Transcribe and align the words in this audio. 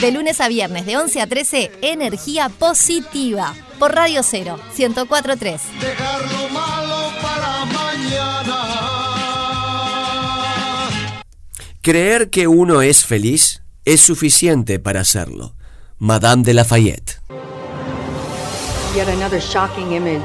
De 0.00 0.10
lunes 0.10 0.40
a 0.40 0.48
viernes, 0.48 0.86
de 0.86 0.96
11 0.96 1.20
a 1.20 1.26
13, 1.26 1.70
energía 1.82 2.48
positiva. 2.48 3.54
Por 3.78 3.94
Radio 3.94 4.22
Cero, 4.22 4.58
1043. 4.76 5.60
Dejar 5.80 6.22
lo 6.22 6.48
malo 6.48 7.12
para 7.20 7.64
mañana. 7.66 8.86
Creer 11.82 12.30
que 12.30 12.48
uno 12.48 12.82
es 12.82 13.04
feliz 13.04 13.62
es 13.84 14.00
suficiente 14.00 14.78
para 14.78 15.00
hacerlo. 15.00 15.54
Madame 15.98 16.42
de 16.42 16.54
Lafayette. 16.54 17.20
Yet 18.94 19.08
another 19.08 19.40
shocking 19.40 19.92
image. 19.92 20.24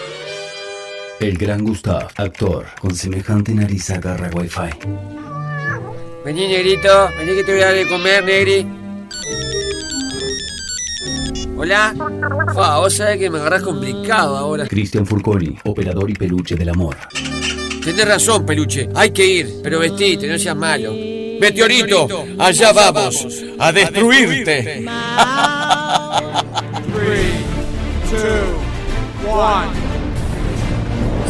El 1.21 1.37
gran 1.37 1.63
Gustav, 1.63 2.07
actor, 2.15 2.65
con 2.79 2.95
semejante 2.95 3.53
nariz 3.53 3.91
agarra 3.91 4.31
wifi. 4.33 4.71
Vení, 6.25 6.47
negrito. 6.47 7.09
Vení 7.15 7.35
que 7.35 7.43
te 7.43 7.51
voy 7.51 7.61
a 7.61 7.65
dar 7.65 7.75
de 7.75 7.87
comer, 7.87 8.23
negri. 8.25 8.67
Hola. 11.55 11.93
Fa, 12.55 12.79
vos 12.79 12.95
sabés 12.95 13.19
que 13.19 13.29
me 13.29 13.37
agarrás 13.37 13.61
complicado 13.61 14.35
ahora. 14.35 14.65
Cristian 14.65 15.05
Furconi, 15.05 15.55
operador 15.65 16.09
y 16.09 16.13
peluche 16.13 16.55
del 16.55 16.69
amor. 16.69 16.97
Tenés 17.85 18.07
razón, 18.07 18.43
peluche. 18.43 18.89
Hay 18.95 19.11
que 19.11 19.23
ir, 19.23 19.59
pero 19.61 19.77
vestite, 19.77 20.27
no 20.27 20.39
seas 20.39 20.55
malo. 20.55 20.91
Meteorito, 21.39 22.25
allá 22.39 22.73
vamos 22.73 23.27
a 23.59 23.71
destruirte. 23.71 24.85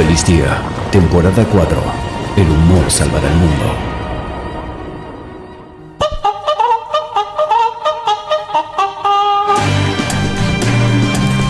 Feliz 0.00 0.24
día, 0.24 0.62
temporada 0.90 1.44
4. 1.44 1.82
El 2.38 2.48
humor 2.48 2.90
salvará 2.90 3.28
el 3.28 3.34
mundo. 3.34 3.76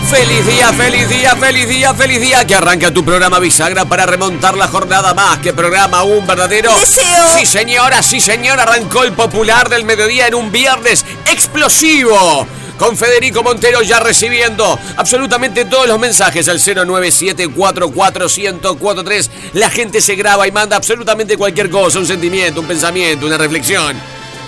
Feliz 0.09 0.45
día, 0.45 0.73
feliz 0.73 1.07
día, 1.07 1.35
feliz 1.37 1.69
día, 1.69 1.93
feliz 1.93 2.19
día. 2.19 2.45
Que 2.45 2.55
arranca 2.55 2.93
tu 2.93 3.05
programa 3.05 3.39
Bisagra 3.39 3.85
para 3.85 4.05
remontar 4.05 4.57
la 4.57 4.67
jornada 4.67 5.13
más. 5.13 5.37
Que 5.37 5.53
programa 5.53 6.03
un 6.03 6.27
verdadero. 6.27 6.77
¡Deseo! 6.77 7.05
Sí, 7.37 7.45
señora, 7.45 8.03
sí, 8.03 8.19
señora. 8.19 8.63
Arrancó 8.63 9.05
el 9.05 9.13
popular 9.13 9.69
del 9.69 9.85
mediodía 9.85 10.27
en 10.27 10.35
un 10.35 10.51
viernes 10.51 11.05
explosivo. 11.25 12.45
Con 12.81 12.97
Federico 12.97 13.43
Montero 13.43 13.81
ya 13.83 13.99
recibiendo 13.99 14.79
absolutamente 14.97 15.65
todos 15.65 15.87
los 15.87 15.99
mensajes 15.99 16.49
al 16.49 16.57
097441043. 16.57 19.29
La 19.53 19.69
gente 19.69 20.01
se 20.01 20.15
graba 20.15 20.47
y 20.47 20.51
manda 20.51 20.77
absolutamente 20.77 21.37
cualquier 21.37 21.69
cosa, 21.69 21.99
un 21.99 22.07
sentimiento, 22.07 22.59
un 22.59 22.65
pensamiento, 22.65 23.27
una 23.27 23.37
reflexión, 23.37 23.95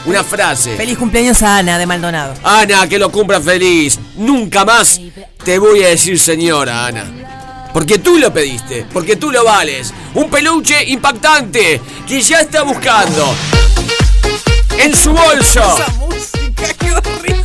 una 0.07 0.23
frase. 0.23 0.75
Feliz 0.75 0.97
cumpleaños 0.97 1.43
a 1.43 1.57
Ana 1.57 1.77
de 1.77 1.85
Maldonado. 1.85 2.33
Ana, 2.43 2.89
que 2.89 2.97
lo 2.97 3.11
cumpla 3.11 3.39
feliz. 3.39 3.99
Nunca 4.15 4.65
más 4.65 4.99
te 5.45 5.59
voy 5.59 5.83
a 5.83 5.89
decir 5.89 6.19
señora, 6.19 6.87
Ana. 6.87 7.69
Porque 7.71 7.99
tú 7.99 8.17
lo 8.17 8.33
pediste, 8.33 8.87
porque 8.91 9.15
tú 9.15 9.31
lo 9.31 9.43
vales. 9.43 9.93
Un 10.15 10.31
peluche 10.31 10.83
impactante 10.85 11.79
que 12.07 12.19
ya 12.19 12.41
está 12.41 12.63
buscando 12.63 13.35
en 14.79 14.95
su 14.95 15.11
bolso. 15.11 15.77
música, 15.99 16.73
qué 16.79 16.93
horrible. 16.93 17.43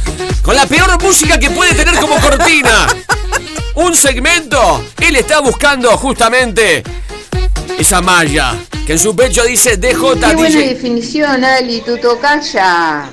Con 0.49 0.57
la 0.57 0.65
peor 0.67 0.99
música 1.03 1.39
que 1.39 1.51
puede 1.51 1.75
tener 1.75 1.95
como 2.01 2.19
cortina. 2.23 2.87
Un 3.75 3.95
segmento. 3.95 4.83
Él 4.99 5.17
está 5.17 5.41
buscando 5.41 5.95
justamente 5.99 6.83
esa 7.79 8.01
malla 8.01 8.57
que 8.87 8.95
en 8.95 8.99
su 8.99 9.15
pecho 9.15 9.45
dice 9.45 9.77
DJ. 9.77 9.93
Qué 10.19 10.35
buena 10.37 10.61
definición, 10.61 11.45
Ali, 11.45 11.83
tu 11.83 11.99
tocaya. 11.99 13.11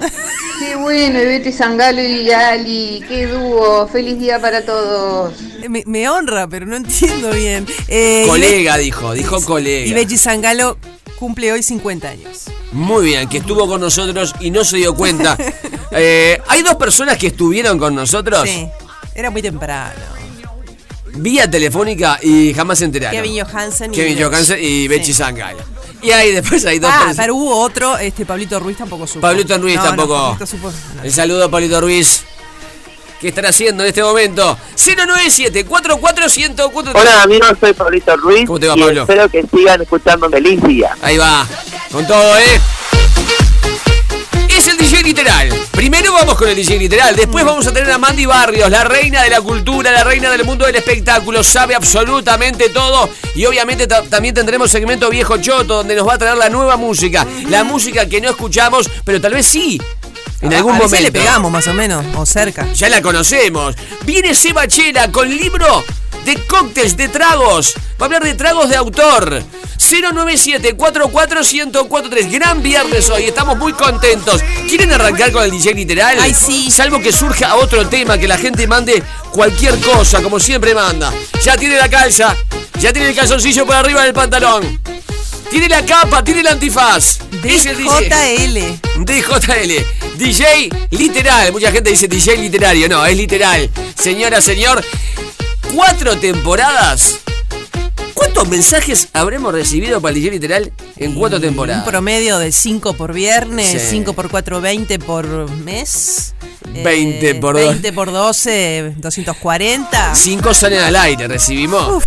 Qué 0.60 0.78
bueno, 0.78 1.22
y 1.22 1.26
Betty 1.26 1.52
Sangalo 1.52 2.02
y 2.02 2.32
Ali, 2.32 3.04
qué 3.06 3.28
dúo. 3.28 3.86
Feliz 3.90 4.18
día 4.18 4.40
para 4.40 4.64
todos. 4.64 5.34
Me, 5.68 5.84
me 5.86 6.08
honra, 6.08 6.48
pero 6.48 6.66
no 6.66 6.78
entiendo 6.78 7.32
bien. 7.32 7.68
Eh, 7.90 8.24
y 8.24 8.30
Colega, 8.30 8.78
dijo, 8.78 9.12
dijo 9.12 9.36
Be- 9.36 9.42
Y 9.42 9.46
colega. 9.46 9.96
Bechi 9.96 10.18
Zangalo 10.18 10.78
cumple 11.20 11.52
hoy 11.52 11.62
50 11.64 12.08
años. 12.08 12.46
Muy 12.72 13.08
bien, 13.08 13.28
que 13.28 13.40
estuvo 13.40 13.68
con 13.68 13.82
nosotros 13.82 14.34
y 14.40 14.52
no 14.52 14.64
se 14.64 14.78
dio 14.78 14.96
cuenta. 14.96 15.38
Eh, 15.96 16.42
hay 16.48 16.62
dos 16.62 16.76
personas 16.76 17.18
que 17.18 17.28
estuvieron 17.28 17.80
con 17.80 17.96
nosotros 17.96 18.42
Sí, 18.48 18.68
era 19.14 19.30
muy 19.30 19.42
temprano. 19.42 19.94
vía 21.16 21.50
telefónica 21.50 22.20
y 22.22 22.54
jamás 22.54 22.80
se 22.80 22.86
enteraron. 22.86 23.16
Kevin 23.22 23.44
Johansen 23.46 23.94
y 23.94 23.96
Kevin. 23.96 24.22
Johansen 24.24 24.58
y 24.62 24.88
Bechi 24.88 25.14
Sí. 25.14 25.24
Y 26.02 26.12
ahí 26.12 26.32
después 26.34 26.64
hay 26.66 26.78
dos 26.80 26.92
Ah, 26.92 26.98
personas. 27.06 27.18
pero 27.18 27.36
hubo 27.36 27.58
otro, 27.62 27.98
este 27.98 28.26
Pablito 28.26 28.60
Ruiz 28.60 28.78
tampoco 28.78 29.08
supo. 29.08 29.22
Pablito 29.22 29.58
Ruiz 29.58 29.76
No, 29.78 29.82
no, 29.84 29.88
tampoco. 29.88 30.38
Pablito 30.38 30.46
supo- 30.46 30.72
no. 30.98 31.04
El 31.04 31.12
saludo 31.14 31.46
a 31.46 31.50
Pablito 31.50 31.80
Ruiz. 31.82 32.24
¿Qué 33.22 33.30
están 33.30 33.46
haciendo 33.46 33.82
en 33.84 33.90
este 33.90 34.04
momento? 34.04 34.58
097 34.76 35.64
44 35.66 36.26
Hola 36.94 37.24
amigos, 37.24 37.54
soy 37.60 37.74
Pablito 37.74 38.16
Ruiz 38.18 38.46
¿Cómo 38.46 38.60
te 38.60 38.68
va, 38.68 38.76
y 38.78 38.82
Pablo? 38.82 39.02
espero 39.04 39.30
que 39.30 39.46
sigan 39.52 39.82
escuchando 39.82 40.30
Feliz 40.30 40.62
Día. 40.64 40.96
Ahí 41.02 41.18
va. 41.18 41.48
Con 41.92 42.06
todo, 42.06 42.38
¿eh? 42.38 42.60
Literal. 45.06 45.50
Primero 45.72 46.14
vamos 46.14 46.36
con 46.36 46.50
el 46.50 46.56
DJ 46.56 46.80
literal. 46.80 47.16
Después 47.16 47.46
vamos 47.46 47.68
a 47.68 47.72
tener 47.72 47.92
a 47.92 48.00
Mandy 48.00 48.26
Barrios, 48.26 48.72
la 48.72 48.84
reina 48.84 49.22
de 49.22 49.30
la 49.30 49.40
cultura, 49.40 49.92
la 49.92 50.04
reina 50.04 50.32
del 50.32 50.44
mundo 50.44 50.66
del 50.66 50.76
espectáculo. 50.78 51.44
Sabe 51.44 51.76
absolutamente 51.76 52.70
todo. 52.70 53.08
Y 53.36 53.46
obviamente 53.46 53.86
ta- 53.86 54.02
también 54.02 54.34
tendremos 54.34 54.72
segmento 54.72 55.08
Viejo 55.12 55.38
Choto, 55.38 55.76
donde 55.78 55.96
nos 55.96 56.08
va 56.08 56.16
a 56.16 56.18
traer 56.18 56.38
la 56.38 56.50
nueva 56.50 56.76
música. 56.76 57.26
La 57.50 57.64
música 57.64 58.10
que 58.10 58.20
no 58.20 58.32
escuchamos, 58.32 58.90
pero 59.04 59.22
tal 59.22 59.34
vez 59.36 59.46
sí. 59.46 59.80
En 60.42 60.52
algún 60.56 60.74
a 60.74 60.78
momento. 60.80 61.00
le 61.00 61.12
pegamos 61.12 61.52
más 61.52 61.68
o 61.68 61.74
menos, 61.76 62.04
o 62.16 62.26
cerca. 62.26 62.66
Ya 62.74 62.90
la 62.90 63.02
conocemos. 63.04 63.76
Viene 64.06 64.34
Seba 64.34 64.68
Chela 64.68 65.12
con 65.12 65.30
libro 65.30 65.84
de 66.26 66.46
cócteles, 66.48 66.98
de 66.98 67.08
tragos. 67.08 67.76
Va 68.02 68.02
a 68.02 68.06
hablar 68.06 68.24
de 68.24 68.34
tragos 68.34 68.68
de 68.68 68.76
autor. 68.76 69.44
097 69.78 70.76
44143 70.76 72.32
Gran 72.32 72.64
viernes 72.64 73.10
hoy. 73.10 73.26
Estamos 73.26 73.58
muy 73.58 73.74
contentos. 73.74 74.42
¿Quieren 74.68 74.92
arrancar 74.92 75.32
con 75.32 75.44
el 75.44 75.52
DJ 75.52 75.74
literal? 75.76 76.18
Ay, 76.20 76.34
sí. 76.34 76.72
Salvo 76.72 77.00
que 77.00 77.14
surja 77.14 77.56
otro 77.56 77.88
tema, 77.88 78.18
que 78.18 78.28
la 78.28 78.38
gente 78.38 78.68
mande 78.68 79.04
cualquier 79.32 79.80
cosa, 79.80 80.22
como 80.22 80.40
siempre 80.40 80.74
manda. 80.74 81.14
Ya 81.44 81.56
tiene 81.56 81.78
la 81.78 81.88
calza. 81.88 82.36
Ya 82.80 82.92
tiene 82.92 83.10
el 83.10 83.16
calzoncillo 83.16 83.66
por 83.66 83.76
arriba 83.76 84.04
del 84.04 84.14
pantalón. 84.14 84.82
Tiene 85.50 85.70
la 85.70 85.86
capa, 85.86 86.24
tiene 86.24 86.42
el 86.42 86.48
antifaz. 86.48 87.20
DJL. 87.44 88.80
DJL. 89.06 90.18
DJ 90.18 90.70
literal. 90.90 91.52
Mucha 91.52 91.72
gente 91.72 91.92
dice 91.92 92.08
DJ 92.08 92.38
literario. 92.38 92.90
No, 92.90 93.06
es 93.06 93.16
literal. 93.16 93.70
Señora, 93.96 94.42
señor. 94.42 94.84
Cuatro 95.76 96.18
temporadas. 96.18 97.20
¿Cuántos 98.14 98.48
mensajes 98.48 99.10
habremos 99.12 99.54
recibido 99.54 100.00
para 100.00 100.16
el 100.16 100.22
DJ 100.22 100.32
literal 100.32 100.72
en 100.96 101.14
cuatro 101.16 101.40
temporadas? 101.42 101.86
Un 101.86 101.92
promedio 101.92 102.38
de 102.40 102.52
5 102.54 102.94
por 102.94 103.12
viernes, 103.14 103.70
Sí. 103.82 103.88
5 103.90 104.14
por 104.14 104.30
4, 104.30 104.62
20 104.62 105.00
por 105.00 105.26
mes. 105.52 106.34
20 106.84 107.36
por 107.36 107.56
dos. 107.60 107.70
20 107.70 107.94
por 107.94 108.12
12, 108.12 108.94
240. 108.98 110.16
Cinco 110.16 110.54
salen 110.54 110.80
al 110.80 110.96
aire, 110.96 111.28
recibimos. 111.28 112.04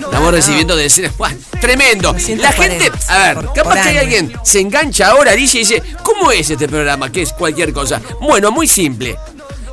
Estamos 0.00 0.32
recibiendo 0.32 0.74
decenas. 0.76 1.16
¡Buah! 1.16 1.32
Tremendo. 1.60 2.12
La 2.12 2.18
240 2.18 2.52
gente, 2.52 2.92
a 3.08 3.18
ver, 3.18 3.34
por- 3.36 3.52
capaz 3.54 3.74
por 3.74 3.82
que 3.82 3.88
hay 3.90 3.96
alguien 3.98 4.32
se 4.44 4.58
engancha 4.60 5.08
ahora, 5.10 5.32
dice 5.32 5.58
y 5.58 5.60
dice, 5.60 5.82
¿cómo 6.02 6.30
es 6.32 6.50
este 6.50 6.68
programa? 6.68 7.10
Que 7.12 7.22
es 7.22 7.32
cualquier 7.32 7.72
cosa. 7.72 8.00
Bueno, 8.20 8.50
muy 8.50 8.66
simple. 8.68 9.16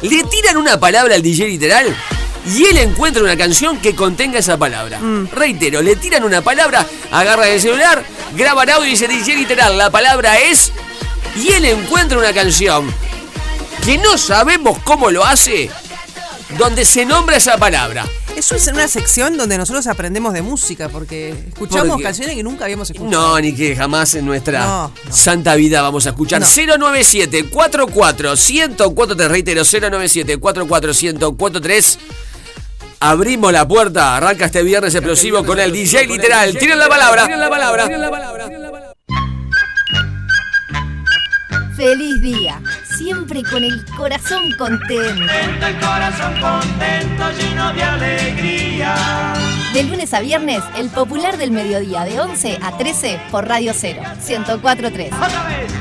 Le 0.02 0.24
tiran 0.26 0.58
una 0.58 0.80
palabra 0.80 1.16
al 1.16 1.22
DJ 1.24 1.48
literal 1.48 1.96
y 2.46 2.66
él 2.66 2.78
encuentra 2.78 3.22
una 3.24 3.38
canción 3.38 3.78
que 3.78 3.96
contenga 3.96 4.40
esa 4.40 4.58
palabra. 4.58 5.00
Mm. 5.00 5.30
Reitero, 5.32 5.82
le 5.82 5.96
tiran 5.96 6.24
una 6.24 6.42
palabra, 6.42 6.86
agarra 7.12 7.48
el 7.50 7.62
celular, 7.62 8.04
graba 8.36 8.64
el 8.64 8.70
audio 8.72 8.88
y 8.88 8.92
dice 8.92 9.08
DJ 9.08 9.36
literal, 9.36 9.78
la 9.78 9.90
palabra 9.90 10.40
es. 10.40 10.72
Y 11.38 11.52
él 11.52 11.66
encuentra 11.66 12.18
una 12.18 12.34
canción 12.34 12.92
que 13.86 13.98
no 13.98 14.18
sabemos 14.18 14.80
cómo 14.84 15.12
lo 15.12 15.24
hace, 15.24 15.70
donde 16.58 16.84
se 16.84 17.06
nombra 17.06 17.38
esa 17.38 17.58
palabra. 17.58 18.06
Eso 18.36 18.56
es 18.56 18.66
una 18.68 18.88
sección 18.88 19.38
donde 19.38 19.58
nosotros 19.58 19.86
aprendemos 19.88 20.34
de 20.34 20.42
música, 20.42 20.88
porque 20.90 21.30
escuchamos 21.50 21.90
Porque- 21.90 22.04
canciones 22.04 22.36
que 22.36 22.44
nunca 22.44 22.64
habíamos 22.66 22.90
escuchado. 22.90 23.12
No, 23.34 23.40
ni 23.40 23.54
que 23.54 23.76
jamás 23.76 24.16
en 24.16 24.26
nuestra 24.26 24.66
No, 24.66 24.92
santa 25.10 25.56
vida 25.56 25.82
vamos 25.82 26.06
a 26.06 26.10
escuchar. 26.10 26.42
No. 26.42 26.48
097 26.48 27.50
44 27.50 28.36
1043 28.36 29.30
reitero 29.30 29.64
097 29.64 30.38
44 30.38 30.94
1043 30.94 32.00
Abrimos 33.04 33.52
la 33.52 33.68
puerta, 33.68 34.16
arranca 34.16 34.46
este 34.46 34.62
viernes 34.62 34.94
explosivo 34.94 35.44
con 35.44 35.60
el 35.60 35.72
DJ 35.72 36.06
literal. 36.06 36.56
Tienen 36.56 36.78
la 36.78 36.88
palabra. 36.88 37.26
Tienen 37.26 37.40
la 37.40 37.50
palabra. 37.50 37.90
Feliz 41.76 42.22
día, 42.22 42.62
siempre 42.96 43.42
con 43.42 43.64
el 43.64 43.84
corazón 43.98 44.52
contento. 44.56 44.94
El 44.94 45.80
corazón 45.80 46.40
contento, 46.40 47.32
lleno 47.40 47.74
de 47.74 47.84
alegría. 47.84 49.34
De 49.74 49.82
lunes 49.82 50.14
a 50.14 50.20
viernes, 50.20 50.62
el 50.78 50.90
popular 50.90 51.38
del 51.38 51.50
mediodía 51.50 52.04
de 52.04 52.20
11 52.20 52.60
a 52.62 52.78
13 52.78 53.20
por 53.32 53.48
Radio 53.48 53.74
0, 53.76 54.00
1043. 54.28 55.12
Otra 55.12 55.48
vez. 55.48 55.72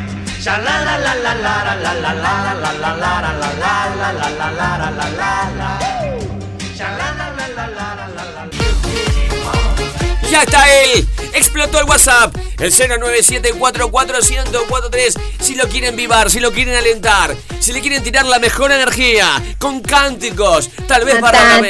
Ya 10.30 10.42
está 10.42 10.64
él. 10.82 11.06
Explotó 11.34 11.78
el 11.80 11.84
WhatsApp. 11.84 12.34
El 12.58 12.72
097441043. 12.72 15.20
Si 15.40 15.54
lo 15.56 15.68
quieren 15.68 15.94
vivar, 15.96 16.30
si 16.30 16.40
lo 16.40 16.52
quieren 16.52 16.76
alentar, 16.76 17.36
si 17.58 17.72
le 17.72 17.80
quieren 17.80 18.02
tirar 18.02 18.26
la 18.26 18.38
mejor 18.38 18.70
energía, 18.72 19.42
con 19.58 19.80
cánticos, 19.82 20.70
tal 20.86 21.04
vez 21.04 21.20
para 21.20 21.60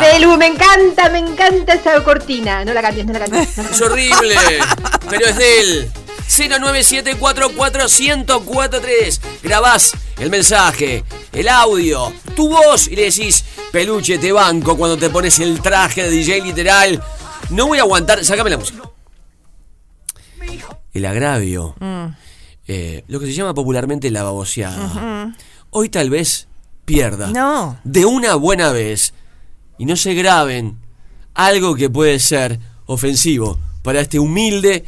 Pelu, 0.00 0.36
me 0.36 0.46
encanta, 0.46 1.08
me 1.10 1.18
encanta 1.18 1.74
esa 1.74 2.02
cortina. 2.02 2.64
No 2.64 2.72
la 2.72 2.82
cambies, 2.82 3.06
no 3.06 3.12
la 3.12 3.20
cambies. 3.20 3.56
Es 3.58 3.80
horrible, 3.80 4.34
pero 5.08 5.26
es 5.26 5.36
de 5.36 5.60
él. 5.60 5.88
097441043. 6.28 9.20
Grabás 9.42 9.92
el 10.20 10.30
mensaje, 10.30 11.02
el 11.32 11.48
audio, 11.48 12.12
tu 12.36 12.48
voz 12.48 12.88
y 12.88 12.94
le 12.96 13.04
decís, 13.04 13.44
peluche, 13.72 14.18
te 14.18 14.30
banco 14.32 14.76
cuando 14.76 14.96
te 14.96 15.10
pones 15.10 15.38
el 15.40 15.60
traje 15.60 16.02
de 16.04 16.10
DJ 16.10 16.42
literal. 16.42 17.02
No 17.50 17.66
voy 17.66 17.78
a 17.78 17.82
aguantar. 17.82 18.24
Sácame 18.24 18.50
la 18.50 18.58
música. 18.58 18.82
El 20.92 21.06
agravio. 21.06 21.74
eh, 22.66 23.04
lo 23.08 23.18
que 23.18 23.26
se 23.26 23.32
llama 23.32 23.54
popularmente 23.54 24.10
la 24.10 24.22
baboseada. 24.22 25.32
Hoy 25.70 25.88
tal 25.88 26.10
vez 26.10 26.48
pierda. 26.84 27.28
No. 27.28 27.78
De 27.84 28.04
una 28.04 28.34
buena 28.34 28.70
vez. 28.70 29.14
Y 29.78 29.86
no 29.86 29.96
se 29.96 30.14
graben 30.14 30.78
algo 31.34 31.74
que 31.74 31.88
puede 31.88 32.18
ser 32.18 32.60
ofensivo 32.86 33.58
para 33.82 34.00
este 34.00 34.18
humilde 34.18 34.84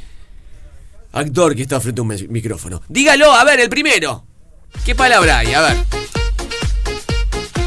actor 1.12 1.54
que 1.56 1.62
está 1.62 1.80
frente 1.80 2.00
a 2.00 2.04
un 2.04 2.14
micrófono. 2.28 2.82
Dígalo, 2.88 3.32
a 3.32 3.44
ver, 3.44 3.60
el 3.60 3.70
primero. 3.70 4.24
¿Qué 4.84 4.94
palabra 4.94 5.38
hay? 5.38 5.54
A 5.54 5.60
ver. 5.60 5.76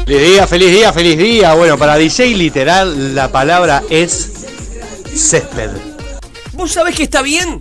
Feliz 0.06 0.22
día, 0.22 0.46
feliz 0.46 0.70
día, 0.70 0.92
feliz 0.92 1.18
día. 1.18 1.54
Bueno, 1.54 1.76
para 1.78 1.96
DJ 1.96 2.34
literal 2.34 3.14
la 3.14 3.32
palabra 3.32 3.82
es 3.90 4.46
césped. 5.14 5.70
¿Vos 6.52 6.72
sabés 6.72 6.94
que 6.94 7.02
está 7.02 7.22
bien? 7.22 7.60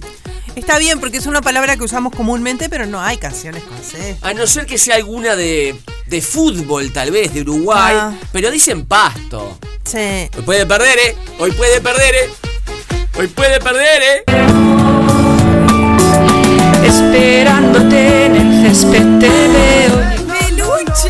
Está 0.55 0.77
bien 0.77 0.99
porque 0.99 1.17
es 1.17 1.25
una 1.25 1.41
palabra 1.41 1.75
que 1.75 1.83
usamos 1.83 2.13
comúnmente, 2.13 2.69
pero 2.69 2.85
no 2.85 3.01
hay 3.01 3.17
canciones 3.17 3.63
con 3.63 3.77
C. 3.81 4.15
A 4.21 4.33
no 4.33 4.47
ser 4.47 4.65
que 4.65 4.77
sea 4.77 4.95
alguna 4.95 5.35
de, 5.35 5.75
de 6.07 6.21
fútbol, 6.21 6.93
tal 6.93 7.11
vez, 7.11 7.33
de 7.33 7.41
Uruguay. 7.41 7.95
Ah. 7.97 8.13
Pero 8.31 8.51
dicen 8.51 8.85
pasto. 8.85 9.57
Sí. 9.83 10.29
Hoy 10.37 10.43
puede 10.45 10.65
perder, 10.65 10.97
¿eh? 10.99 11.15
Hoy 11.39 11.51
puede 11.51 11.81
perder, 11.81 12.15
¿eh? 12.15 12.29
Hoy 13.17 13.27
puede 13.27 13.59
perder, 13.59 14.01
¿eh? 14.03 14.23
Esperándote 16.85 18.24
veo. 18.73 20.01
¡Peluche! 20.27 21.09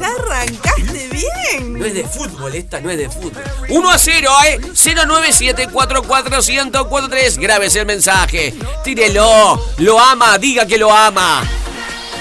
Ya 0.00 0.08
arrancaste 0.18 1.08
bien. 1.10 1.78
No 1.78 1.84
es 1.84 1.94
de 1.94 2.04
fútbol, 2.04 2.54
esta 2.54 2.80
no 2.80 2.90
es 2.90 2.98
de 2.98 3.08
fútbol. 3.10 3.42
1 3.68 3.90
a 3.90 3.98
0, 3.98 4.30
¿eh? 4.46 4.58
097441043. 4.74 7.38
Grábese 7.40 7.80
el 7.80 7.86
mensaje. 7.86 8.54
Tírelo. 8.84 9.60
Lo 9.78 9.98
ama, 10.00 10.38
diga 10.38 10.64
que 10.66 10.78
lo 10.78 10.92
ama. 10.92 11.42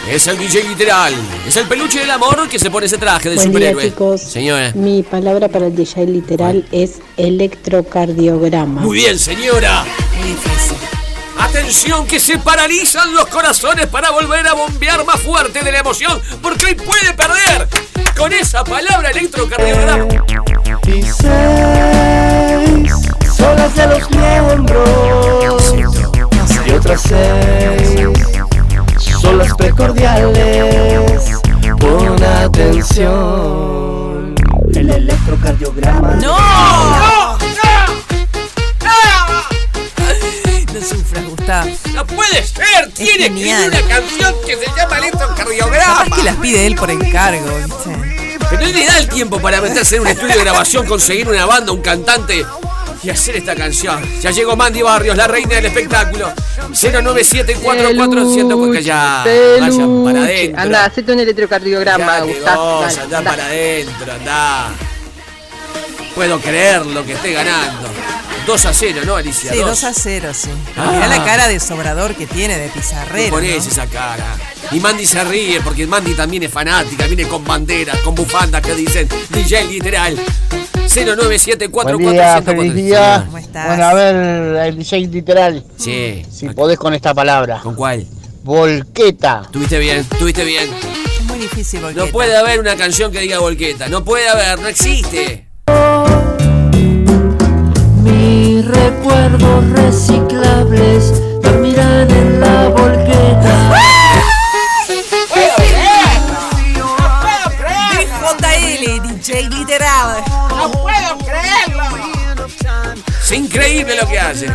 Es 0.09 0.25
el 0.27 0.37
DJ 0.37 0.63
literal. 0.63 1.13
Es 1.45 1.57
el 1.57 1.67
peluche 1.67 1.99
del 1.99 2.09
amor 2.11 2.47
que 2.49 2.57
se 2.59 2.69
pone 2.71 2.85
ese 2.85 2.97
traje 2.97 3.29
de 3.29 3.35
Buen 3.35 3.49
día, 3.51 3.59
superhéroe. 3.59 3.83
chicos. 3.89 4.21
Señora. 4.21 4.71
Mi 4.73 5.03
palabra 5.03 5.49
para 5.49 5.67
el 5.67 5.75
DJ 5.75 6.05
literal 6.07 6.65
es 6.71 6.99
electrocardiograma. 7.17 8.79
Muy 8.81 8.97
bien, 8.99 9.19
señora. 9.19 9.83
Muy 10.17 10.29
difícil. 10.29 10.77
Atención 11.39 12.07
que 12.07 12.19
se 12.19 12.39
paralizan 12.39 13.13
los 13.13 13.27
corazones 13.27 13.85
para 13.87 14.09
volver 14.11 14.45
a 14.47 14.53
bombear 14.53 15.03
más 15.05 15.21
fuerte 15.21 15.63
de 15.63 15.71
la 15.71 15.79
emoción, 15.79 16.21
porque 16.41 16.65
hoy 16.67 16.75
puede 16.75 17.13
perder 17.13 17.67
con 18.17 18.31
esa 18.33 18.63
palabra 18.63 19.11
electrocardiograma. 19.11 20.05
Y 20.87 21.03
seis 21.03 21.17
son 23.35 23.55
las 23.55 23.75
de 23.75 23.87
los 23.87 24.09
miembros. 24.11 25.73
Y 26.65 26.71
otras 26.71 27.01
seis 27.01 28.09
son 29.21 29.37
las 29.37 29.53
precordiales. 29.55 31.37
Pon 31.79 32.23
atención. 32.23 34.33
El 34.73 34.89
electrocardiograma. 34.89 36.15
¡No! 36.15 37.16
No 40.79 40.85
sufras, 40.85 41.25
Gustavo. 41.25 41.69
¡No 41.93 42.05
puede 42.05 42.43
ser! 42.43 42.91
Tiene 42.93 43.17
que 43.17 43.23
genial. 43.23 43.69
una 43.69 43.81
canción 43.81 44.35
que 44.45 44.55
se 44.57 44.65
llama 44.75 44.97
electrocardiograma. 44.99 46.03
Capaz 46.03 46.15
que 46.15 46.23
las 46.23 46.35
pide 46.35 46.67
él 46.67 46.75
por 46.75 46.91
encargo, 46.91 47.49
¿viste? 47.57 48.37
Pero 48.49 48.61
él 48.61 48.73
le 48.73 48.85
da 48.85 48.97
el 48.99 49.09
tiempo 49.09 49.39
para 49.39 49.59
meterse 49.61 49.95
en 49.95 50.01
un 50.03 50.07
estudio 50.07 50.35
de 50.35 50.41
grabación, 50.41 50.85
conseguir 50.85 51.27
una 51.27 51.45
banda, 51.45 51.71
un 51.71 51.81
cantante 51.81 52.45
y 53.03 53.09
hacer 53.09 53.35
esta 53.35 53.55
canción. 53.55 54.01
Ya 54.21 54.31
llegó 54.31 54.55
Mandy 54.55 54.81
Barrios, 54.81 55.17
la 55.17 55.27
reina 55.27 55.55
del 55.55 55.65
espectáculo. 55.65 56.31
09744 56.71 58.71
que 58.71 58.83
ya 58.83 59.23
vayan 59.59 60.03
para 60.03 60.19
adentro. 60.21 60.61
Anda, 60.61 60.85
hacete 60.85 61.11
un 61.11 61.19
electrocardiograma, 61.19 62.19
Ya 62.19 62.25
que 62.25 62.33
Gustavo. 62.33 62.83
andá 62.83 63.21
para 63.21 63.45
adentro, 63.45 64.13
andá. 64.13 64.69
Puedo 66.15 66.39
creer 66.39 66.85
lo 66.85 67.05
que 67.05 67.13
esté 67.13 67.33
ganando. 67.33 67.89
2 68.47 68.65
a 68.65 68.73
0, 68.73 69.01
¿no, 69.05 69.17
Alicia? 69.17 69.51
Sí, 69.51 69.57
Dos. 69.59 69.81
2 69.81 69.83
a 69.83 69.93
0, 69.93 70.29
sí. 70.33 70.49
Ah. 70.77 70.91
Mirá 70.93 71.07
la 71.07 71.23
cara 71.25 71.49
de 71.49 71.59
sobrador 71.59 72.15
que 72.15 72.25
tiene 72.25 72.57
de 72.57 72.69
¿Qué 72.69 72.79
pizarrero. 72.79 73.29
ponés 73.29 73.65
¿no? 73.65 73.71
esa 73.71 73.85
cara? 73.87 74.25
Y 74.71 74.79
Mandy 74.79 75.05
se 75.05 75.21
ríe 75.25 75.59
porque 75.59 75.85
Mandy 75.85 76.13
también 76.13 76.43
es 76.43 76.51
fanática, 76.51 77.05
viene 77.07 77.27
con 77.27 77.43
banderas, 77.43 77.99
con 77.99 78.15
bufandas 78.15 78.61
que 78.61 78.73
dicen 78.73 79.09
DJ 79.31 79.65
literal. 79.65 80.15
09744 80.15 81.99
Buen 81.99 82.13
día, 82.13 82.41
feliz 82.41 82.73
día. 82.73 83.23
¿Cómo 83.25 83.37
estás? 83.37 83.67
Bueno, 83.67 83.83
a 83.85 83.93
ver, 83.93 84.15
el 84.67 84.77
DJ 84.77 84.99
literal. 85.07 85.65
Sí. 85.77 86.25
Si 86.31 86.47
podés 86.49 86.79
con 86.79 86.93
esta 86.93 87.13
palabra. 87.13 87.59
¿Con 87.61 87.75
cuál? 87.75 88.07
Volqueta. 88.43 89.41
Tuviste 89.51 89.77
bien, 89.77 90.05
tuviste 90.17 90.45
bien. 90.45 90.69
Es 91.19 91.23
muy 91.25 91.37
difícil 91.39 91.81
porque. 91.81 91.99
No 91.99 92.07
puede 92.07 92.37
haber 92.37 92.61
una 92.61 92.77
canción 92.77 93.11
que 93.11 93.19
diga 93.19 93.39
volqueta. 93.39 93.89
No 93.89 94.05
puede 94.05 94.29
haber, 94.29 94.59
no 94.59 94.69
existe. 94.69 95.47
Mis 98.57 98.65
recuerdos 98.65 99.69
reciclables 99.69 101.13
dormirán 101.43 102.09
en 102.09 102.39
la 102.39 102.69
volqueta. 102.69 103.71
DJL, 107.91 109.01
DJ 109.03 109.47
literal. 109.47 110.23
¡No 110.49 110.71
puedo 110.71 111.17
creerlo! 111.19 111.83
Es 113.21 113.31
increíble 113.31 113.95
lo 113.95 114.07
que 114.07 114.19
hace. 114.19 114.47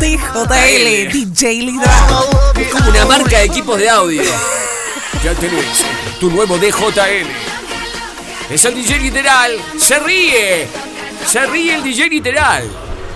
DJL, 0.00 1.12
DJ 1.12 1.62
literal. 1.62 2.24
Es 2.56 2.66
como 2.72 2.90
una 2.90 3.06
marca 3.06 3.38
de 3.38 3.44
equipos 3.44 3.78
de 3.78 3.88
audio. 3.88 4.24
Ya 5.22 5.34
tenés 5.34 5.84
tu 6.18 6.32
nuevo 6.32 6.58
DJL. 6.58 7.28
Es 8.50 8.64
el 8.64 8.74
DJ 8.74 8.98
literal. 8.98 9.52
Se 9.78 10.00
ríe. 10.00 10.95
Se 11.26 11.44
ríe 11.46 11.74
el 11.74 11.82
DJ 11.82 12.08
literal. 12.08 12.64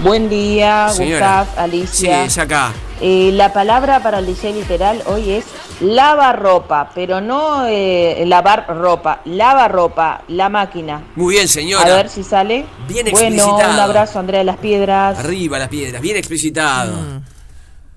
Buen 0.00 0.28
día, 0.28 0.88
Señora. 0.90 1.44
Gustav, 1.44 1.58
Alicia. 1.64 2.20
Sí, 2.22 2.26
es 2.26 2.38
acá. 2.38 2.72
Eh, 3.00 3.30
la 3.32 3.52
palabra 3.52 4.02
para 4.02 4.18
el 4.18 4.26
DJ 4.26 4.52
literal 4.52 5.02
hoy 5.06 5.30
es 5.30 5.44
lavarropa, 5.80 6.90
pero 6.94 7.20
no 7.20 7.66
eh, 7.66 8.22
lavar 8.26 8.66
ropa, 8.68 9.20
lavarropa, 9.24 10.22
la 10.28 10.48
máquina. 10.48 11.02
Muy 11.16 11.34
bien, 11.36 11.48
señora. 11.48 11.84
A 11.92 11.96
ver 11.96 12.08
si 12.08 12.22
sale. 12.22 12.66
Bien 12.88 13.06
Bueno, 13.10 13.28
explicitado. 13.36 13.72
un 13.74 13.78
abrazo, 13.80 14.18
Andrea 14.18 14.40
de 14.40 14.44
las 14.44 14.56
Piedras. 14.58 15.18
Arriba 15.18 15.58
las 15.58 15.68
piedras, 15.68 16.02
bien 16.02 16.16
explicitado. 16.16 16.94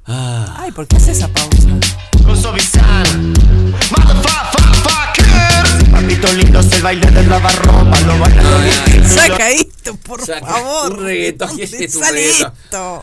Ah. 0.06 0.56
Ay, 0.60 0.72
¿por 0.72 0.88
qué 0.88 0.98
hace 0.98 1.12
esa 1.12 1.28
pausa? 1.30 1.70
Papito 5.92 6.32
lindo 6.34 6.60
es 6.60 6.72
el 6.72 6.82
baile 6.82 7.12
del 7.12 7.30
lavarropa, 7.30 8.00
lo 8.02 8.20
bailan 8.20 8.46
los 9.02 9.12
Saca 9.12 9.50
esto, 9.52 9.96
por 9.96 10.26
Saca 10.26 10.46
favor. 10.46 10.92
un 10.94 11.06
reggaetón, 11.06 11.58
¿qué 11.58 11.64
es 11.64 11.94
¿Dónde 11.94 12.30
esto? 12.30 13.02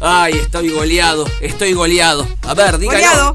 Ay, 0.00 0.34
estoy 0.34 0.70
goleado, 0.70 1.26
estoy 1.40 1.72
goleado. 1.72 2.26
A 2.42 2.54
ver, 2.54 2.78
dígalo. 2.78 3.34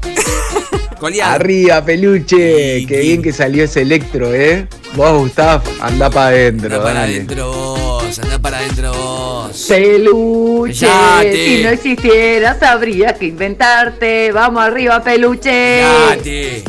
Goleado. 1.00 1.32
Arriba, 1.34 1.84
peluche. 1.84 2.86
Qué 2.86 3.00
bien 3.02 3.20
que 3.20 3.32
salió 3.32 3.64
ese 3.64 3.82
electro, 3.82 4.32
¿eh? 4.32 4.66
Vos, 4.94 5.12
Gustav, 5.18 5.62
anda 5.80 6.08
para 6.08 6.28
adentro. 6.28 6.66
Anda 6.76 6.82
para 6.82 7.02
adentro 7.02 7.52
vos, 7.52 8.18
anda 8.18 8.38
para 8.38 8.58
adentro 8.58 8.92
vos. 8.94 9.66
Peluche, 9.68 10.86
Cállate. 10.86 11.44
si 11.44 11.62
no 11.64 11.68
existiera 11.70 12.58
sabría 12.58 13.12
que 13.14 13.26
inventarte. 13.26 14.32
Vamos 14.32 14.62
arriba, 14.64 15.02
peluche. 15.02 15.80
Date. 15.80 16.64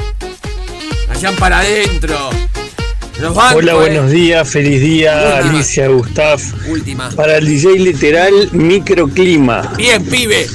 Allá 1.15 1.31
para 1.37 1.59
adentro. 1.59 2.17
Los 3.19 3.33
bancos, 3.33 3.55
Hola, 3.63 3.71
eh. 3.71 3.75
buenos 3.75 4.11
días, 4.11 4.49
feliz 4.49 4.81
día, 4.81 5.13
Última. 5.37 5.49
Alicia, 5.49 5.87
Gustav. 5.87 6.39
Última. 6.67 7.09
Para 7.11 7.37
el 7.37 7.47
DJ 7.47 7.79
literal, 7.79 8.49
microclima. 8.51 9.73
Bien, 9.77 10.03
pibe. 10.05 10.47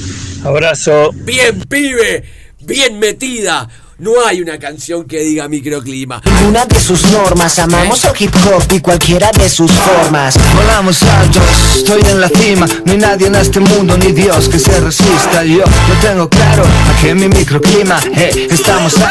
Abrazo. 0.44 1.10
Bien, 1.14 1.58
pibe. 1.68 2.22
Bien 2.60 2.98
metida. 2.98 3.68
No 3.98 4.12
hay 4.26 4.40
una 4.40 4.58
canción 4.58 5.04
que 5.06 5.20
diga 5.20 5.46
microclima. 5.48 6.22
Ninguna 6.24 6.64
de 6.64 6.80
sus 6.80 7.02
normas, 7.10 7.58
amamos 7.58 8.02
el 8.04 8.12
hip 8.18 8.34
hop 8.46 8.62
y 8.72 8.80
cualquiera 8.80 9.30
de 9.32 9.48
sus 9.48 9.70
formas. 9.72 10.38
Volamos 10.54 11.02
altos, 11.02 11.42
estoy 11.76 12.00
en 12.10 12.20
la 12.20 12.28
cima. 12.30 12.66
No 12.86 12.92
hay 12.92 12.98
nadie 12.98 13.26
en 13.26 13.34
este 13.34 13.60
mundo, 13.60 13.98
ni 13.98 14.12
Dios 14.12 14.48
que 14.48 14.58
se 14.58 14.80
resista. 14.80 15.44
Yo 15.44 15.58
lo 15.58 15.94
tengo 16.00 16.28
claro, 16.30 16.64
aquí 16.96 17.08
en 17.08 17.20
mi 17.20 17.28
microclima, 17.28 18.00
eh, 18.16 18.48
estamos 18.50 18.96
a- 18.98 19.10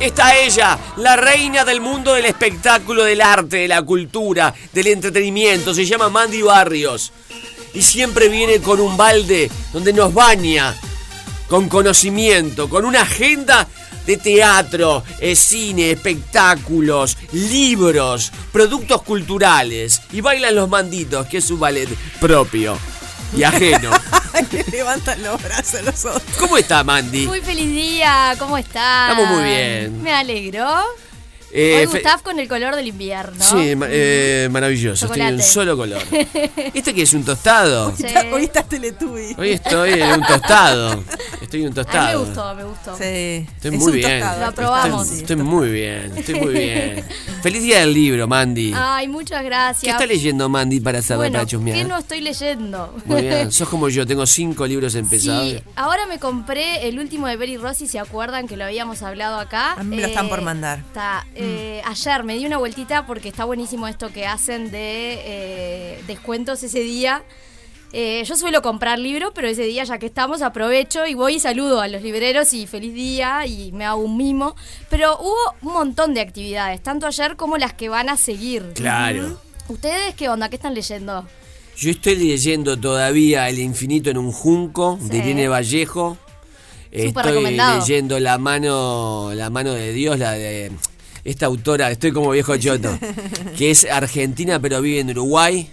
Está 0.00 0.36
ella, 0.36 0.78
la 0.98 1.16
reina 1.16 1.64
del 1.64 1.80
mundo 1.80 2.12
del 2.12 2.26
espectáculo, 2.26 3.02
del 3.02 3.22
arte, 3.22 3.56
de 3.56 3.68
la 3.68 3.82
cultura, 3.82 4.54
del 4.72 4.88
entretenimiento. 4.88 5.72
Se 5.72 5.86
llama 5.86 6.10
Mandy 6.10 6.42
Barrios. 6.42 7.12
Y 7.72 7.80
siempre 7.80 8.28
viene 8.28 8.60
con 8.60 8.78
un 8.78 8.96
balde 8.96 9.50
donde 9.72 9.92
nos 9.94 10.12
baña 10.12 10.74
con 11.48 11.68
conocimiento, 11.68 12.68
con 12.68 12.84
una 12.84 13.02
agenda 13.02 13.66
de 14.06 14.18
teatro, 14.18 15.02
eh, 15.20 15.34
cine, 15.34 15.92
espectáculos, 15.92 17.16
libros, 17.32 18.32
productos 18.52 19.02
culturales. 19.02 20.02
Y 20.12 20.20
bailan 20.20 20.54
los 20.54 20.68
manditos, 20.68 21.26
que 21.26 21.38
es 21.38 21.44
su 21.44 21.56
ballet 21.56 21.88
propio 22.20 22.76
y 23.34 23.42
ajeno. 23.42 23.90
Le 24.52 24.64
levantan 24.70 25.22
los 25.22 25.42
brazos 25.42 25.82
los 25.82 26.04
otros. 26.04 26.22
¿Cómo 26.38 26.58
está 26.58 26.84
Mandy? 26.84 27.26
Muy 27.26 27.40
feliz 27.40 27.68
día, 27.70 28.34
¿cómo 28.38 28.58
estás? 28.58 29.10
Estamos 29.12 29.30
muy 29.34 29.44
bien. 29.44 30.02
Me 30.02 30.12
alegro. 30.12 30.66
Eh, 31.52 31.76
Hoy 31.78 31.86
Gustav 31.86 32.22
con 32.22 32.38
el 32.38 32.48
color 32.48 32.76
del 32.76 32.88
invierno. 32.88 33.42
Sí, 33.42 33.74
ma- 33.76 33.86
eh, 33.88 34.48
maravilloso. 34.50 35.06
Estoy 35.06 35.20
en 35.22 35.26
un 35.36 35.40
Chocolate. 35.40 35.52
solo 35.52 35.76
color. 35.76 36.02
¿Este 36.74 36.92
que 36.94 37.02
es 37.02 37.14
un 37.14 37.24
tostado? 37.24 37.94
Sí. 37.96 38.04
Hoy 38.32 38.44
estás 38.44 38.68
Teletubby. 38.68 39.34
Hoy 39.38 39.52
estoy 39.52 39.92
en 40.02 40.12
un 40.20 40.26
tostado. 40.26 41.02
Estoy 41.46 41.62
en 41.62 41.68
un 41.68 41.72
A 41.72 41.74
mí 41.74 41.78
me 41.78 41.84
tostado. 41.84 42.24
gustó, 42.24 42.54
me 42.54 42.64
gustó. 42.64 42.96
Sí. 42.96 43.04
Estoy 43.04 43.74
es 43.74 43.78
muy 43.78 43.86
un 43.86 43.92
bien. 43.92 44.20
tostado. 44.20 44.40
Lo 44.40 44.46
aprobamos. 44.46 45.02
Estoy, 45.06 45.20
estoy 45.20 45.36
muy 45.36 45.70
bien, 45.70 46.12
estoy 46.16 46.34
muy 46.40 46.52
bien. 46.54 47.04
Feliz 47.42 47.62
día 47.62 47.80
del 47.80 47.94
libro, 47.94 48.26
Mandy. 48.26 48.72
Ay, 48.76 49.08
muchas 49.08 49.44
gracias. 49.44 49.82
¿Qué 49.82 49.90
está 49.90 50.06
leyendo 50.06 50.48
Mandy 50.48 50.80
para 50.80 51.00
saber, 51.02 51.30
Bueno, 51.30 51.32
para 51.38 51.46
chusmear? 51.46 51.76
¿qué 51.78 51.84
no 51.84 51.98
estoy 51.98 52.20
leyendo? 52.20 52.94
Muy 53.04 53.22
bien, 53.22 53.52
sos 53.52 53.68
como 53.68 53.88
yo, 53.88 54.06
tengo 54.06 54.26
cinco 54.26 54.66
libros 54.66 54.94
empezados. 54.96 55.48
Sí, 55.50 55.62
ahora 55.76 56.06
me 56.06 56.18
compré 56.18 56.88
el 56.88 56.98
último 56.98 57.26
de 57.28 57.36
Berry 57.36 57.56
Rossi, 57.56 57.86
¿se 57.86 57.98
acuerdan 57.98 58.48
que 58.48 58.56
lo 58.56 58.64
habíamos 58.64 59.02
hablado 59.02 59.38
acá? 59.38 59.72
A 59.74 59.84
mí 59.84 59.96
me 59.96 60.02
lo 60.02 60.08
están 60.08 60.28
por 60.28 60.42
mandar. 60.42 60.80
Está, 60.80 61.26
eh, 61.34 61.80
Ayer 61.84 62.24
me 62.24 62.34
di 62.36 62.44
una 62.46 62.56
vueltita 62.58 63.06
porque 63.06 63.28
está 63.28 63.44
buenísimo 63.44 63.86
esto 63.86 64.12
que 64.12 64.26
hacen 64.26 64.70
de 64.72 65.20
eh, 65.24 66.02
descuentos 66.08 66.62
ese 66.62 66.80
día. 66.80 67.22
Eh, 67.92 68.22
yo 68.26 68.36
suelo 68.36 68.62
comprar 68.62 68.98
libros, 68.98 69.32
pero 69.34 69.48
ese 69.48 69.62
día 69.62 69.84
ya 69.84 69.98
que 69.98 70.06
estamos 70.06 70.42
aprovecho 70.42 71.06
y 71.06 71.14
voy 71.14 71.34
y 71.36 71.40
saludo 71.40 71.80
a 71.80 71.88
los 71.88 72.02
libreros 72.02 72.52
y 72.52 72.66
feliz 72.66 72.92
día 72.94 73.46
y 73.46 73.72
me 73.72 73.84
hago 73.84 74.02
un 74.02 74.16
mimo. 74.16 74.54
Pero 74.90 75.18
hubo 75.18 75.36
un 75.62 75.72
montón 75.72 76.12
de 76.12 76.20
actividades, 76.20 76.82
tanto 76.82 77.06
ayer 77.06 77.36
como 77.36 77.56
las 77.58 77.72
que 77.72 77.88
van 77.88 78.08
a 78.08 78.16
seguir. 78.16 78.72
Claro. 78.74 79.40
¿Ustedes 79.68 80.14
qué 80.14 80.28
onda? 80.28 80.48
¿Qué 80.48 80.56
están 80.56 80.74
leyendo? 80.74 81.26
Yo 81.76 81.90
estoy 81.90 82.16
leyendo 82.16 82.78
todavía 82.78 83.48
El 83.50 83.58
infinito 83.58 84.10
en 84.10 84.16
un 84.18 84.32
junco 84.32 84.98
de. 85.00 85.18
Irene 85.18 85.48
Vallejo. 85.48 86.16
Súper 86.86 87.06
Estoy 87.06 87.22
recomendado. 87.24 87.80
leyendo 87.80 88.18
La 88.20 88.38
mano 88.38 89.32
la 89.34 89.50
mano 89.50 89.72
de 89.72 89.92
Dios, 89.92 90.18
la 90.18 90.32
de 90.32 90.72
esta 91.24 91.46
autora, 91.46 91.90
estoy 91.90 92.12
como 92.12 92.30
viejo 92.30 92.56
choto, 92.56 92.96
que 93.58 93.70
es 93.72 93.84
argentina 93.84 94.60
pero 94.60 94.80
vive 94.80 95.00
en 95.00 95.10
Uruguay. 95.10 95.68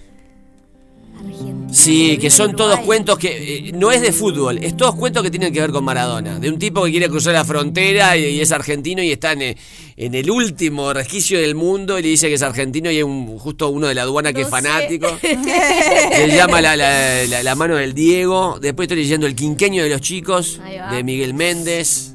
Sí, 1.74 2.18
que 2.20 2.30
son 2.30 2.56
todos 2.56 2.80
cuentos 2.82 3.18
que 3.18 3.68
eh, 3.70 3.72
no 3.74 3.92
es 3.92 4.02
de 4.02 4.12
fútbol, 4.14 4.60
es 4.60 4.78
todos 4.78 4.96
cuentos 4.96 5.24
que 5.24 5.32
tienen 5.32 5.52
que 5.52 5.60
ver 5.60 5.72
con 5.72 5.84
Maradona, 5.84 6.40
de 6.40 6.50
un 6.50 6.60
tipo 6.60 6.84
que 6.86 6.92
quiere 6.92 7.10
cruzar 7.10 7.34
la 7.34 7.44
frontera 7.44 8.16
y, 8.16 8.26
y 8.26 8.42
es 8.42 8.52
argentino 8.52 9.02
y 9.02 9.12
está 9.12 9.32
en, 9.32 9.42
eh, 9.42 9.58
en 9.98 10.14
el 10.14 10.30
último 10.30 10.94
resquicio 10.94 11.42
del 11.42 11.56
mundo 11.56 11.98
y 11.98 12.04
le 12.04 12.10
dice 12.10 12.28
que 12.28 12.36
es 12.36 12.42
argentino 12.44 12.92
y 12.92 12.98
es 13.00 13.04
un, 13.04 13.40
justo 13.40 13.70
uno 13.70 13.88
de 13.88 13.96
la 13.96 14.04
aduana 14.04 14.32
que 14.34 14.42
es 14.42 14.48
No 14.48 14.52
fanático. 14.52 15.08
Se 15.22 16.28
llama 16.36 16.62
la, 16.62 16.76
la- 16.76 17.26
la- 17.26 17.44
la 17.44 17.56
mano 17.56 17.76
del 17.76 17.94
Diego. 17.94 18.60
Después 18.62 18.86
estoy 18.86 18.98
leyendo 18.98 19.26
El 19.26 19.36
quinqueño 19.36 19.84
de 19.84 19.90
los 19.90 20.02
chicos 20.02 20.60
de 20.92 21.04
Miguel 21.04 21.34
Méndez. 21.34 22.12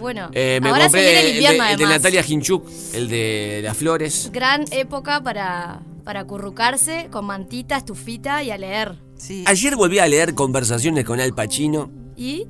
Bueno, 0.00 0.30
Eh, 0.32 0.58
me 0.62 0.70
ahora 0.70 0.84
se 0.84 0.96
compré 0.96 1.02
viene 1.02 1.20
el, 1.20 1.26
el 1.26 1.58
de- 1.58 1.70
el 1.72 1.78
de. 1.78 1.84
Natalia 1.84 2.24
Hinchuk, 2.26 2.66
el 2.94 3.08
de 3.08 3.60
las 3.62 3.76
flores. 3.76 4.30
Gran 4.32 4.64
época 4.72 5.22
para, 5.22 5.80
para 6.04 6.20
acurrucarse 6.20 7.08
con 7.10 7.24
mantita, 7.26 7.76
estufita 7.76 8.42
y 8.42 8.50
a 8.50 8.58
leer. 8.58 8.98
Ayer 9.46 9.76
volví 9.76 9.98
a 9.98 10.06
leer 10.08 10.34
Conversaciones 10.34 11.04
con 11.04 11.20
Al 11.20 11.34
Pacino. 11.34 11.90
Y 12.16 12.46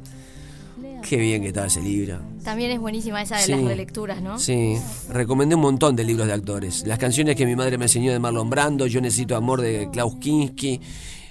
Qué 1.08 1.16
bien 1.16 1.42
que 1.42 1.48
estaba 1.48 1.66
ese 1.66 1.80
libro. 1.82 2.20
también 2.44 2.70
es 2.70 2.78
buenísima 2.80 3.20
esa 3.22 3.36
de 3.36 3.42
Sí. 3.42 3.52
las 3.52 3.64
relecturas, 3.64 4.22
¿no? 4.22 4.38
Sí, 4.38 4.76
recomendé 5.10 5.54
un 5.56 5.60
montón 5.60 5.96
de 5.96 6.04
libros 6.04 6.26
de 6.28 6.32
actores. 6.32 6.86
Las 6.86 6.98
canciones 6.98 7.34
que 7.36 7.44
mi 7.44 7.56
madre 7.56 7.76
me 7.76 7.86
enseñó 7.86 8.12
de 8.12 8.18
Marlon 8.20 8.48
Brando, 8.50 8.86
Yo 8.86 9.00
necesito 9.00 9.36
amor 9.36 9.60
de 9.60 9.88
Klaus 9.92 10.16
Kinski, 10.16 10.80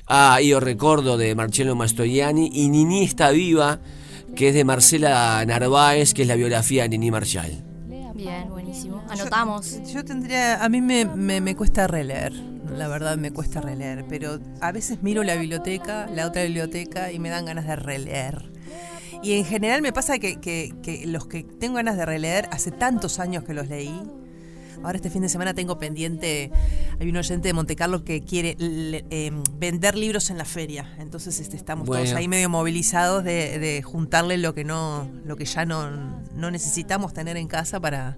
Ah, 0.07 0.41
Io 0.41 0.59
Recordo 0.59 1.17
de 1.17 1.33
Marcello 1.35 1.73
Mastroianni 1.75 2.49
y 2.53 2.67
Nini 2.69 3.03
está 3.03 3.31
viva, 3.31 3.79
que 4.35 4.49
es 4.49 4.53
de 4.53 4.65
Marcela 4.65 5.43
Narváez, 5.45 6.13
que 6.13 6.23
es 6.23 6.27
la 6.27 6.35
biografía 6.35 6.83
de 6.83 6.89
Nini 6.89 7.11
Marshall. 7.11 7.63
Bien, 8.21 8.49
buenísimo. 8.51 9.03
Anotamos. 9.09 9.81
Yo 9.91 10.05
tendría. 10.05 10.63
A 10.63 10.69
mí 10.69 10.79
me, 10.79 11.05
me, 11.05 11.41
me 11.41 11.55
cuesta 11.55 11.87
releer. 11.87 12.33
la 12.33 12.87
verdad 12.87 13.17
me 13.17 13.31
cuesta 13.31 13.61
releer, 13.61 14.05
pero 14.07 14.39
a 14.61 14.71
veces 14.71 15.01
miro 15.01 15.23
la 15.23 15.33
biblioteca, 15.35 16.05
la 16.13 16.27
otra 16.27 16.43
biblioteca 16.43 17.11
y 17.11 17.17
me 17.17 17.29
dan 17.29 17.45
ganas 17.45 17.65
de 17.65 17.75
releer. 17.75 18.51
Y 19.23 19.33
en 19.33 19.45
general 19.45 19.81
me 19.81 19.91
pasa 19.91 20.19
que, 20.19 20.39
que- 20.39 20.71
que 20.83 21.05
los 21.07 21.25
que 21.25 21.43
tengo 21.43 21.75
ganas 21.75 21.97
de 21.97 22.05
releer, 22.05 22.47
hace 22.51 22.69
tantos 22.71 23.17
años 23.19 23.43
que 23.43 23.55
los 23.55 23.67
leí. 23.67 23.99
Ahora 24.83 24.95
este 24.97 25.09
fin 25.09 25.21
de 25.21 25.29
semana 25.29 25.53
tengo 25.53 25.77
pendiente, 25.77 26.51
hay 26.99 27.09
un 27.09 27.17
oyente 27.17 27.47
de 27.49 27.53
Monte 27.53 27.75
Carlo 27.75 28.03
que 28.03 28.21
quiere 28.21 28.55
le- 28.57 29.05
eh, 29.09 29.31
vender 29.57 29.95
libros 29.97 30.29
en 30.29 30.37
la 30.37 30.45
feria. 30.45 30.95
Entonces 30.99 31.39
este, 31.39 31.55
estamos 31.55 31.85
todos 31.85 32.09
ahí 32.17 32.27
medio 32.27 32.49
movilizados 32.49 33.23
de, 33.23 33.59
de 33.59 33.81
juntarle 33.81 34.37
lo 34.37 34.53
que 34.55 34.63
no, 34.63 35.09
lo 35.25 35.35
que 35.37 35.45
ya 35.45 35.65
no, 35.65 35.89
no 36.35 36.51
necesitamos 36.51 37.13
tener 37.13 37.37
en 37.37 37.47
casa 37.47 37.79
para 37.79 38.17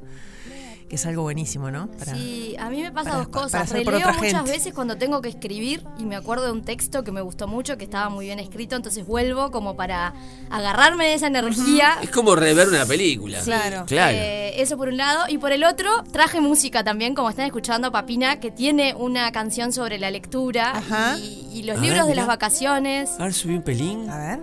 que 0.94 0.98
es 0.98 1.08
algo 1.08 1.24
buenísimo, 1.24 1.72
¿no? 1.72 1.88
Para- 1.88 2.14
Sí, 2.14 2.56
a 2.60 2.70
mí 2.70 2.80
me 2.84 2.92
pasa 2.92 3.10
para- 3.10 3.24
dos 3.24 3.28
cosas. 3.30 3.68
Releo 3.72 3.94
muchas 4.10 4.16
gente. 4.22 4.52
veces 4.52 4.74
cuando 4.76 4.96
tengo 4.96 5.24
que 5.24 5.30
escribir 5.30 5.84
y 5.98 6.04
me 6.06 6.16
acuerdo 6.16 6.46
de 6.46 6.52
un 6.52 6.62
texto 6.62 7.04
que 7.04 7.12
me 7.12 7.22
gustó 7.22 7.48
mucho, 7.48 7.80
que 7.80 7.84
estaba 7.84 8.10
muy 8.10 8.28
bien 8.28 8.38
escrito, 8.38 8.76
entonces 8.76 9.04
vuelvo 9.08 9.50
como 9.50 9.76
para 9.76 10.14
agarrarme 10.52 11.06
de 11.08 11.14
esa 11.16 11.26
energía. 11.26 11.96
Es 12.04 12.12
como 12.12 12.36
rever 12.36 12.68
una 12.68 12.86
película. 12.86 13.40
Sí, 13.42 13.46
Claro. 13.46 13.86
eh, 13.90 14.54
eso 14.62 14.78
por 14.78 14.90
un 14.90 14.98
lado. 14.98 15.24
Y 15.30 15.40
por 15.40 15.52
el 15.52 15.64
otro, 15.64 15.90
traje 16.12 16.40
música 16.42 16.84
también, 16.84 17.16
como 17.16 17.32
están 17.32 17.48
escuchando 17.48 17.88
a 17.88 17.92
Papina, 17.92 18.40
que 18.40 18.52
tiene 18.52 18.94
una 18.94 19.32
canción 19.32 19.74
sobre 19.74 19.98
la 19.98 20.12
lectura 20.12 20.74
y, 21.20 21.48
y 21.54 21.64
los 21.64 21.80
A 21.80 21.82
libros 21.82 22.02
ver, 22.02 22.10
de 22.10 22.16
las 22.16 22.28
vacaciones. 22.28 23.10
A 23.18 23.24
ver, 23.24 23.34
subí 23.34 23.56
un 23.56 23.64
pelín. 23.64 24.08
A 24.12 24.18
ver. 24.20 24.40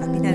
Papina. 0.00 0.30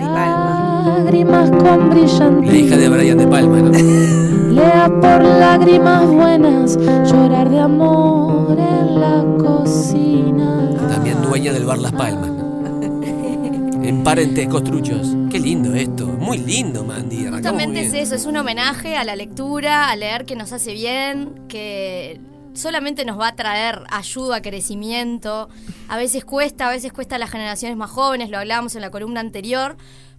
Lágrimas 0.87 1.51
con 1.51 1.89
brillantes. 1.89 2.53
La 2.53 2.57
hija 2.57 2.77
de 2.77 2.89
Brian 2.89 3.17
de 3.17 3.27
Palma, 3.27 3.59
¿no? 3.59 3.71
Lea 4.51 4.87
por 4.87 5.21
lágrimas 5.21 6.07
buenas, 6.07 6.77
llorar 6.77 7.49
de 7.49 7.59
amor 7.59 8.57
en 8.57 8.99
la 9.01 9.25
cocina. 9.37 10.69
También 10.89 11.21
dueña 11.21 11.51
del 11.51 11.65
bar 11.65 11.79
Las 11.79 11.91
Palmas. 11.91 12.29
¿no? 12.29 12.37
En 13.83 14.03
parentescos 14.03 14.63
truchos. 14.63 15.15
Qué 15.29 15.39
lindo 15.39 15.73
esto. 15.73 16.07
Muy 16.07 16.37
lindo, 16.37 16.83
Mandy. 16.85 17.27
Justamente 17.27 17.81
es 17.81 17.93
eso, 17.93 18.15
es 18.15 18.25
un 18.25 18.37
homenaje 18.37 18.95
a 18.95 19.03
la 19.03 19.15
lectura, 19.15 19.89
a 19.89 19.95
leer 19.95 20.25
que 20.25 20.35
nos 20.35 20.51
hace 20.53 20.73
bien, 20.73 21.47
que 21.47 22.19
solamente 22.53 23.05
nos 23.05 23.19
va 23.19 23.29
a 23.29 23.35
traer 23.35 23.83
ayuda, 23.89 24.41
crecimiento. 24.41 25.49
A 25.87 25.97
veces 25.97 26.25
cuesta, 26.25 26.67
a 26.67 26.71
veces 26.71 26.91
cuesta 26.91 27.15
a 27.15 27.19
las 27.19 27.29
generaciones 27.29 27.77
más 27.77 27.91
jóvenes, 27.91 28.29
lo 28.29 28.39
hablábamos 28.39 28.75
en 28.75 28.81
la 28.81 28.89
columna 28.89 29.19
anterior. 29.19 29.77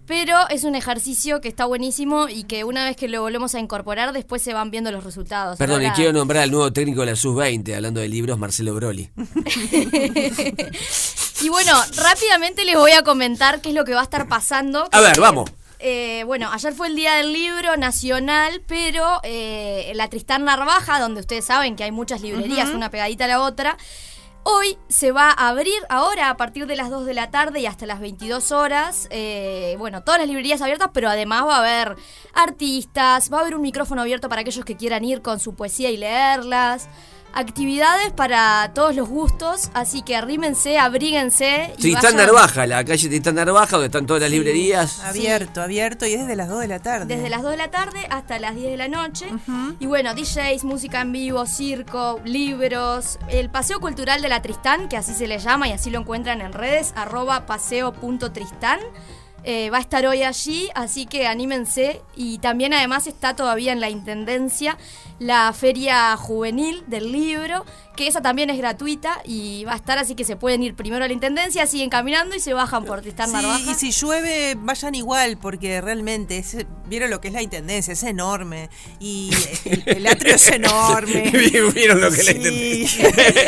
Pero 0.09 0.49
es 0.49 0.63
un 0.63 0.73
ejercicio 0.73 1.39
que 1.39 1.47
está 1.47 1.65
buenísimo 1.65 2.27
y 2.29 2.45
que 2.45 2.63
una 2.63 2.83
vez 2.83 2.97
que 2.97 3.07
lo 3.07 3.21
volvemos 3.21 3.53
a 3.53 3.59
incorporar, 3.59 4.11
después 4.11 4.41
se 4.41 4.53
van 4.55 4.71
viendo 4.71 4.91
los 4.91 5.03
resultados. 5.03 5.59
Perdón, 5.59 5.85
y 5.85 5.91
quiero 5.91 6.11
nombrar 6.13 6.41
al 6.41 6.49
nuevo 6.49 6.73
técnico 6.73 7.01
de 7.01 7.11
la 7.11 7.15
Sub-20, 7.15 7.75
hablando 7.75 8.01
de 8.01 8.09
libros, 8.09 8.39
Marcelo 8.39 8.73
Broli. 8.73 9.07
Y 11.41 11.47
bueno, 11.47 11.71
rápidamente 11.95 12.65
les 12.65 12.75
voy 12.75 12.91
a 12.91 13.01
comentar 13.03 13.61
qué 13.61 13.69
es 13.69 13.75
lo 13.75 13.85
que 13.85 13.93
va 13.93 14.01
a 14.01 14.03
estar 14.03 14.27
pasando. 14.27 14.89
A 14.91 14.99
ver, 14.99 15.21
vamos. 15.21 15.49
Eh, 15.79 16.23
bueno, 16.25 16.51
ayer 16.51 16.73
fue 16.73 16.87
el 16.87 16.97
Día 16.97 17.15
del 17.15 17.31
Libro 17.31 17.77
Nacional, 17.77 18.61
pero 18.67 19.21
eh, 19.23 19.93
la 19.95 20.09
Tristán 20.09 20.43
Narvaja, 20.43 20.99
donde 20.99 21.21
ustedes 21.21 21.45
saben 21.45 21.77
que 21.77 21.85
hay 21.85 21.91
muchas 21.91 22.19
librerías, 22.21 22.71
una 22.71 22.91
pegadita 22.91 23.23
a 23.23 23.29
la 23.29 23.41
otra, 23.41 23.77
hoy 24.43 24.77
se 24.87 25.11
va 25.11 25.29
a 25.29 25.49
abrir 25.49 25.77
ahora 25.89 26.29
a 26.29 26.37
partir 26.37 26.65
de 26.65 26.75
las 26.75 26.89
2 26.89 27.05
de 27.05 27.13
la 27.13 27.29
tarde 27.31 27.59
y 27.59 27.65
hasta 27.65 27.85
las 27.85 27.99
22 27.99 28.51
horas. 28.51 29.07
eh, 29.11 29.75
bueno, 29.79 30.03
todas 30.03 30.19
las 30.19 30.27
librerías 30.27 30.61
abiertas, 30.61 30.89
pero 30.93 31.09
además 31.09 31.45
va 31.45 31.57
a 31.57 31.59
haber 31.59 31.95
artistas, 32.33 33.31
va 33.31 33.37
a 33.37 33.41
haber 33.41 33.55
un 33.55 33.61
micrófono 33.61 34.01
abierto 34.01 34.29
para 34.29 34.41
aquellos 34.41 34.65
que 34.65 34.77
quieran 34.77 35.03
ir 35.03 35.21
con 35.21 35.39
su 35.39 35.55
poesía 35.55 35.89
y 35.89 35.97
leerlas. 35.97 36.89
Actividades 37.31 38.11
para 38.11 38.71
todos 38.73 38.95
los 38.95 39.07
gustos, 39.07 39.69
así 39.75 40.01
que 40.01 40.15
arrímense, 40.15 40.79
abríguense. 40.79 41.71
y 41.77 41.81
Tristán 41.81 42.15
vayan- 42.15 42.17
Narvaja, 42.17 42.65
la 42.65 42.83
calle 42.83 43.07
Tristán 43.07 43.35
Narvaja, 43.35 43.71
donde 43.73 43.85
están 43.85 44.05
todas 44.07 44.21
las 44.23 44.31
librerías. 44.31 44.99
Abierto, 45.01 45.61
abierto 45.61 46.05
y 46.07 46.13
es 46.13 46.21
desde 46.21 46.35
las 46.35 46.49
2 46.49 46.59
de 46.61 46.67
la 46.67 46.79
tarde. 46.79 47.05
Desde 47.15 47.29
las 47.29 47.41
2 47.43 47.51
de 47.51 47.57
la 47.57 47.69
tarde 47.71 47.99
hasta 48.09 48.39
las 48.39 48.55
10 48.55 48.71
de 48.71 48.77
la 48.77 48.87
noche. 48.87 49.27
Y 49.79 49.85
bueno, 49.85 50.13
DJs, 50.15 50.63
música 50.63 51.01
en 51.01 51.11
vivo, 51.11 51.45
circo, 51.45 52.19
libros. 52.25 53.19
El 53.29 53.49
Paseo 53.49 53.79
Cultural 53.79 54.21
de 54.21 54.29
la 54.29 54.41
Tristán, 54.41 54.89
que 54.89 54.97
así 54.97 55.13
se 55.13 55.27
le 55.27 55.37
llama 55.39 55.67
y 55.67 55.71
así 55.71 55.91
lo 55.91 55.99
encuentran 55.99 56.41
en 56.41 56.51
redes, 56.51 56.93
arroba 56.95 57.45
paseo.tristán. 57.45 58.79
Eh, 59.43 59.69
va 59.69 59.77
a 59.77 59.81
estar 59.81 60.05
hoy 60.05 60.23
allí, 60.23 60.69
así 60.75 61.05
que 61.05 61.27
anímense. 61.27 62.01
Y 62.15 62.39
también 62.39 62.73
además 62.73 63.07
está 63.07 63.35
todavía 63.35 63.71
en 63.71 63.79
la 63.79 63.89
Intendencia 63.89 64.77
la 65.19 65.51
Feria 65.53 66.15
Juvenil 66.15 66.83
del 66.87 67.11
Libro, 67.11 67.65
que 67.99 68.07
esa 68.07 68.21
también 68.21 68.49
es 68.49 68.57
gratuita 68.57 69.21
y 69.25 69.65
va 69.65 69.73
a 69.73 69.75
estar, 69.75 69.97
así 69.97 70.15
que 70.15 70.23
se 70.23 70.37
pueden 70.37 70.63
ir 70.63 70.73
primero 70.73 71.03
a 71.03 71.07
la 71.09 71.13
Intendencia, 71.13 71.67
siguen 71.67 71.89
caminando 71.89 72.33
y 72.33 72.39
se 72.39 72.53
bajan 72.53 72.85
por 72.85 73.01
Tristán 73.01 73.27
Sí, 73.27 73.33
Narvaja. 73.33 73.59
y 73.71 73.75
si 73.75 73.91
llueve, 73.91 74.55
vayan 74.57 74.95
igual, 74.95 75.37
porque 75.37 75.81
realmente 75.81 76.37
es- 76.37 76.65
vieron 76.87 77.09
lo 77.09 77.19
que 77.19 77.27
es 77.27 77.33
la 77.33 77.41
intendencia, 77.41 77.91
es 77.91 78.01
enorme. 78.03 78.69
Y 79.01 79.31
el, 79.65 79.83
el 79.85 80.07
atrio 80.07 80.35
es 80.35 80.47
enorme. 80.61 81.29
Vieron 81.75 81.99
lo 81.99 82.09
que 82.09 82.23
le 82.23 82.39
Sí. 82.87 82.87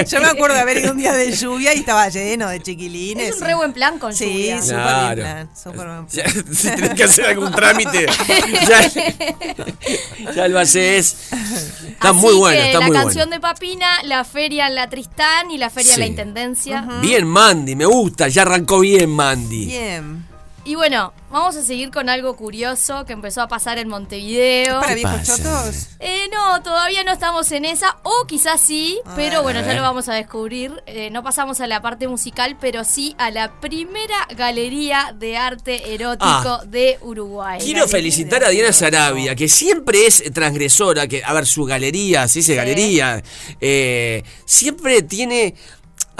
Yo 0.09 0.19
me 0.19 0.27
acuerdo 0.27 0.55
de 0.55 0.61
haber 0.61 0.77
ido 0.79 0.91
un 0.91 0.97
día 0.97 1.13
de 1.13 1.31
lluvia 1.31 1.73
y 1.73 1.79
estaba 1.79 2.09
lleno 2.09 2.49
de 2.49 2.61
chiquilines. 2.61 3.29
Es 3.29 3.35
un 3.37 3.47
re 3.47 3.53
buen 3.55 3.71
plan 3.71 3.99
con 3.99 4.13
Sí, 4.13 4.25
lluvia. 4.25 4.61
súper 4.61 4.75
Claro. 4.81 5.05
buen 5.05 6.05
plan, 6.05 6.07
Ya, 6.11 6.29
si 6.53 6.67
tenés 6.75 6.89
que 6.95 7.03
hacer 7.05 7.25
algún 7.27 7.51
trámite, 7.53 8.05
ya, 8.67 10.31
ya 10.35 10.47
lo 10.49 10.59
haces. 10.59 11.15
Está 11.31 12.09
Así 12.09 12.19
muy 12.19 12.33
bueno, 12.33 12.59
está 12.61 12.79
la 12.79 12.87
muy 12.87 12.95
canción 12.97 13.29
bueno. 13.29 13.35
de 13.35 13.39
Papina, 13.39 14.03
la 14.03 14.23
feria 14.41 14.65
en 14.65 14.73
la 14.73 14.89
Tristán 14.89 15.51
y 15.51 15.59
la 15.59 15.69
feria 15.69 15.93
en 15.93 15.99
la. 15.99 16.05
Intendencia. 16.07 16.81
Bien, 16.99 17.27
Mandy, 17.27 17.75
me 17.75 17.85
gusta, 17.85 18.27
ya 18.27 18.41
arrancó 18.41 18.79
bien, 18.79 19.11
Mandy. 19.11 19.67
Bien. 19.67 20.30
Y 20.63 20.75
bueno, 20.75 21.11
vamos 21.31 21.55
a 21.55 21.63
seguir 21.63 21.89
con 21.89 22.07
algo 22.07 22.35
curioso 22.35 23.03
que 23.05 23.13
empezó 23.13 23.41
a 23.41 23.47
pasar 23.47 23.79
en 23.79 23.87
Montevideo. 23.87 24.75
¿Para 24.79 24.89
¿Qué 24.89 24.95
viejos 24.95 25.17
pasa? 25.21 25.37
chotos? 25.37 25.87
Eh, 25.99 26.29
no, 26.31 26.61
todavía 26.61 27.03
no 27.03 27.11
estamos 27.11 27.51
en 27.51 27.65
esa, 27.65 27.97
o 28.03 28.27
quizás 28.27 28.61
sí, 28.61 28.99
pero 29.15 29.41
bueno, 29.41 29.61
ya 29.61 29.73
lo 29.73 29.81
vamos 29.81 30.07
a 30.07 30.13
descubrir. 30.13 30.71
Eh, 30.85 31.09
no 31.09 31.23
pasamos 31.23 31.61
a 31.61 31.67
la 31.67 31.81
parte 31.81 32.07
musical, 32.07 32.57
pero 32.61 32.83
sí 32.83 33.15
a 33.17 33.31
la 33.31 33.59
primera 33.59 34.27
galería 34.37 35.15
de 35.17 35.35
arte 35.35 35.95
erótico 35.95 36.27
Ah. 36.27 36.61
de 36.67 36.99
Uruguay. 37.01 37.59
Quiero 37.59 37.87
felicitar 37.87 38.43
a 38.43 38.49
Diana 38.49 38.71
Sarabia, 38.71 39.35
que 39.35 39.49
siempre 39.49 40.05
es 40.05 40.23
transgresora, 40.31 41.07
que, 41.07 41.23
a 41.23 41.33
ver, 41.33 41.47
su 41.47 41.65
galería, 41.65 42.27
se 42.27 42.39
dice 42.39 42.53
galería, 42.53 43.23
eh, 43.59 44.23
siempre 44.45 45.01
tiene, 45.01 45.55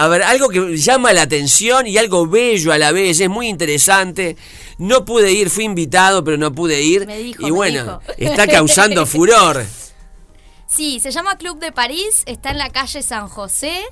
a 0.04 0.08
ver, 0.08 0.24
algo 0.24 0.50
que 0.50 0.78
llama 0.78 1.14
la 1.14 1.22
atención 1.22 1.86
y 1.86 1.96
algo 2.00 2.26
bello 2.26 2.72
a 2.72 2.80
la 2.80 2.92
vez, 2.92 3.20
es 3.20 3.30
muy 3.30 3.48
interesante. 3.48 4.36
No 4.80 5.06
pude 5.06 5.32
ir, 5.32 5.52
fui 5.52 5.66
invitado, 5.66 6.24
pero 6.24 6.38
no 6.38 6.52
pude 6.52 6.82
ir. 6.82 7.06
Me 7.06 7.20
dijo, 7.20 7.44
y 7.44 7.46
me 7.46 7.52
bueno, 7.52 8.02
dijo. 8.08 8.14
está 8.18 8.48
causando 8.48 9.06
furor. 9.06 9.64
Sí, 10.66 11.00
se 11.00 11.12
llama 11.12 11.38
Club 11.38 11.60
de 11.60 11.72
París, 11.72 12.24
está 12.26 12.50
en 12.50 12.58
la 12.58 12.72
calle 12.72 13.04
San 13.04 13.28
José. 13.28 13.84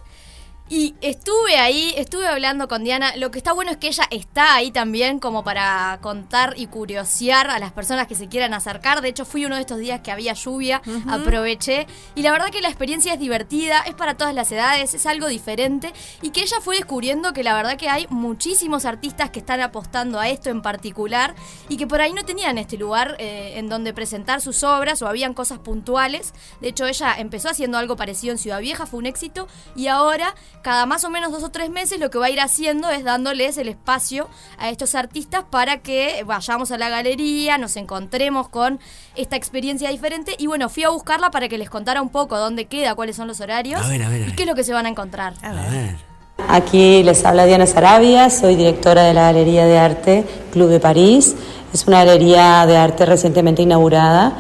Y 0.71 0.93
estuve 1.01 1.58
ahí, 1.58 1.95
estuve 1.97 2.27
hablando 2.27 2.67
con 2.67 2.84
Diana. 2.84 3.15
Lo 3.15 3.32
que 3.32 3.39
está 3.39 3.53
bueno 3.53 3.71
es 3.71 3.77
que 3.77 3.88
ella 3.88 4.03
está 4.12 4.53
ahí 4.53 4.69
también 4.69 5.19
como 5.19 5.43
para 5.43 5.97
contar 5.99 6.53
y 6.58 6.67
curiosear 6.67 7.49
a 7.49 7.58
las 7.58 7.71
personas 7.71 8.05
que 8.05 8.13
se 8.13 8.27
quieran 8.27 8.53
acercar. 8.53 9.01
De 9.01 9.10
hecho, 9.10 9.25
fui 9.25 9.45
uno 9.45 9.55
de 9.55 9.62
estos 9.62 9.79
días 9.79 10.01
que 10.01 10.12
había 10.12 10.34
lluvia, 10.34 10.84
aproveché. 11.10 11.88
Y 12.13 12.21
la 12.21 12.32
verdad 12.32 12.51
que 12.51 12.62
la 12.62 12.67
experiencia 12.67 13.13
es 13.13 13.19
divertida, 13.19 13.79
es 13.79 13.95
para 13.95 14.15
todas 14.15 14.36
las 14.36 14.51
edades, 14.51 14.93
es 14.93 15.08
algo 15.08 15.27
diferente. 15.27 15.91
Y 16.21 16.29
que 16.29 16.43
ella 16.43 16.58
fue 16.62 16.75
descubriendo 16.75 17.34
que 17.34 17.41
la 17.41 17.55
verdad 17.55 17.75
que 17.75 17.89
hay 17.89 18.05
muchísimos 18.12 18.86
artistas 18.86 19.32
que 19.32 19.39
están 19.39 19.62
apostando 19.62 20.19
a 20.19 20.29
esto 20.29 20.51
en 20.51 20.62
particular. 20.62 21.34
Y 21.67 21.77
que 21.77 21.88
por 21.88 21.99
ahí 21.99 22.13
no 22.13 22.25
tenían 22.25 22.60
este 22.60 22.77
lugar 22.77 23.15
eh, 23.17 23.53
en 23.55 23.69
donde 23.69 23.91
presentar 23.91 24.39
sus 24.39 24.63
obras 24.63 25.01
o 25.01 25.08
habían 25.08 25.34
cosas 25.34 25.58
puntuales. 25.58 26.32
De 26.62 26.67
hecho, 26.67 26.86
ella 26.86 27.15
empezó 27.17 27.49
haciendo 27.49 27.79
algo 27.79 27.95
parecido 27.95 28.34
en 28.34 28.38
Ciudad 28.38 28.60
Vieja, 28.60 28.86
fue 28.86 28.99
un 28.99 29.08
éxito. 29.08 29.47
Y 29.75 29.88
ahora 29.88 30.36
cada 30.62 30.86
más 30.86 31.04
o 31.04 31.10
menos 31.10 31.32
dos 31.32 31.43
o 31.43 31.50
tres 31.50 31.69
meses 31.69 32.00
lo 32.00 32.10
que 32.10 32.17
va 32.17 32.28
a 32.28 32.30
ir 32.30 32.39
haciendo 32.39 32.89
es 32.89 33.04
dándoles 33.04 33.58
el 33.58 33.69
espacio 33.69 34.28
a 34.58 34.69
estos 34.69 34.95
artistas 34.95 35.43
para 35.50 35.78
que 35.78 36.24
vayamos 36.26 36.72
a 36.72 36.78
la 36.78 36.89
galería, 36.89 37.58
nos 37.58 37.78
encontremos 37.78 38.50
con 38.50 38.80
esta 39.15 39.36
experiencia 39.36 39.89
diferente. 39.89 40.36
Y 40.38 40.48
bueno, 40.48 40.69
fui 40.69 40.84
a 40.84 40.89
buscarla 40.89 41.32
para 41.32 41.48
que 41.48 41.58
les 41.58 41.69
contara 41.69 42.02
un 42.02 42.10
poco 42.10 42.38
dónde 42.38 42.65
queda, 42.65 42.95
cuáles 42.95 43.15
son 43.15 43.28
los 43.28 43.41
horarios 43.41 43.82
A 43.82 43.88
ver, 43.88 44.04
a 44.04 44.10
ver, 44.10 44.24
a 44.24 44.28
y 44.28 44.32
qué 44.34 44.43
es 44.43 44.50
lo 44.50 44.56
que 44.56 44.63
se 44.63 44.74
van 44.74 44.86
a 44.86 44.89
encontrar. 44.89 45.34
A 45.41 45.54
ver. 45.54 46.10
Aquí 46.48 47.04
les 47.04 47.26
habla 47.26 47.45
Diana 47.45 47.65
Sarabia, 47.65 48.30
soy 48.30 48.56
directora 48.56 49.04
de 49.04 49.13
la 49.13 49.24
Galería 49.24 49.65
de 49.65 49.78
Arte 49.78 50.26
Club 50.52 50.69
de 50.69 50.80
París. 50.80 51.36
Es 51.74 51.86
una 51.86 52.04
galería 52.04 52.65
de 52.65 52.78
arte 52.78 53.06
recientemente 53.06 53.62
inaugurada 53.62 54.34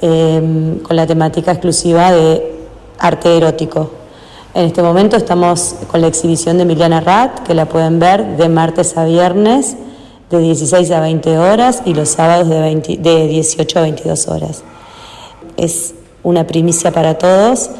eh, 0.00 0.80
con 0.82 0.96
la 0.96 1.06
temática 1.06 1.52
exclusiva 1.52 2.10
de 2.10 2.54
arte 2.98 3.36
erótico. 3.36 4.03
En 4.54 4.66
este 4.66 4.84
momento 4.84 5.16
estamos 5.16 5.74
con 5.90 6.00
la 6.00 6.06
exhibición 6.06 6.58
de 6.58 6.62
Emiliana 6.62 7.00
Rat, 7.00 7.40
que 7.40 7.54
la 7.54 7.66
pueden 7.66 7.98
ver 7.98 8.36
de 8.36 8.48
martes 8.48 8.96
a 8.96 9.04
viernes 9.04 9.76
de 10.30 10.38
16 10.38 10.92
a 10.92 11.00
20 11.00 11.38
horas 11.38 11.82
y 11.84 11.92
los 11.92 12.10
sábados 12.10 12.48
de, 12.48 12.60
20 12.60 12.98
de 12.98 13.26
18 13.26 13.78
a 13.80 13.82
22 13.82 14.28
horas. 14.28 14.62
Es 15.56 15.94
una 16.22 16.46
primicia 16.46 16.92
para 16.92 17.18
todos. 17.18 17.70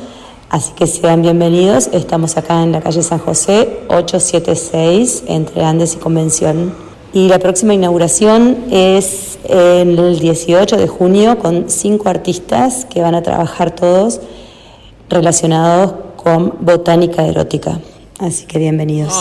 Así 0.50 0.72
que 0.72 0.88
sean 0.88 1.22
bienvenidos. 1.22 1.90
Estamos 1.92 2.36
acá 2.36 2.60
en 2.64 2.72
la 2.72 2.80
calle 2.80 3.04
San 3.04 3.20
José 3.20 3.82
876 3.86 5.24
entre 5.28 5.62
Andes 5.64 5.94
y 5.94 5.98
Convención. 5.98 6.74
Y 7.12 7.28
la 7.28 7.38
próxima 7.38 7.74
inauguración 7.74 8.64
es 8.72 9.38
el 9.48 10.18
18 10.18 10.76
de 10.76 10.88
junio 10.88 11.38
con 11.38 11.70
cinco 11.70 12.08
artistas 12.08 12.84
que 12.84 13.00
van 13.00 13.14
a 13.14 13.22
trabajar 13.22 13.70
todos 13.70 14.20
relacionados 15.08 16.03
con 16.24 16.56
botánica 16.64 17.22
erótica. 17.22 17.78
Así 18.18 18.46
que 18.46 18.58
bienvenidos. 18.58 19.12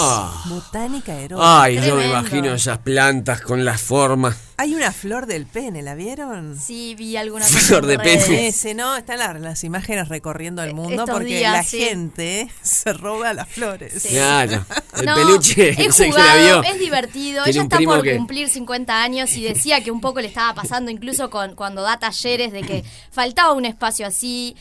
Botánica 0.46 1.14
erótica. 1.20 1.64
Ay, 1.64 1.76
yo 1.76 1.82
me 1.82 2.04
Tremendo. 2.04 2.10
imagino 2.20 2.54
esas 2.54 2.78
plantas 2.78 3.42
con 3.42 3.66
las 3.66 3.82
formas. 3.82 4.38
Hay 4.58 4.76
una 4.76 4.92
flor 4.94 5.26
del 5.26 5.46
pene, 5.48 5.82
¿la 5.82 5.96
vieron? 5.96 6.58
Sí, 6.58 6.94
vi 6.96 7.18
alguna 7.18 7.44
Flor 7.44 7.88
de 7.88 7.98
pene. 8.00 8.48
Ese, 8.48 8.74
¿no? 8.76 8.96
Están 8.96 9.18
las, 9.20 9.42
las 9.42 9.64
imágenes 9.64 10.08
recorriendo 10.10 10.64
el 10.64 10.74
mundo 10.76 11.02
estos 11.04 11.10
porque 11.10 11.26
días, 11.40 11.52
la 11.54 11.64
sí. 11.64 11.80
gente 11.80 12.50
se 12.62 12.94
roba 12.94 13.34
las 13.34 13.50
flores. 13.50 14.06
Claro. 14.10 14.64
El 15.00 15.06
No, 15.08 15.16
peluche, 15.16 15.70
es 15.72 15.76
que 15.98 16.08
la 16.08 16.12
jugado, 16.12 16.62
vio. 16.62 16.72
es 16.72 16.80
divertido. 16.80 17.44
Tiene 17.44 17.50
Ella 17.60 17.64
está 17.64 17.80
por 17.80 18.04
que- 18.04 18.16
cumplir 18.16 18.48
50 18.48 19.02
años 19.04 19.36
y 19.36 19.44
decía 19.44 19.84
que 19.84 19.90
un 19.92 20.00
poco 20.00 20.22
le 20.22 20.28
estaba 20.28 20.54
pasando, 20.54 20.92
incluso 20.92 21.30
con, 21.32 21.56
cuando 21.56 21.82
da 21.82 21.98
talleres, 22.00 22.54
de 22.54 22.62
que 22.62 22.86
faltaba 23.12 23.54
un 23.54 23.66
espacio 23.66 24.06
así. 24.08 24.56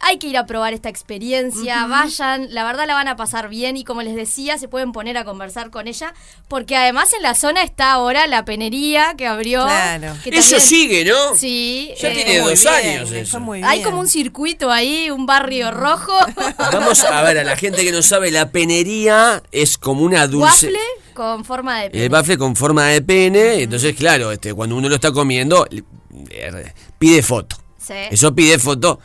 Hay 0.00 0.18
que 0.18 0.28
ir 0.28 0.36
a 0.36 0.46
probar 0.46 0.74
esta 0.74 0.88
experiencia, 0.88 1.86
vayan, 1.86 2.52
la 2.54 2.64
verdad 2.64 2.86
la 2.86 2.94
van 2.94 3.08
a 3.08 3.16
pasar 3.16 3.48
bien 3.48 3.76
y 3.76 3.84
como 3.84 4.02
les 4.02 4.14
decía, 4.14 4.56
se 4.58 4.68
pueden 4.68 4.92
poner 4.92 5.16
a 5.16 5.24
conversar 5.24 5.70
con 5.70 5.88
ella, 5.88 6.14
porque 6.46 6.76
además 6.76 7.12
en 7.12 7.22
la 7.22 7.34
zona 7.34 7.62
está 7.62 7.92
ahora 7.92 8.26
la 8.26 8.44
penería 8.44 9.14
que 9.16 9.26
abrió. 9.26 9.64
Claro. 9.64 10.14
que 10.22 10.30
Eso 10.30 10.50
también- 10.50 10.60
sigue, 10.60 11.04
¿no? 11.04 11.34
Sí. 11.36 11.92
Ya 12.00 12.10
eh, 12.10 12.14
tiene 12.14 12.38
dos 12.38 12.62
bien, 12.62 12.74
años 12.74 13.12
eso. 13.12 13.40
Hay 13.64 13.82
como 13.82 14.00
un 14.00 14.08
circuito 14.08 14.70
ahí, 14.70 15.10
un 15.10 15.26
barrio 15.26 15.70
rojo. 15.70 16.12
Vamos 16.72 17.02
a 17.04 17.22
ver, 17.22 17.38
a 17.38 17.44
la 17.44 17.56
gente 17.56 17.84
que 17.84 17.92
no 17.92 18.02
sabe, 18.02 18.30
la 18.30 18.50
penería 18.50 19.42
es 19.52 19.78
como 19.78 20.02
una 20.02 20.26
dulce. 20.26 20.66
Waffle 20.66 20.78
con 21.14 21.44
forma 21.44 21.80
de 21.80 21.90
pene. 21.90 22.04
El 22.04 22.10
bafle 22.10 22.38
con 22.38 22.54
forma 22.54 22.84
de 22.86 23.02
pene, 23.02 23.62
entonces 23.62 23.96
claro, 23.96 24.30
este, 24.30 24.54
cuando 24.54 24.76
uno 24.76 24.88
lo 24.88 24.94
está 24.94 25.10
comiendo, 25.10 25.66
pide 26.98 27.22
foto. 27.22 27.56
Sí. 27.78 27.94
Eso 28.10 28.34
pide 28.34 28.58
foto 28.58 29.00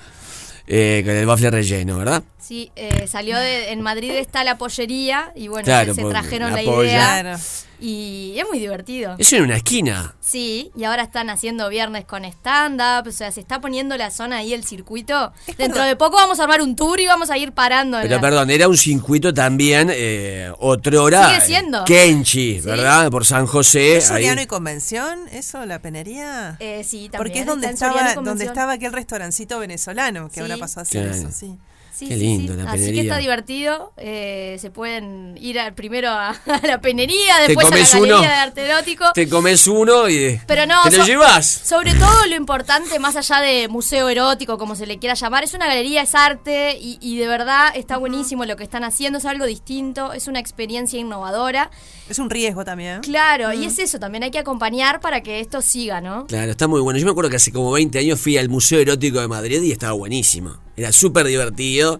eh, 0.67 1.01
con 1.05 1.15
el 1.15 1.25
bafle 1.25 1.51
relleno, 1.51 1.97
¿verdad? 1.97 2.23
Sí, 2.45 2.71
eh, 2.75 3.07
salió 3.07 3.37
de, 3.37 3.71
en 3.71 3.79
Madrid 3.79 4.11
está 4.11 4.43
la 4.43 4.57
pollería 4.57 5.31
y 5.33 5.47
bueno, 5.47 5.63
Claro, 5.63 5.93
se 5.93 6.01
porque 6.01 6.13
trajeron 6.19 6.51
la 6.51 6.61
la, 6.61 6.69
polla. 6.69 6.89
idea 6.89 7.21
Claro. 7.21 7.39
y 7.79 8.35
es 8.37 8.45
muy 8.49 8.59
divertido. 8.59 9.15
Eso 9.17 9.37
en 9.37 9.43
una 9.43 9.55
esquina. 9.55 10.13
Sí, 10.19 10.69
y 10.75 10.83
ahora 10.83 11.03
están 11.03 11.29
haciendo 11.29 11.69
viernes 11.69 12.03
con 12.03 12.25
stand-up, 12.25 13.07
o 13.07 13.11
sea, 13.13 13.31
se 13.31 13.39
está 13.39 13.61
poniendo 13.61 13.95
la 13.95 14.11
zona 14.11 14.37
ahí, 14.37 14.53
el 14.53 14.65
circuito. 14.65 15.31
Dentro 15.57 15.83
de 15.83 15.95
poco 15.95 16.17
vamos 16.17 16.39
a 16.41 16.43
armar 16.43 16.61
un 16.61 16.75
tour 16.75 16.99
y 16.99 17.05
vamos 17.07 17.29
a 17.29 17.37
ir 17.37 17.53
parando. 17.53 17.95
en 17.97 18.03
Pero 18.03 18.15
la- 18.15 18.21
perdón, 18.21 18.49
era 18.49 18.67
un 18.67 18.75
circuito 18.77 19.33
también, 19.33 19.89
eh, 19.93 20.51
otrora. 20.59 21.29
Sigue 21.29 21.41
siendo. 21.45 21.85
Kenchi, 21.85 22.59
¿verdad? 22.59 23.09
Por 23.09 23.25
San 23.25 23.45
José. 23.47 23.97
¿Es 23.97 24.11
ahí. 24.11 24.23
Soriano 24.23 24.41
y 24.41 24.47
Convención? 24.47 25.27
¿Eso, 25.31 25.65
la 25.65 25.79
penería? 25.79 26.57
Eh, 26.59 26.83
sí, 26.83 27.09
también. 27.09 27.17
Porque 27.19 27.39
es 27.39 27.45
donde 27.45 27.67
estaba, 27.69 28.15
donde 28.15 28.43
estaba 28.43 28.73
aquel 28.73 28.91
restaurancito 28.91 29.59
venezolano 29.59 30.27
que 30.27 30.35
Sí. 30.35 30.39
ahora 30.41 30.57
pasó 30.57 30.81
a 30.81 30.83
hacer 30.83 31.03
Claro. 31.09 31.17
eso, 31.29 31.31
sí. 31.31 31.57
Sí, 32.03 32.09
Qué 32.09 32.15
sí, 32.15 32.19
lindo, 32.21 32.53
sí. 32.53 32.61
la 32.61 32.71
Así 32.71 32.91
que 32.91 33.01
está 33.01 33.17
divertido. 33.17 33.93
eh, 33.97 34.57
se 34.59 34.69
pueden 34.71 35.37
ir 35.39 35.59
al- 35.59 35.73
primero 35.73 36.09
a, 36.09 36.29
a 36.45 36.67
la 36.67 36.81
penería, 36.81 37.39
después 37.47 37.67
a 37.67 37.69
la 37.69 37.77
galería 37.77 38.15
uno. 38.15 38.21
de 38.21 38.27
arte 38.27 38.65
erótico. 38.65 39.05
Te 39.13 39.27
comes 39.29 39.67
uno 39.67 40.09
y 40.09 40.39
Pero 40.47 40.65
no, 40.65 40.81
te 40.83 40.97
lo 40.97 41.03
so- 41.03 41.07
llevas. 41.09 41.45
Sobre 41.47 41.93
todo 41.93 42.25
lo 42.27 42.35
importante, 42.35 42.99
más 42.99 43.15
allá 43.15 43.39
de 43.41 43.67
museo 43.67 44.09
erótico, 44.09 44.57
como 44.57 44.75
se 44.75 44.85
le 44.85 44.99
quiera 44.99 45.15
llamar, 45.15 45.43
es 45.43 45.53
una 45.53 45.67
galería, 45.67 46.01
es 46.01 46.15
arte 46.15 46.77
y, 46.79 46.97
y 47.01 47.17
de 47.17 47.27
verdad 47.27 47.69
está 47.75 47.97
buenísimo 47.97 48.45
lo 48.45 48.55
que 48.55 48.63
están 48.63 48.83
haciendo, 48.83 49.19
es 49.19 49.25
algo 49.25 49.45
distinto, 49.45 50.13
es 50.13 50.27
una 50.27 50.39
experiencia 50.39 50.99
innovadora. 50.99 51.71
Es 52.09 52.19
un 52.19 52.29
riesgo 52.29 52.65
también. 52.65 53.01
Claro, 53.01 53.53
y 53.53 53.65
es 53.65 53.79
eso, 53.79 53.99
también 53.99 54.23
hay 54.23 54.31
que 54.31 54.39
acompañar 54.39 54.99
para 54.99 55.21
que 55.21 55.39
esto 55.39 55.61
siga, 55.61 56.01
¿no? 56.01 56.25
Claro, 56.27 56.51
está 56.51 56.67
muy 56.67 56.81
bueno. 56.81 56.99
Yo 56.99 57.05
me 57.05 57.11
acuerdo 57.11 57.29
que 57.29 57.37
hace 57.37 57.51
como 57.51 57.71
20 57.71 57.97
años 57.99 58.19
fui 58.19 58.37
al 58.37 58.49
Museo 58.49 58.79
Erótico 58.79 59.19
de 59.21 59.27
Madrid 59.27 59.61
y 59.61 59.71
estaba 59.71 59.93
buenísimo. 59.93 60.57
Era 60.75 60.91
súper 60.91 61.25
divertido 61.27 61.92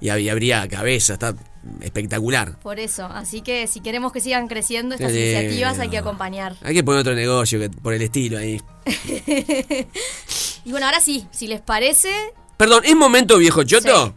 y 0.00 0.08
habría 0.10 0.66
cabeza, 0.68 1.14
está 1.14 1.34
espectacular. 1.80 2.58
Por 2.60 2.78
eso, 2.78 3.04
así 3.06 3.40
que 3.42 3.66
si 3.66 3.80
queremos 3.80 4.12
que 4.12 4.20
sigan 4.20 4.48
creciendo 4.48 4.94
estas 4.94 5.12
iniciativas 5.12 5.78
hay 5.78 5.88
que 5.88 5.98
acompañar. 5.98 6.54
Hay 6.62 6.74
que 6.74 6.84
poner 6.84 7.00
otro 7.00 7.14
negocio 7.14 7.58
que, 7.58 7.68
por 7.70 7.92
el 7.94 8.02
estilo 8.02 8.38
ahí. 8.38 8.60
Y 10.64 10.70
bueno, 10.70 10.84
ahora 10.86 11.00
sí, 11.00 11.26
si 11.30 11.46
les 11.46 11.62
parece, 11.62 12.10
Perdón, 12.58 12.82
¿es 12.84 12.94
momento 12.94 13.38
viejo 13.38 13.62
choto? 13.62 14.14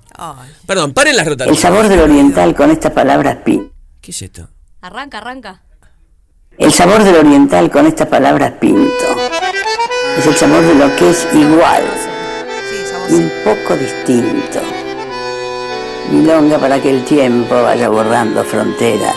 Perdón, 0.66 0.94
paren 0.94 1.16
las 1.16 1.26
El 1.26 1.32
rotativas. 1.34 1.60
sabor 1.60 1.88
del 1.88 2.00
oriental 2.02 2.56
con 2.56 2.72
esta 2.72 2.94
palabra 2.94 3.44
pin. 3.44 3.72
¿Qué 4.02 4.12
es 4.12 4.22
esto? 4.22 4.50
arranca, 4.82 5.20
arranca. 5.20 5.62
El 6.58 6.74
sabor 6.74 7.04
del 7.04 7.16
oriental 7.16 7.70
con 7.72 7.86
esta 7.86 8.10
palabra 8.10 8.60
pinto. 8.60 9.06
Es 10.18 10.26
el 10.26 10.36
sabor 10.36 10.62
de 10.64 10.76
lo 10.76 10.94
que 10.96 11.12
es 11.12 11.28
igual 11.34 11.84
y 13.10 13.14
un 13.14 13.32
poco 13.46 13.78
distinto. 13.78 14.60
Milonga 16.10 16.58
para 16.58 16.82
que 16.82 16.90
el 16.90 17.06
tiempo 17.06 17.62
vaya 17.62 17.90
borrando 17.90 18.44
fronteras. 18.44 19.16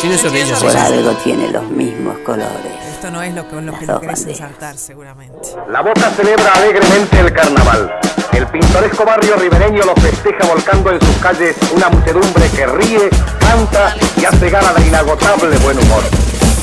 China 0.00 0.16
Zorrilla, 0.18 0.56
Por 0.56 0.76
algo 0.76 1.12
tiene 1.22 1.48
los 1.50 1.64
mismos 1.70 2.18
colores. 2.18 2.72
Esto 2.90 3.10
no 3.10 3.22
es 3.22 3.34
lo 3.34 3.48
que, 3.48 3.60
lo 3.60 3.78
que 3.78 3.86
Las 3.86 4.00
querés 4.00 4.26
ensartar, 4.26 4.76
seguramente. 4.76 5.50
La 5.68 5.82
Bota 5.82 6.10
celebra 6.10 6.52
alegremente 6.54 7.20
el 7.20 7.32
carnaval. 7.32 7.94
El 8.32 8.46
pintoresco 8.48 9.04
barrio 9.04 9.36
ribereño 9.36 9.82
lo 9.84 9.94
festeja 9.96 10.46
volcando 10.46 10.90
en 10.90 11.00
sus 11.00 11.16
calles 11.16 11.56
una 11.74 11.88
muchedumbre 11.88 12.48
que 12.54 12.66
ríe, 12.66 13.10
canta 13.38 13.94
y 14.20 14.24
hace 14.24 14.50
gala 14.50 14.72
de 14.74 14.86
inagotable 14.86 15.56
buen 15.58 15.78
humor. 15.78 16.02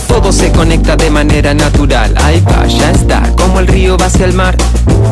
Todo 0.07 0.31
se 0.31 0.51
conecta 0.51 0.95
de 0.95 1.09
manera 1.09 1.53
natural. 1.53 2.13
Ahí 2.23 2.41
va, 2.41 2.65
ya 2.67 2.91
está, 2.91 3.21
como 3.35 3.59
el 3.59 3.67
río 3.67 3.97
va 3.97 4.05
hacia 4.05 4.25
el 4.25 4.33
mar. 4.33 4.55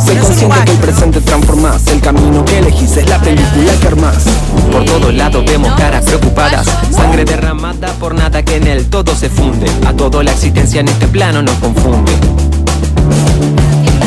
Sé 0.05 0.17
consciente 0.17 0.55
que 0.65 0.71
el 0.71 0.77
presente 0.77 1.21
transformás. 1.21 1.87
El 1.87 2.01
camino 2.01 2.45
que 2.45 2.59
elegís 2.59 2.97
es 2.97 3.09
la 3.09 3.19
película 3.19 3.73
que 3.79 3.87
armás. 3.87 4.23
Por 4.71 4.85
todos 4.85 5.13
lados 5.13 5.43
vemos 5.45 5.71
caras 5.73 6.05
preocupadas. 6.05 6.67
Sangre 6.91 7.25
derramada 7.25 7.93
por 7.93 8.13
nada 8.13 8.43
que 8.43 8.57
en 8.57 8.67
el 8.67 8.89
todo 8.89 9.15
se 9.15 9.29
funde. 9.29 9.69
A 9.85 9.93
todo 9.93 10.23
la 10.23 10.31
existencia 10.31 10.81
en 10.81 10.87
este 10.87 11.07
plano 11.07 11.41
nos 11.41 11.55
confunde. 11.55 12.11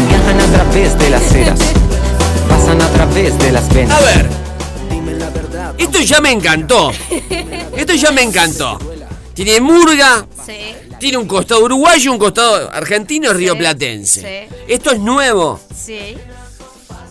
Viajan 0.09 0.41
a 0.41 0.47
través 0.53 0.99
de 0.99 1.11
las 1.11 1.33
eras. 1.33 1.59
Pasan 2.49 2.81
a 2.81 2.89
través 2.89 3.39
de 3.39 3.53
las 3.53 3.69
venas. 3.73 4.01
A 4.01 4.05
ver. 4.05 4.29
Esto 5.79 6.01
ya 6.01 6.21
me 6.21 6.33
encantó. 6.33 6.93
Esto 7.77 7.95
ya 7.95 8.11
me 8.13 8.23
encantó. 8.23 8.79
Tiene 9.35 9.61
murga, 9.61 10.27
Sí, 10.47 10.75
tiene 11.01 11.19
un 11.19 11.27
costado 11.27 11.63
uruguayo, 11.65 12.13
un 12.13 12.19
costado 12.19 12.71
argentino 12.71 13.31
y 13.31 13.35
rioplatense. 13.35 14.21
sí, 14.49 14.55
Esto 14.69 14.91
es 14.93 15.01
nuevo. 15.01 15.61
sí. 15.75 16.17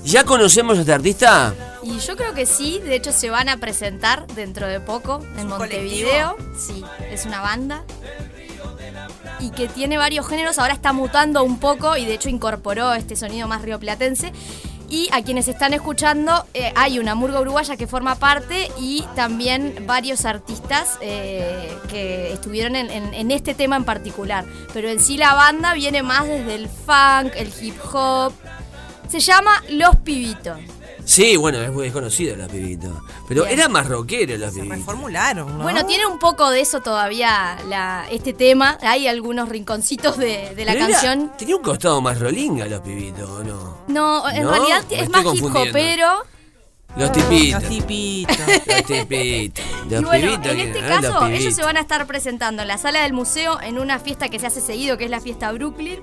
¿Ya 0.06 0.26
conocemos 0.26 0.78
a 0.78 0.82
este 0.82 0.92
artista? 0.92 1.56
Y 1.82 1.98
yo 2.00 2.18
creo 2.18 2.34
que 2.34 2.46
sí, 2.46 2.80
de 2.80 2.96
hecho 2.96 3.14
se 3.14 3.30
van 3.30 3.48
a 3.48 3.56
presentar 3.58 4.28
dentro 4.28 4.68
de 4.68 4.82
poco 4.82 5.22
en 5.38 5.48
Montevideo. 5.48 6.36
Sí, 6.60 6.84
es 7.10 7.26
una 7.26 7.40
banda. 7.40 7.84
Y 9.40 9.52
que 9.52 9.68
tiene 9.70 9.98
varios 9.98 10.28
géneros, 10.28 10.60
ahora 10.60 10.74
está 10.74 10.92
mutando 10.92 11.44
un 11.44 11.58
poco 11.58 11.96
y 11.96 12.06
de 12.06 12.16
hecho 12.16 12.28
incorporó 12.28 12.94
este 12.94 13.16
sonido 13.16 13.48
más 13.48 13.62
rioplatense. 13.62 14.34
Y 14.90 15.10
a 15.12 15.24
quienes 15.24 15.48
están 15.48 15.74
escuchando, 15.74 16.46
eh, 16.54 16.72
hay 16.76 17.00
una 17.00 17.16
murga 17.16 17.40
uruguaya 17.42 17.76
que 17.78 17.88
forma 17.88 18.16
parte 18.16 18.70
y 18.80 19.04
también 19.16 19.86
varios 19.88 20.26
artistas 20.26 20.98
eh, 21.02 21.76
que 21.90 22.32
estuvieron 22.34 22.76
en, 22.76 22.90
en- 22.92 23.14
en 23.14 23.32
este 23.32 23.54
tema 23.56 23.76
en 23.76 23.86
particular. 23.86 24.46
Pero 24.74 24.90
en 24.90 25.00
sí 25.00 25.18
la 25.18 25.34
banda 25.34 25.74
viene 25.74 26.04
más 26.04 26.26
desde 26.28 26.56
el 26.56 26.68
funk, 26.68 27.34
el 27.36 27.52
hip 27.62 27.76
hop. 27.92 28.34
Se 29.10 29.20
llama 29.20 29.64
Los 29.70 29.96
Pibitos. 29.98 30.58
Sí, 31.06 31.36
bueno, 31.36 31.60
es 31.62 31.70
muy 31.72 31.84
desconocido 31.84 32.36
los 32.38 32.48
pibitos. 32.50 32.92
Pero 33.28 33.44
Bien. 33.44 33.60
era 33.60 33.68
más 33.68 33.88
rockero 33.88 34.38
los 34.38 34.54
pibitos. 34.54 34.78
Reformularon, 34.78 35.58
¿no? 35.58 35.64
Bueno, 35.64 35.86
tiene 35.86 36.06
un 36.06 36.18
poco 36.18 36.50
de 36.50 36.62
eso 36.62 36.80
todavía 36.82 37.58
la, 37.68 38.06
este 38.10 38.32
tema. 38.32 38.78
Hay 38.82 39.08
algunos 39.08 39.50
rinconcitos 39.50 40.18
de, 40.18 40.54
de 40.56 40.64
la 40.66 40.72
Pero 40.72 40.86
era- 40.86 40.94
canción. 40.94 41.32
tenía 41.38 41.58
un 41.58 41.62
costado 41.62 42.00
más 42.00 42.20
rolinga 42.20 42.66
los 42.68 42.80
pibitos, 42.82 43.30
¿o 43.30 43.44
no? 43.44 43.73
No, 43.88 44.30
en 44.30 44.44
¿No? 44.44 44.52
realidad 44.52 44.84
Me 44.90 44.96
es 44.96 45.02
estoy 45.04 45.24
más 45.24 45.36
hip 45.36 45.42
confundiendo. 45.42 45.70
hopero. 45.80 46.08
Los 46.96 47.12
tipitos. 47.12 47.62
Los 47.64 47.70
tipitos. 47.72 48.38
Los 48.38 48.86
tipitos. 48.86 49.66
Los 49.90 50.02
Y 50.02 50.06
bueno, 50.06 50.28
pibitos. 50.28 50.52
en 50.52 50.60
este 50.60 50.80
caso, 50.82 51.26
ellos 51.28 51.56
se 51.56 51.64
van 51.64 51.78
a 51.78 51.80
estar 51.80 52.06
presentando 52.06 52.62
en 52.62 52.68
la 52.68 52.78
sala 52.78 53.02
del 53.02 53.14
museo 53.14 53.60
en 53.62 53.80
una 53.80 53.98
fiesta 54.00 54.30
que 54.30 54.38
se 54.40 54.46
hace 54.48 54.62
seguido, 54.62 54.96
que 54.98 55.06
es 55.06 55.10
la 55.10 55.20
fiesta 55.20 55.52
Brooklyn, 55.52 56.00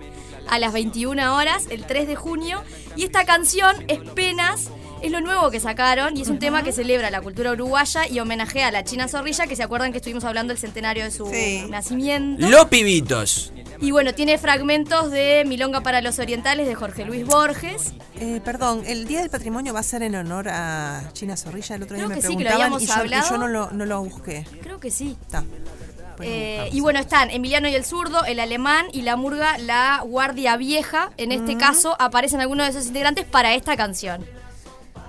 a 0.49 0.59
las 0.59 0.73
21 0.73 1.37
horas, 1.37 1.67
el 1.71 1.87
3 1.87 2.09
de 2.09 2.17
junio. 2.17 2.63
Y 2.97 3.05
esta 3.05 3.25
canción 3.25 3.77
es 3.87 4.01
Penas. 4.01 4.69
Es 5.03 5.11
lo 5.11 5.21
nuevo 5.23 5.51
que 5.51 5.61
sacaron 5.61 6.17
y 6.17 6.23
es 6.23 6.29
un 6.29 6.39
tema 6.39 6.63
que 6.63 6.73
celebra 6.73 7.11
la 7.11 7.23
cultura 7.23 7.53
uruguaya 7.53 8.07
y 8.07 8.21
homenajea 8.21 8.69
a 8.69 8.71
la 8.71 8.85
China 8.85 9.09
Zorrilla, 9.09 9.47
que 9.47 9.57
se 9.57 9.63
acuerdan 9.63 9.93
que 9.93 9.99
estuvimos 9.99 10.25
hablando 10.25 10.53
del 10.53 10.61
centenario 10.61 11.05
de 11.05 11.11
su 11.11 11.31
nacimiento. 11.71 12.47
Los 12.49 12.67
pibitos. 12.67 13.53
Y 13.81 13.93
bueno, 13.93 14.13
tiene 14.13 14.37
fragmentos 14.37 15.11
de 15.11 15.45
Milonga 15.47 15.81
para 15.81 16.03
los 16.03 16.19
Orientales 16.19 16.67
de 16.67 16.75
Jorge 16.75 17.07
Luis 17.07 17.25
Borges. 17.25 17.95
Eh, 18.17 18.43
perdón, 18.45 18.83
el 18.87 19.07
Día 19.07 19.21
del 19.21 19.31
Patrimonio 19.31 19.73
va 19.73 19.81
a 19.81 19.85
ser 19.85 20.03
en 20.03 20.15
honor 20.17 20.49
a 20.51 21.11
China 21.15 21.35
Zorrilla. 21.37 21.77
El 21.77 21.85
otro 21.85 21.97
día 21.97 22.05
Creo 22.05 22.17
me 22.17 22.21
que 22.21 22.27
sí, 22.27 22.37
que 22.37 22.45
lo 22.45 22.51
preguntaban 22.51 22.73
habíamos 22.75 22.83
y, 22.83 22.87
yo, 22.87 22.93
y 22.93 23.01
hablado. 23.01 23.31
yo 23.31 23.39
no 23.39 23.49
lo, 23.49 23.71
no 23.71 23.87
lo 23.87 24.05
busqué. 24.05 24.47
Creo 24.63 24.79
que 24.81 24.91
sí. 24.91 25.17
Está. 25.23 25.45
Eh, 26.23 26.69
y 26.73 26.81
bueno, 26.81 26.99
están 26.99 27.31
Emiliano 27.31 27.69
y 27.69 27.75
el 27.75 27.87
zurdo, 27.87 28.25
el 28.27 28.41
alemán 28.41 28.87
y 28.93 29.01
la 29.01 29.17
murga, 29.17 29.57
la 29.57 30.03
guardia 30.05 30.59
vieja. 30.59 31.11
En 31.17 31.33
este 31.33 31.57
caso 31.57 31.97
aparecen 31.99 32.43
algunos 32.43 32.67
de 32.67 32.73
esos 32.73 32.87
integrantes 32.87 33.25
para 33.25 33.55
esta 33.55 33.79
canción. 33.79 34.27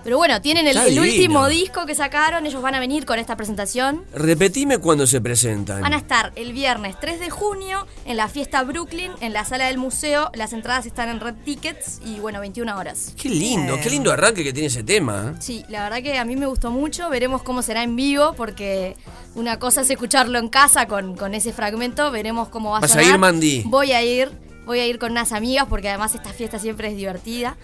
Pero 0.04 0.18
bueno, 0.18 0.42
tienen 0.42 0.68
el, 0.68 0.78
último 1.00 1.48
disco 1.48 1.86
que 1.86 1.96
sacaron, 1.96 2.46
ellos 2.46 2.62
van 2.62 2.76
a 2.76 2.80
venir 2.80 3.06
con 3.06 3.20
esta 3.20 3.36
presentación. 3.36 4.04
Repetime 4.14 4.80
cuando 4.80 5.06
se 5.06 5.22
presentan. 5.22 5.82
Van 5.82 5.94
a 5.94 5.98
estar 5.98 6.32
el 6.36 6.54
viernes 6.54 7.00
3 7.00 7.20
de 7.20 7.30
junio 7.30 7.86
en 8.06 8.18
la 8.18 8.28
fiesta 8.28 8.64
Brooklyn, 8.64 9.12
en 9.22 9.34
la 9.34 9.46
sala 9.46 9.68
del 9.68 9.78
museo. 9.78 10.32
Las 10.34 10.54
entradas 10.54 10.86
están 10.86 11.10
en 11.10 11.20
Red 11.20 11.36
Tickets 11.46 12.02
y 12.04 12.20
bueno, 12.20 12.40
21 12.40 12.78
horas. 12.78 13.14
Qué 13.22 13.30
lindo, 13.30 13.78
qué 13.82 13.90
lindo 13.90 14.12
arranque 14.12 14.44
que 14.44 14.54
tiene 14.54 14.68
ese 14.68 14.84
tema. 14.84 15.34
¿eh? 15.34 15.38
Sí, 15.40 15.66
la 15.70 15.84
verdad 15.84 16.02
que 16.02 16.18
a 16.18 16.26
mí 16.26 16.36
me 16.36 16.48
gustó 16.48 16.72
mucho. 16.72 17.10
Veremos 17.10 17.44
cómo 17.44 17.62
será 17.62 17.84
en 17.84 17.96
vivo, 17.96 18.34
porque 18.34 18.96
una 19.36 19.60
cosa 19.60 19.82
es 19.82 19.90
escucharlo 19.90 20.40
en 20.40 20.50
casa 20.50 20.88
con, 20.88 21.16
con 21.16 21.34
ese 21.36 21.54
fragmento. 21.54 22.12
Veremos 22.12 22.50
cómo 22.50 22.72
va 22.72 22.78
a 22.78 22.82
Vas 22.82 22.92
a 22.92 22.96
sonar. 22.96 23.14
ir, 23.14 23.18
Mandy. 23.20 23.64
Voy 23.66 23.92
a 23.92 24.04
ir, 24.04 24.32
voy 24.66 24.80
a 24.80 24.88
ir 24.88 24.98
con 25.00 25.12
unas 25.12 25.32
amigas, 25.32 25.68
porque 25.70 25.90
además 25.90 26.16
esta 26.16 26.34
fiesta 26.34 26.60
siempre 26.60 26.88
es 26.90 26.96
divertida. 26.96 27.56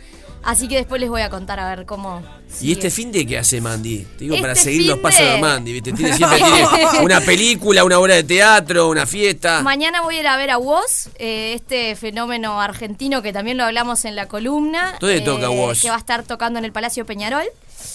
Así 0.43 0.67
que 0.69 0.75
después 0.75 1.01
les 1.01 1.09
voy 1.09 1.21
a 1.21 1.29
contar 1.29 1.59
a 1.59 1.67
ver 1.75 1.85
cómo. 1.85 2.21
¿Y 2.61 2.71
este 2.71 2.89
fin 2.89 3.11
de 3.11 3.25
qué 3.25 3.37
hace 3.37 3.59
Mandy? 3.59 4.05
Te 4.17 4.23
digo 4.23 4.37
para 4.39 4.53
Este 4.53 4.63
seguir 4.65 4.85
los 4.87 4.99
pasos 4.99 5.19
de 5.19 5.33
de- 5.33 5.41
Mandy, 5.41 5.73
¿viste? 5.73 5.91
Tiene, 5.91 6.13
siempre 6.15 6.37
tiene 6.37 6.65
una 7.03 7.19
película, 7.19 7.83
una 7.83 7.99
obra 7.99 8.15
de 8.15 8.23
teatro, 8.23 8.87
una 8.89 9.05
fiesta. 9.05 9.61
Mañana 9.61 10.01
voy 10.01 10.15
a 10.15 10.19
ir 10.21 10.27
a 10.27 10.37
ver 10.37 10.51
a 10.51 10.57
Woz, 10.57 11.07
eh, 11.19 11.53
este 11.53 11.95
fenómeno 11.97 12.61
argentino 12.61 13.21
que 13.21 13.33
también 13.33 13.57
lo 13.57 13.65
hablamos 13.65 14.05
en 14.05 14.15
la 14.15 14.27
columna. 14.27 14.91
eh, 14.93 14.97
¿Dónde 15.01 15.21
toca 15.21 15.49
Woz? 15.49 15.81
Que 15.81 15.89
va 15.89 15.95
a 15.95 15.99
estar 15.99 16.23
tocando 16.23 16.59
en 16.59 16.65
el 16.65 16.71
Palacio 16.71 17.05
Peñarol. 17.05 17.43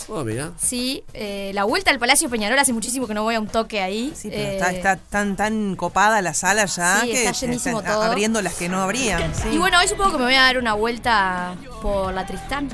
Oh, 0.08 0.24
mirá. 0.24 0.52
Sí, 0.60 1.02
eh, 1.14 1.50
la 1.54 1.64
vuelta 1.64 1.90
al 1.90 1.98
Palacio 1.98 2.28
Peñarol 2.28 2.58
hace 2.58 2.72
muchísimo 2.72 3.06
que 3.06 3.14
no 3.14 3.22
voy 3.22 3.34
a 3.34 3.40
un 3.40 3.48
toque 3.48 3.80
ahí. 3.80 4.12
Sí, 4.14 4.28
pero 4.30 4.42
Eh, 4.42 4.52
está, 4.56 4.70
está 4.70 4.96
tan, 4.96 5.36
tan 5.36 5.74
copada 5.76 6.20
la 6.22 6.34
sala 6.34 6.66
ya 6.66 7.00
Sí, 7.02 7.10
que 7.10 7.24
está 7.24 7.32
llenísimo 7.46 7.78
están 7.80 7.94
todo. 7.94 8.02
abriendo 8.04 8.42
las 8.42 8.54
que 8.54 8.68
no 8.68 8.80
abrían. 8.82 9.32
sí. 9.34 9.48
Y 9.52 9.58
bueno, 9.58 9.78
hoy 9.78 9.88
supongo 9.88 10.12
que 10.12 10.18
me 10.18 10.24
voy 10.24 10.34
a 10.34 10.42
dar 10.42 10.58
una 10.58 10.74
vuelta 10.74 11.54
por 11.80 12.12
la 12.12 12.26
Tristán. 12.26 12.68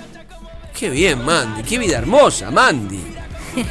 Qué 0.78 0.90
bien, 0.90 1.24
Mandy. 1.24 1.62
Qué 1.62 1.78
vida 1.78 1.98
hermosa, 1.98 2.50
Mandy. 2.50 3.02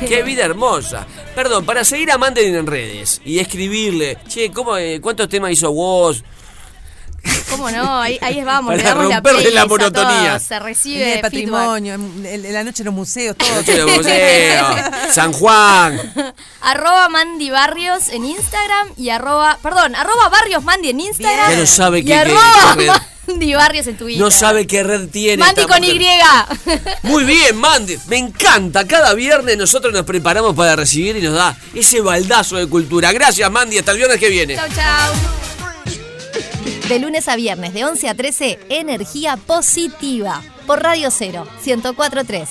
Qué 0.08 0.24
vida 0.24 0.44
hermosa. 0.44 1.06
Perdón, 1.36 1.66
para 1.66 1.84
seguir 1.86 2.12
a 2.12 2.18
Mandy 2.18 2.42
en 2.42 2.68
redes 2.68 3.22
y 3.24 3.40
escribirle, 3.40 4.18
che, 4.28 4.52
¿cómo, 4.52 4.76
eh, 4.78 5.00
¿cuántos 5.00 5.30
temas 5.30 5.52
hizo 5.52 5.72
vos? 5.72 6.24
¿Cómo 7.50 7.72
no? 7.72 8.02
Ahí, 8.02 8.18
ahí 8.22 8.44
vamos, 8.44 8.76
le 8.76 8.84
Para 8.84 8.90
damos 8.96 9.10
la 9.10 9.16
romperle 9.16 9.38
playlist 9.40 9.56
la 9.56 9.62
a 9.62 9.66
monotonía. 9.66 10.28
todos, 10.32 10.44
Se 10.44 10.56
El 10.56 10.64
recibe 10.64 11.04
feedback. 11.06 11.22
patrimonio, 11.22 11.94
el- 11.96 12.26
el- 12.46 12.54
la 12.54 12.64
noche 12.64 12.80
de 12.80 12.86
los 12.86 12.94
museos, 12.94 13.38
todo. 13.38 13.56
Noche 13.56 13.74
de 13.74 13.86
museo, 13.86 14.68
San 15.14 15.32
Juan. 15.34 16.34
arroba 16.62 17.10
Mandy 17.10 17.50
Barrios 17.50 18.10
en 18.10 18.26
Instagram 18.26 18.90
y 18.98 19.10
arroba, 19.10 19.58
perdón, 19.64 19.96
arroba 19.96 20.30
Barrios 20.30 20.64
Mandy 20.64 20.90
en 20.90 21.00
Instagram. 21.00 21.52
Ya 21.52 21.58
no 21.58 21.66
sabe 21.66 22.00
y 22.00 22.04
qué- 22.04 22.08
qué- 22.10 22.16
arroba. 22.16 23.02
Mandy 23.28 23.54
Barrios 23.56 23.88
en 23.88 23.98
Twitter. 23.98 24.22
No 24.22 24.32
sabe 24.32 24.66
qué 24.66 24.84
red 24.84 25.10
tiene. 25.10 25.44
Mandy 25.44 25.64
con 25.64 25.82
mujer. 25.82 26.02
Y. 26.02 26.08
Muy 27.08 27.26
bien, 27.26 27.58
Mandy. 27.58 27.98
Me 28.08 28.18
encanta. 28.18 28.88
Cada 28.88 29.14
viernes 29.14 29.58
nosotros 29.58 29.92
nos 29.94 30.06
preparamos 30.06 30.56
para 30.56 30.78
recibir 30.78 31.18
y 31.18 31.22
nos 31.22 31.34
da 31.34 31.54
ese 31.74 32.00
baldazo 32.00 32.56
de 32.56 32.68
cultura. 32.68 33.12
Gracias, 33.12 33.52
Mandy. 33.52 33.78
Hasta 33.80 33.92
el 33.92 33.98
viernes 33.98 34.18
que 34.18 34.30
viene. 34.30 34.56
Chau, 34.56 34.70
chau. 34.74 35.47
De 36.88 37.00
lunes 37.00 37.28
a 37.28 37.36
viernes, 37.36 37.74
de 37.74 37.84
11 37.84 38.08
a 38.08 38.16
13, 38.16 38.60
energía 38.70 39.36
positiva. 39.36 40.42
Por 40.66 40.82
Radio 40.82 41.12
0, 41.12 41.46
1043. 41.66 42.50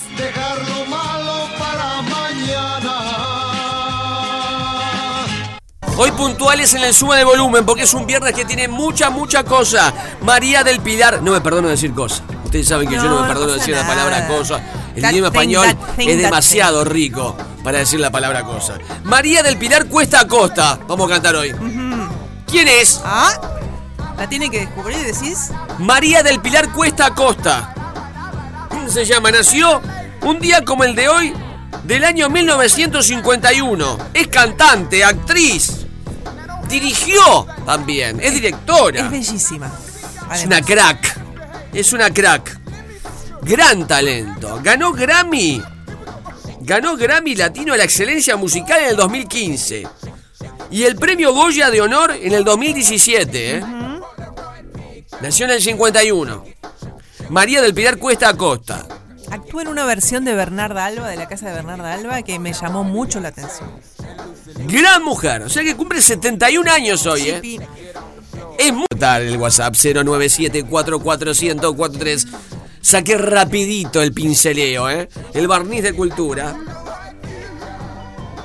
Hoy 5.96 6.11
puntuales 6.11 6.75
en 6.75 6.83
el 6.83 6.92
suma 6.92 7.16
de 7.16 7.25
volumen 7.25 7.64
porque 7.64 7.85
es 7.85 7.94
un 7.94 8.07
viernes 8.07 8.35
que 8.35 8.44
tiene 8.44 8.68
mucha, 8.68 9.09
mucha 9.09 9.42
cosa. 9.42 9.94
María 10.20 10.62
del 10.62 10.81
Pilar. 10.81 11.22
No 11.22 11.33
me 11.33 11.40
perdono 11.40 11.68
decir 11.68 11.94
cosa. 11.94 12.22
Ustedes 12.44 12.68
saben 12.68 12.90
que 12.90 12.96
yo 12.96 13.05
no 13.05 13.22
me 13.22 13.22
no 13.22 13.29
perdono 13.29 13.55
decir 13.55 13.75
la 13.75 13.87
palabra 13.87 14.29
cosa. 14.29 14.61
El 14.94 15.01
That 15.01 15.12
idioma 15.12 15.29
español 15.29 15.66
thing, 15.96 16.11
es 16.11 16.18
demasiado 16.18 16.85
rico 16.85 17.35
para 17.64 17.79
decir 17.79 18.01
la 18.01 18.11
palabra 18.11 18.44
cosa. 18.44 18.77
María 19.05 19.42
del 19.42 19.57
Pilar 19.57 19.87
Cuesta 19.87 20.20
a 20.20 20.29
Costa. 20.29 20.79
Vamos 20.87 21.11
a 21.11 21.14
cantar 21.14 21.37
hoy. 21.37 21.55
¿Quién 22.46 22.68
es? 22.68 23.01
Ah, 23.03 23.55
la 24.16 24.29
tiene 24.29 24.50
que 24.50 24.61
descubrir, 24.61 24.98
decís. 24.98 25.50
María 25.79 26.22
del 26.22 26.40
Pilar 26.40 26.72
Cuesta 26.72 27.14
Costa. 27.14 27.74
Se 28.88 29.05
llama, 29.05 29.31
nació 29.31 29.81
un 30.22 30.38
día 30.38 30.64
como 30.64 30.85
el 30.85 30.94
de 30.94 31.09
hoy 31.09 31.35
del 31.85 32.05
año 32.05 32.29
1951. 32.29 33.98
Es 34.14 34.29
cantante, 34.29 35.05
actriz. 35.05 35.87
Dirigió 36.68 37.46
también, 37.64 38.18
es 38.20 38.35
directora. 38.35 39.07
Es 39.07 39.11
bellísima. 39.11 39.70
Es 40.35 40.44
una 40.44 40.61
crack. 40.61 41.18
Es 41.72 41.92
una 41.92 42.11
crack. 42.11 42.59
Gran 43.42 43.87
talento. 43.87 44.61
Ganó 44.62 44.92
Grammy. 44.92 45.62
Ganó 46.61 46.96
Grammy 46.96 47.37
Latino 47.37 47.74
a 47.74 47.76
la 47.76 47.85
excelencia 47.85 48.37
musical 48.37 48.81
en 48.81 48.90
el 48.90 48.96
2015. 48.96 49.87
Y 50.70 50.83
el 50.83 50.96
premio 50.96 51.33
Goya 51.33 51.70
de 51.70 51.81
honor 51.81 52.12
en 52.20 52.33
el 52.33 52.42
2017. 52.42 53.57
¿eh? 53.57 53.62
Nació 55.22 55.46
en 55.46 55.52
el 55.52 55.62
51. 55.62 56.44
María 57.31 57.62
del 57.62 57.74
Pilar 57.74 57.98
Cuesta 57.98 58.29
Acosta. 58.29 58.87
Actúa 59.31 59.62
en 59.62 59.68
una 59.68 59.85
versión 59.85 60.24
de 60.24 60.35
Bernarda 60.35 60.85
Alba, 60.87 61.09
de 61.09 61.16
la 61.16 61.26
casa 61.26 61.48
de 61.48 61.55
Bernarda 61.55 61.92
Alba, 61.94 62.22
que 62.22 62.38
me 62.38 62.52
llamó 62.52 62.85
mucho 62.85 63.18
la 63.20 63.29
atención. 63.29 63.68
Gran 64.68 65.02
mujer. 65.02 65.42
O 65.42 65.48
sea 65.48 65.64
que 65.64 65.74
cumple 65.74 66.00
71 66.00 66.70
años 66.70 67.05
hoy, 67.07 67.31
¿eh? 67.31 67.40
Sí, 67.42 67.59
Es 68.59 68.72
muy 68.72 68.87
tarde 68.98 69.29
el 69.29 69.37
WhatsApp 69.38 69.74
097-441-1043. 69.74 72.29
Saqué 72.81 73.18
rapidito 73.18 74.00
el 74.00 74.12
pinceleo, 74.12 74.88
¿eh? 74.88 75.09
El 75.35 75.48
barniz 75.48 75.83
de 75.83 75.92
cultura. 75.92 76.57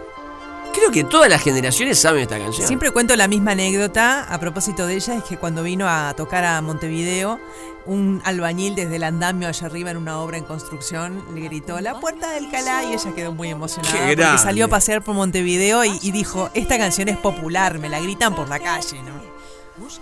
Creo 0.74 0.90
que 0.90 1.04
todas 1.04 1.30
las 1.30 1.44
generaciones 1.44 2.00
saben 2.00 2.24
esta 2.24 2.40
canción. 2.40 2.66
Siempre 2.66 2.90
cuento 2.90 3.16
la 3.16 3.28
misma 3.28 3.52
anécdota 3.52 4.24
a 4.24 4.40
propósito 4.40 4.88
de 4.88 4.96
ella, 4.96 5.18
es 5.18 5.24
que 5.26 5.38
cuando 5.38 5.62
vino 5.62 5.88
a 5.88 6.16
tocar 6.16 6.44
a 6.44 6.60
Montevideo, 6.64 7.40
un 7.86 8.22
albañil 8.26 8.74
desde 8.76 8.96
el 8.96 9.04
andamio 9.04 9.48
allá 9.48 9.68
arriba 9.68 9.92
en 9.92 9.98
una 9.98 10.20
obra 10.20 10.38
en 10.38 10.44
construcción 10.44 11.24
le 11.34 11.42
gritó 11.42 11.80
la 11.82 12.00
puerta 12.00 12.32
del 12.32 12.50
Calá 12.50 12.84
y 12.84 12.94
ella 12.94 13.14
quedó 13.14 13.32
muy 13.32 13.50
emocionada 13.50 13.94
porque 13.96 14.16
grande. 14.16 14.42
salió 14.42 14.66
a 14.66 14.68
pasear 14.68 15.04
por 15.04 15.14
Montevideo 15.16 15.86
y, 15.86 16.00
y 16.02 16.12
dijo, 16.12 16.50
esta 16.54 16.78
canción 16.78 17.08
es 17.10 17.18
popular, 17.18 17.78
me 17.80 17.90
la 17.90 18.00
gritan 18.00 18.36
por 18.36 18.48
la 18.50 18.60
calle, 18.60 19.02
¿no? 19.04 19.36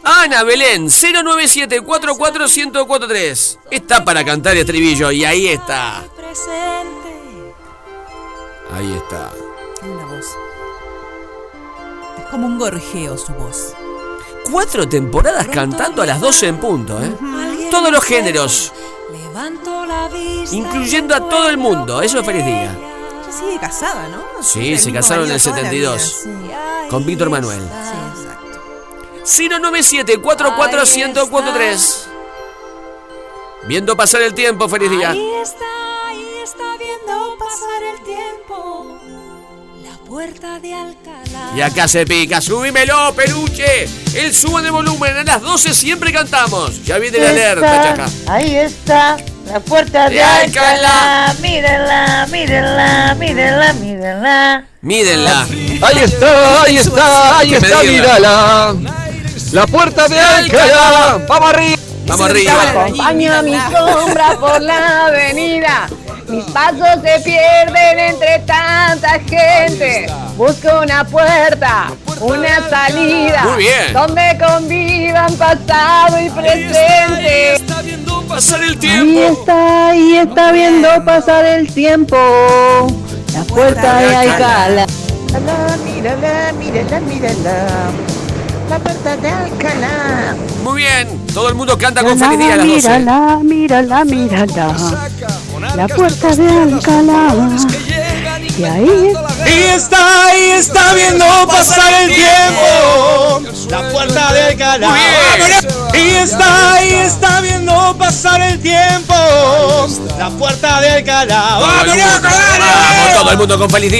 Ana 0.03 0.43
Belén, 0.43 0.85
097-44143. 0.85 3.57
Está 3.71 4.05
para 4.05 4.23
cantar 4.23 4.55
estribillo 4.55 5.11
y 5.11 5.25
ahí 5.25 5.47
está. 5.47 6.03
Ahí 8.71 8.93
está. 8.93 9.31
Linda 9.81 10.05
voz. 10.05 10.25
Es 12.19 12.25
como 12.29 12.45
un 12.47 12.59
gorjeo 12.59 13.17
su 13.17 13.33
voz. 13.33 13.73
Cuatro 14.51 14.87
temporadas 14.87 15.47
cantando 15.47 16.01
a 16.01 16.05
las 16.05 16.19
12 16.19 16.47
en 16.47 16.57
punto, 16.57 17.01
¿eh? 17.01 17.11
Todos 17.73 17.91
los 17.91 18.03
géneros, 18.03 18.71
incluyendo 20.51 21.15
a 21.15 21.27
todo 21.27 21.49
el 21.49 21.57
mundo. 21.57 22.03
Eso 22.03 22.19
es 22.19 22.25
feliz 22.25 22.45
día. 22.45 22.77
sigue 23.31 23.57
casada, 23.59 24.09
¿no? 24.09 24.43
Sí, 24.43 24.77
se 24.77 24.93
casaron 24.93 25.25
en 25.25 25.31
el 25.31 25.41
marido 25.41 25.51
toda 25.51 25.63
la 25.63 25.69
vida, 25.71 25.97
72. 25.97 26.01
sí. 26.03 26.89
Con 26.91 27.03
Víctor 27.03 27.31
Manuel. 27.31 27.61
Sí, 27.61 28.21
exacto. 29.25 29.59
097 29.59 30.17
44 30.19 30.81
1043 30.85 32.09
Viendo 33.63 33.97
pasar 33.97 34.21
el 34.21 34.35
tiempo, 34.35 34.69
feliz 34.69 34.91
día. 34.91 35.09
Ahí 35.09 35.33
está, 35.41 36.07
ahí 36.09 36.29
está 36.43 36.77
viendo 36.77 37.37
pasar 37.39 37.81
el 37.81 38.03
tiempo. 38.03 38.92
Puerta 40.13 40.59
de 40.59 40.71
Alcalá. 40.71 41.53
Y 41.55 41.61
acá 41.61 41.87
se 41.87 42.05
pica, 42.05 42.39
subímelo, 42.39 43.15
peluche. 43.15 43.89
El 44.13 44.31
subo 44.31 44.61
de 44.61 44.69
volumen, 44.69 45.17
a 45.17 45.23
las 45.23 45.41
12 45.41 45.73
siempre 45.73 46.13
cantamos. 46.13 46.85
Ya 46.85 46.99
viene 46.99 47.17
la 47.17 47.29
alerta, 47.31 47.83
chaca. 47.83 48.09
Ahí 48.27 48.55
está, 48.57 49.17
la 49.47 49.59
puerta 49.59 50.09
de 50.09 50.17
De 50.17 50.21
Alcalá. 50.21 51.29
Alcalá. 51.29 51.35
Mírenla, 51.41 52.27
mírenla, 52.29 53.15
mírenla, 53.15 53.73
mírenla. 53.73 54.65
Mídenla. 54.81 55.47
Ahí 55.81 55.97
está, 56.03 56.61
ahí 56.61 56.77
está, 56.77 57.39
ahí 57.39 57.53
está, 57.55 57.81
mírala. 57.81 58.75
La 59.51 59.65
puerta 59.65 60.07
de 60.07 60.19
Alcalá. 60.19 61.25
Vamos 61.27 61.49
arriba. 61.49 61.77
Vamos 62.05 62.29
arriba. 62.29 62.71
Acompaña 62.83 63.41
mi 63.41 63.55
sombra 63.55 64.37
por 64.39 64.61
la 64.61 65.07
avenida. 65.07 65.89
Mis 66.27 66.43
pasos 66.45 66.87
se 67.03 67.19
pierden 67.23 67.99
entre 67.99 68.39
tanta 68.39 69.19
gente. 69.19 70.07
Busco 70.37 70.79
una 70.81 71.03
puerta, 71.03 71.91
una 72.21 72.69
salida. 72.69 73.43
Muy 73.43 73.63
bien. 73.63 73.93
Donde 73.93 74.37
convivan 74.39 75.33
pasado 75.35 76.19
y 76.21 76.29
presente. 76.29 77.61
Pasar 78.27 78.63
el 78.63 78.69
Ahí 78.71 78.75
tiempo. 78.77 79.19
está, 79.41 79.89
ahí 79.89 80.17
está 80.17 80.51
viendo 80.53 80.87
pasar 81.05 81.45
el 81.45 81.71
tiempo. 81.71 82.17
La 83.33 83.43
puerta 83.43 83.99
de 83.99 84.15
Alcalá. 84.15 84.85
Mírala, 85.27 85.77
mírala, 85.83 86.53
mírala, 86.53 86.99
mírala. 87.01 87.67
La 88.69 88.79
puerta 88.79 89.17
de 89.17 89.29
Alcalá. 89.29 90.35
Muy 90.63 90.81
bien. 90.81 91.25
Todo 91.33 91.49
el 91.49 91.55
mundo 91.55 91.77
canta 91.77 92.03
con 92.03 92.17
feliz 92.17 92.37
día 92.39 92.53
a 92.53 92.57
las 92.57 92.67
12. 92.67 92.75
Mírala, 92.99 93.39
mírala, 93.43 94.05
mírala. 94.05 94.75
La 95.75 95.87
puerta 95.87 96.35
de 96.35 96.47
Alcalá. 96.49 97.35
Y 98.57 98.63
ahí 98.65 99.13
Y 99.47 99.63
está, 99.75 100.27
ahí 100.27 100.51
está 100.51 100.93
viendo 100.93 101.25
pasar 101.47 101.91
el 102.03 102.09
tiempo. 102.13 103.41
La 103.69 103.89
puerta 103.89 104.33
de 104.33 104.41
Alcalá. 104.43 104.95
Y 105.93 106.09
está, 106.15 106.73
ahí 106.75 106.93
está 106.93 107.41
viendo 107.41 107.95
pasar 107.97 108.41
el 108.41 108.59
tiempo. 108.59 109.13
La 110.19 110.29
puerta 110.29 110.81
de 110.81 110.89
Alcalá. 110.89 111.59
Vamos, 111.59 113.13
todo 113.19 113.31
el 113.31 113.37
mundo 113.37 113.57
con 113.57 113.69
feliz 113.69 113.91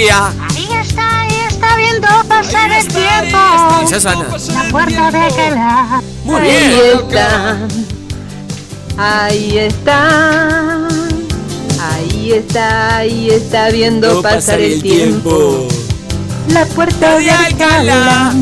pasar 2.53 2.71
el 2.71 2.87
tiempo. 2.87 3.37
Ana. 4.09 4.63
La 4.63 4.71
puerta 4.71 5.11
de 5.11 5.17
Alcalá. 5.19 6.01
Muy 6.23 6.41
Ahí 6.41 6.67
bien. 6.67 6.99
está. 6.99 7.57
Ahí 8.97 9.57
está. 9.57 10.87
Ahí 11.81 12.31
está, 12.31 12.97
ahí 12.97 13.29
está 13.29 13.69
viendo 13.69 14.21
pasar 14.21 14.59
el 14.61 14.81
tiempo. 14.81 15.67
la 16.47 16.65
puerta 16.65 17.17
de 17.19 17.29
Alcalá. 17.31 18.33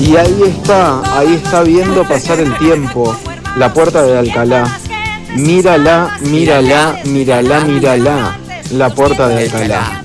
Y 0.00 0.16
ahí 0.16 0.42
está, 0.46 1.18
ahí 1.18 1.34
está 1.42 1.62
viendo 1.62 2.06
pasar 2.06 2.38
el 2.40 2.56
tiempo. 2.58 3.16
La 3.56 3.72
puerta 3.72 4.02
de 4.02 4.16
Alcalá. 4.18 4.78
Mírala, 5.34 6.16
mírala, 6.20 7.00
mírala, 7.04 7.60
mírala. 7.60 8.38
La 8.70 8.90
puerta 8.90 9.26
de 9.28 9.44
Alcalá. 9.44 9.97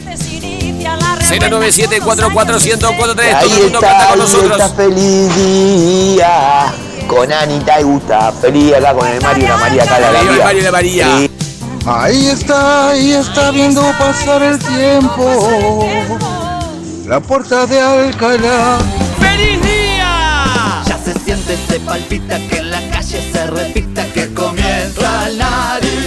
097 1.39 1.99
44 2.01 2.59
1043 2.59 3.35
Ahí 3.35 3.43
Todo 3.49 3.55
el 3.57 3.63
mundo 3.63 3.79
está, 3.79 3.87
canta 3.91 4.03
con 4.05 4.13
ahí 4.13 4.19
nosotros. 4.19 4.51
está 4.61 4.69
feliz 4.69 5.35
día. 5.35 6.73
Con 7.07 7.31
Anita 7.33 7.79
y 7.79 7.83
Gusta. 7.83 8.31
Feliz 8.41 8.65
día 8.65 8.77
acá 8.77 8.93
con 8.93 9.07
el 9.07 9.21
Mario 9.21 9.45
y 9.45 9.47
la 9.47 9.57
María 9.57 9.83
acá 9.83 9.99
la. 9.99 10.11
Mario 10.43 10.61
y 10.61 10.63
la 10.63 10.71
María. 10.71 11.07
Sí. 11.17 11.29
Ahí 11.85 12.27
está, 12.27 12.89
ahí 12.91 13.11
está 13.11 13.51
viendo 13.51 13.81
pasar 13.99 14.41
el 14.41 14.57
tiempo. 14.59 15.85
La 17.05 17.19
puerta 17.19 17.65
de 17.65 17.79
Alcalá. 17.81 18.77
¡Feliz 19.19 19.61
día! 19.61 20.81
Ya 20.87 20.97
se 21.03 21.13
siente, 21.19 21.57
se 21.67 21.79
palpita 21.81 22.37
que 22.47 22.57
en 22.57 22.71
la 22.71 22.79
calle 22.89 23.29
se 23.33 23.47
repita 23.47 24.05
que 24.13 24.33
comienza 24.33 25.27
el 25.27 25.37
narigón. 25.37 26.02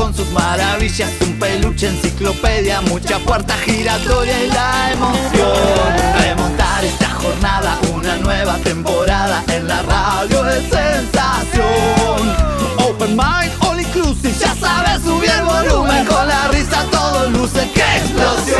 Con 0.00 0.14
sus 0.14 0.30
maravillas, 0.30 1.10
un 1.20 1.38
peluche, 1.38 1.88
enciclopedia, 1.88 2.80
mucha 2.80 3.18
puerta 3.18 3.54
giratoria 3.58 4.44
y 4.44 4.48
la 4.48 4.92
emoción. 4.92 5.92
Remontar 6.18 6.82
esta 6.82 7.10
jornada, 7.10 7.78
una 7.94 8.16
nueva 8.16 8.54
temporada 8.64 9.44
en 9.48 9.68
la 9.68 9.82
radio 9.82 10.42
de 10.44 10.60
sensación. 10.62 12.34
Open 12.78 13.10
mind, 13.10 13.52
all 13.60 13.78
inclusive, 13.78 14.32
ya 14.40 14.54
sabes, 14.54 15.02
subir 15.02 15.28
el 15.28 15.42
volumen 15.44 16.06
con 16.06 16.26
la 16.26 16.48
risa, 16.48 16.82
todo 16.90 17.28
luce, 17.28 17.70
¡qué 17.74 17.98
explosión! 17.98 18.58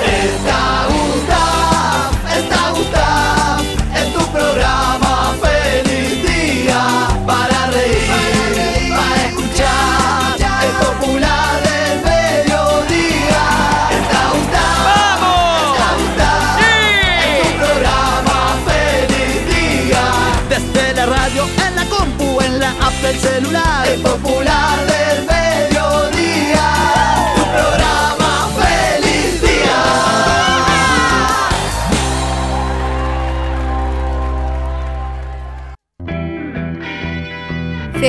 Está 0.00 0.86
Gustav, 0.90 1.41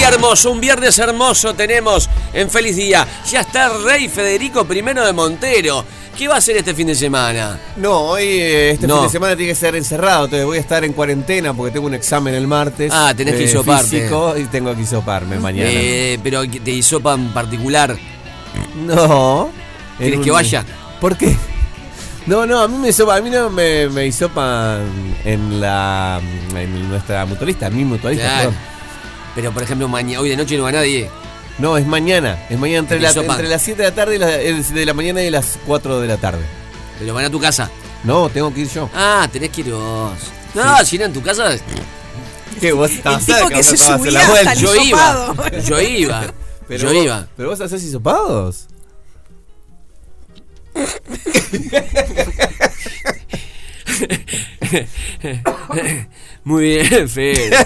día 0.00 0.08
hermoso, 0.08 0.50
un 0.50 0.60
viernes 0.62 0.98
hermoso 0.98 1.52
tenemos 1.52 2.08
en 2.32 2.48
Feliz 2.48 2.74
Día. 2.74 3.06
Ya 3.30 3.40
está 3.42 3.68
Rey 3.84 4.08
Federico 4.08 4.66
I 4.70 4.80
de 4.80 5.12
Montero. 5.12 5.84
¿Qué 6.16 6.26
va 6.26 6.36
a 6.36 6.38
hacer 6.38 6.56
este 6.56 6.72
fin 6.72 6.86
de 6.86 6.94
semana? 6.94 7.60
No, 7.76 7.98
hoy 8.00 8.22
eh, 8.24 8.70
este 8.70 8.86
No. 8.86 8.94
fin 8.96 9.02
de 9.04 9.10
semana 9.10 9.36
tiene 9.36 9.52
que 9.52 9.56
ser 9.56 9.76
encerrado, 9.76 10.24
entonces 10.24 10.46
voy 10.46 10.56
a 10.56 10.60
estar 10.60 10.82
en 10.86 10.94
cuarentena 10.94 11.52
porque 11.52 11.70
tengo 11.72 11.86
un 11.86 11.92
examen 11.92 12.34
el 12.34 12.46
martes. 12.46 12.90
Ah, 12.94 13.12
tenés 13.14 13.34
que 13.34 13.42
eh, 13.42 13.44
hisoparte. 13.44 13.88
físico, 13.88 14.34
y 14.38 14.44
tengo 14.44 14.74
que 14.74 14.80
hisoparme 14.80 15.38
mañana. 15.38 15.68
Eh, 15.70 16.18
pero 16.22 16.48
te 16.48 16.70
hisopa 16.70 17.12
en 17.12 17.28
particular. 17.34 17.94
No. 18.86 19.50
¿Quieres 19.98 20.20
que 20.20 20.30
vaya? 20.30 20.64
¿Por 20.98 21.18
qué? 21.18 21.36
No, 22.24 22.46
no, 22.46 22.60
a 22.62 22.68
mí 22.68 22.78
me 22.78 22.88
hisopan, 22.88 23.18
a 23.18 23.20
mí 23.20 23.28
no 23.28 23.50
me, 23.50 23.86
me 23.90 24.06
hisopan 24.06 24.80
en 25.26 25.60
la 25.60 26.20
en 26.54 26.88
nuestra 26.88 27.26
mutualista, 27.26 27.66
en 27.66 27.76
mi 27.76 27.84
mutualista, 27.84 28.24
Claro. 28.26 28.50
perdón. 28.50 28.69
Pero 29.34 29.52
por 29.52 29.62
ejemplo, 29.62 29.88
mañana, 29.88 30.20
hoy 30.20 30.28
de 30.28 30.36
noche 30.36 30.56
no 30.56 30.64
va 30.64 30.72
nadie. 30.72 31.08
No, 31.58 31.76
es 31.76 31.86
mañana, 31.86 32.38
es 32.48 32.58
mañana 32.58 32.80
entre, 32.80 33.00
la- 33.00 33.10
entre 33.10 33.48
las 33.48 33.62
7 33.62 33.82
de 33.82 33.88
la 33.90 33.94
tarde 33.94 34.16
y 34.16 34.18
la- 34.18 34.26
de 34.28 34.86
la 34.86 34.94
mañana 34.94 35.22
y 35.22 35.30
las 35.30 35.58
4 35.66 36.00
de 36.00 36.08
la 36.08 36.16
tarde. 36.16 36.40
Pero 36.98 37.14
van 37.14 37.24
a 37.26 37.30
tu 37.30 37.40
casa. 37.40 37.70
No, 38.04 38.28
tengo 38.30 38.52
que 38.52 38.60
ir 38.60 38.68
yo. 38.70 38.88
Ah, 38.94 39.28
tenés 39.30 39.50
que 39.50 39.60
ir 39.60 39.72
vos. 39.72 40.12
No, 40.54 40.84
si 40.84 40.98
no 40.98 41.04
en 41.04 41.12
tu 41.12 41.22
casa. 41.22 41.50
¿Qué? 42.60 42.72
Vos 42.72 42.90
estabas 42.90 43.24
tipo 43.24 43.38
cerca, 43.38 43.54
que 43.56 43.62
se 43.62 43.76
subía 43.76 44.10
la 44.12 44.20
hasta 44.20 44.32
vuelta. 44.32 44.52
el 44.52 44.58
Yo 44.58 44.74
iba. 44.76 45.34
Yo 45.66 45.80
iba. 45.80 46.24
Pero 46.68 46.82
yo 46.82 46.88
vos- 46.94 47.04
iba. 47.04 47.26
¿Pero 47.36 47.50
vos 47.50 47.60
haces 47.60 47.82
hisopados? 47.82 48.66
Muy 56.44 56.64
bien, 56.64 57.08
Fede. 57.08 57.50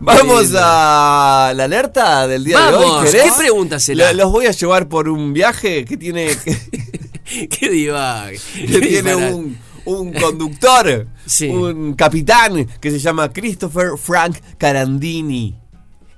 Vamos 0.00 0.52
a 0.54 1.52
la 1.56 1.64
alerta 1.64 2.26
del 2.28 2.44
día 2.44 2.70
de 2.70 2.74
hoy. 2.76 3.06
¿querés? 3.06 3.22
¿qué 3.24 3.32
pregunta 3.38 3.78
será? 3.80 4.12
Lo- 4.12 4.24
Los 4.24 4.32
voy 4.32 4.46
a 4.46 4.50
llevar 4.50 4.88
por 4.88 5.08
un 5.08 5.32
viaje 5.32 5.84
que 5.84 5.96
tiene, 5.96 6.36
que, 6.44 7.48
Qué 7.48 7.70
divague. 7.70 8.38
que 8.54 8.80
tiene 8.80 9.14
un, 9.16 9.58
un 9.86 10.12
conductor 10.12 11.06
Sí. 11.24 11.48
un 11.48 11.94
capitán 11.94 12.66
que 12.80 12.90
se 12.90 12.98
llama 12.98 13.32
Christopher 13.32 13.92
Frank 14.00 14.36
Carandini. 14.58 15.56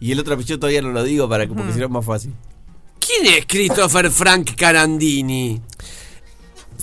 Y 0.01 0.13
el 0.13 0.21
otro 0.21 0.35
apellido 0.35 0.59
todavía 0.59 0.83
no 0.83 0.91
lo 0.91 1.03
digo 1.03 1.29
para 1.29 1.47
que, 1.47 1.55
porque 1.55 1.73
si 1.73 1.79
no 1.79 1.87
es 1.87 1.91
más 1.91 2.05
fácil. 2.05 2.35
¿Quién 3.01 3.35
es 3.35 3.47
Christopher 3.47 4.11
Frank 4.11 4.55
Carandini? 4.55 5.61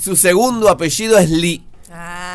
Su 0.01 0.15
segundo 0.15 0.69
apellido 0.69 1.17
es 1.19 1.29
Lee. 1.29 1.63
Ah, 1.91 2.34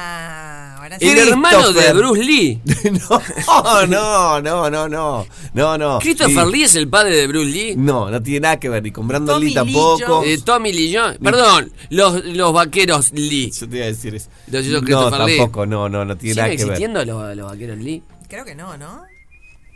El 0.98 1.18
hermano 1.28 1.72
de. 1.72 1.92
Bruce 1.92 2.22
Lee. 2.24 2.60
No, 3.10 3.86
no, 3.86 4.40
no, 4.40 4.70
no, 4.70 4.88
no. 4.88 5.26
No, 5.54 5.78
no. 5.78 5.98
¿Christopher 6.00 6.46
Sí. 6.46 6.52
Lee 6.52 6.62
es 6.64 6.74
el 6.74 6.88
padre 6.88 7.16
de 7.16 7.26
Bruce 7.26 7.50
Lee? 7.50 7.74
No, 7.76 8.10
no 8.10 8.22
tiene 8.22 8.40
nada 8.40 8.58
que 8.58 8.68
ver 8.68 8.82
ni 8.82 8.90
con 8.90 9.06
Brandon 9.06 9.36
Tommy 9.36 9.48
Lee 9.48 9.54
tampoco. 9.54 10.22
Eh, 10.24 10.38
Tommy 10.44 10.72
Lee 10.72 10.94
Jones. 10.96 11.18
Perdón, 11.22 11.72
los, 11.90 12.24
los 12.24 12.52
vaqueros 12.52 13.12
Lee. 13.12 13.50
Yo 13.52 13.68
te 13.68 13.76
iba 13.76 13.84
a 13.84 13.88
decir 13.88 14.14
eso. 14.14 14.28
Los 14.48 14.64
hizo 14.66 14.74
No, 14.78 14.82
Christopher 14.82 15.20
Lee. 15.20 15.36
tampoco, 15.38 15.66
no, 15.66 15.88
no, 15.88 16.04
no 16.04 16.16
tiene 16.16 16.34
¿Siguen 16.34 16.44
nada 16.44 16.56
que 16.56 16.64
ver. 16.64 16.72
existiendo 16.72 17.04
los, 17.04 17.36
los 17.36 17.46
vaqueros 17.50 17.78
Lee? 17.78 18.02
Creo 18.28 18.44
que 18.44 18.54
no, 18.54 18.76
¿no? 18.76 19.02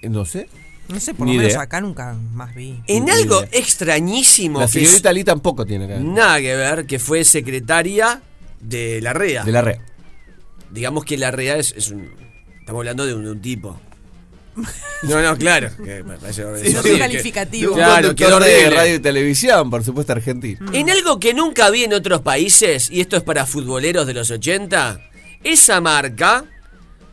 Eh, 0.02 0.08
No 0.08 0.24
sé. 0.24 0.48
No 0.88 1.00
sé, 1.00 1.14
por 1.14 1.26
Ni 1.26 1.32
lo 1.34 1.38
menos 1.38 1.52
idea. 1.54 1.62
acá 1.62 1.80
nunca 1.80 2.14
más 2.34 2.54
vi. 2.54 2.78
En 2.86 3.06
Ni 3.06 3.10
algo 3.10 3.40
idea. 3.40 3.48
extrañísimo 3.52 4.60
La 4.60 4.66
que 4.68 4.80
es 4.82 4.86
señorita 4.88 5.12
Lee 5.12 5.24
tampoco 5.24 5.64
tiene 5.64 5.86
que 5.86 5.94
ver. 5.94 6.02
nada 6.02 6.40
que 6.40 6.54
ver, 6.56 6.86
que 6.86 6.98
fue 6.98 7.24
secretaria 7.24 8.20
de 8.60 9.00
la 9.00 9.12
REA. 9.14 9.44
De 9.44 9.52
la 9.52 9.62
red. 9.62 9.78
Digamos 10.74 11.04
que 11.04 11.16
la 11.16 11.30
REA 11.30 11.56
es, 11.56 11.72
es 11.76 11.88
un... 11.90 12.10
Estamos 12.60 12.80
hablando 12.80 13.06
de 13.06 13.14
un, 13.14 13.24
de 13.24 13.30
un 13.30 13.40
tipo. 13.40 13.80
No, 15.02 15.20
no, 15.20 15.36
claro. 15.36 15.70
que 15.84 16.02
me 16.02 16.16
parece 16.16 16.42
no 16.42 16.50
un 16.50 16.82
Que- 16.82 16.98
calificativo. 16.98 17.72
Un 17.72 17.78
Claro, 17.78 18.14
quedó 18.14 18.40
de 18.40 18.70
radio 18.70 18.94
y 18.94 18.98
televisión, 18.98 19.68
por 19.70 19.84
supuesto, 19.84 20.12
argentino. 20.12 20.72
En 20.72 20.90
algo 20.90 21.18
que 21.20 21.34
nunca 21.34 21.70
vi 21.70 21.84
en 21.84 21.92
otros 21.92 22.22
países, 22.22 22.90
y 22.90 23.00
esto 23.00 23.16
es 23.16 23.22
para 23.22 23.46
futboleros 23.46 24.06
de 24.06 24.14
los 24.14 24.30
80, 24.30 25.00
esa 25.42 25.80
marca 25.80 26.44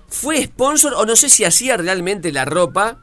fue 0.07 0.43
sponsor, 0.43 0.93
o 0.95 1.05
no 1.05 1.15
sé 1.15 1.29
si 1.29 1.43
hacía 1.43 1.77
realmente 1.77 2.31
la 2.31 2.45
ropa, 2.45 2.99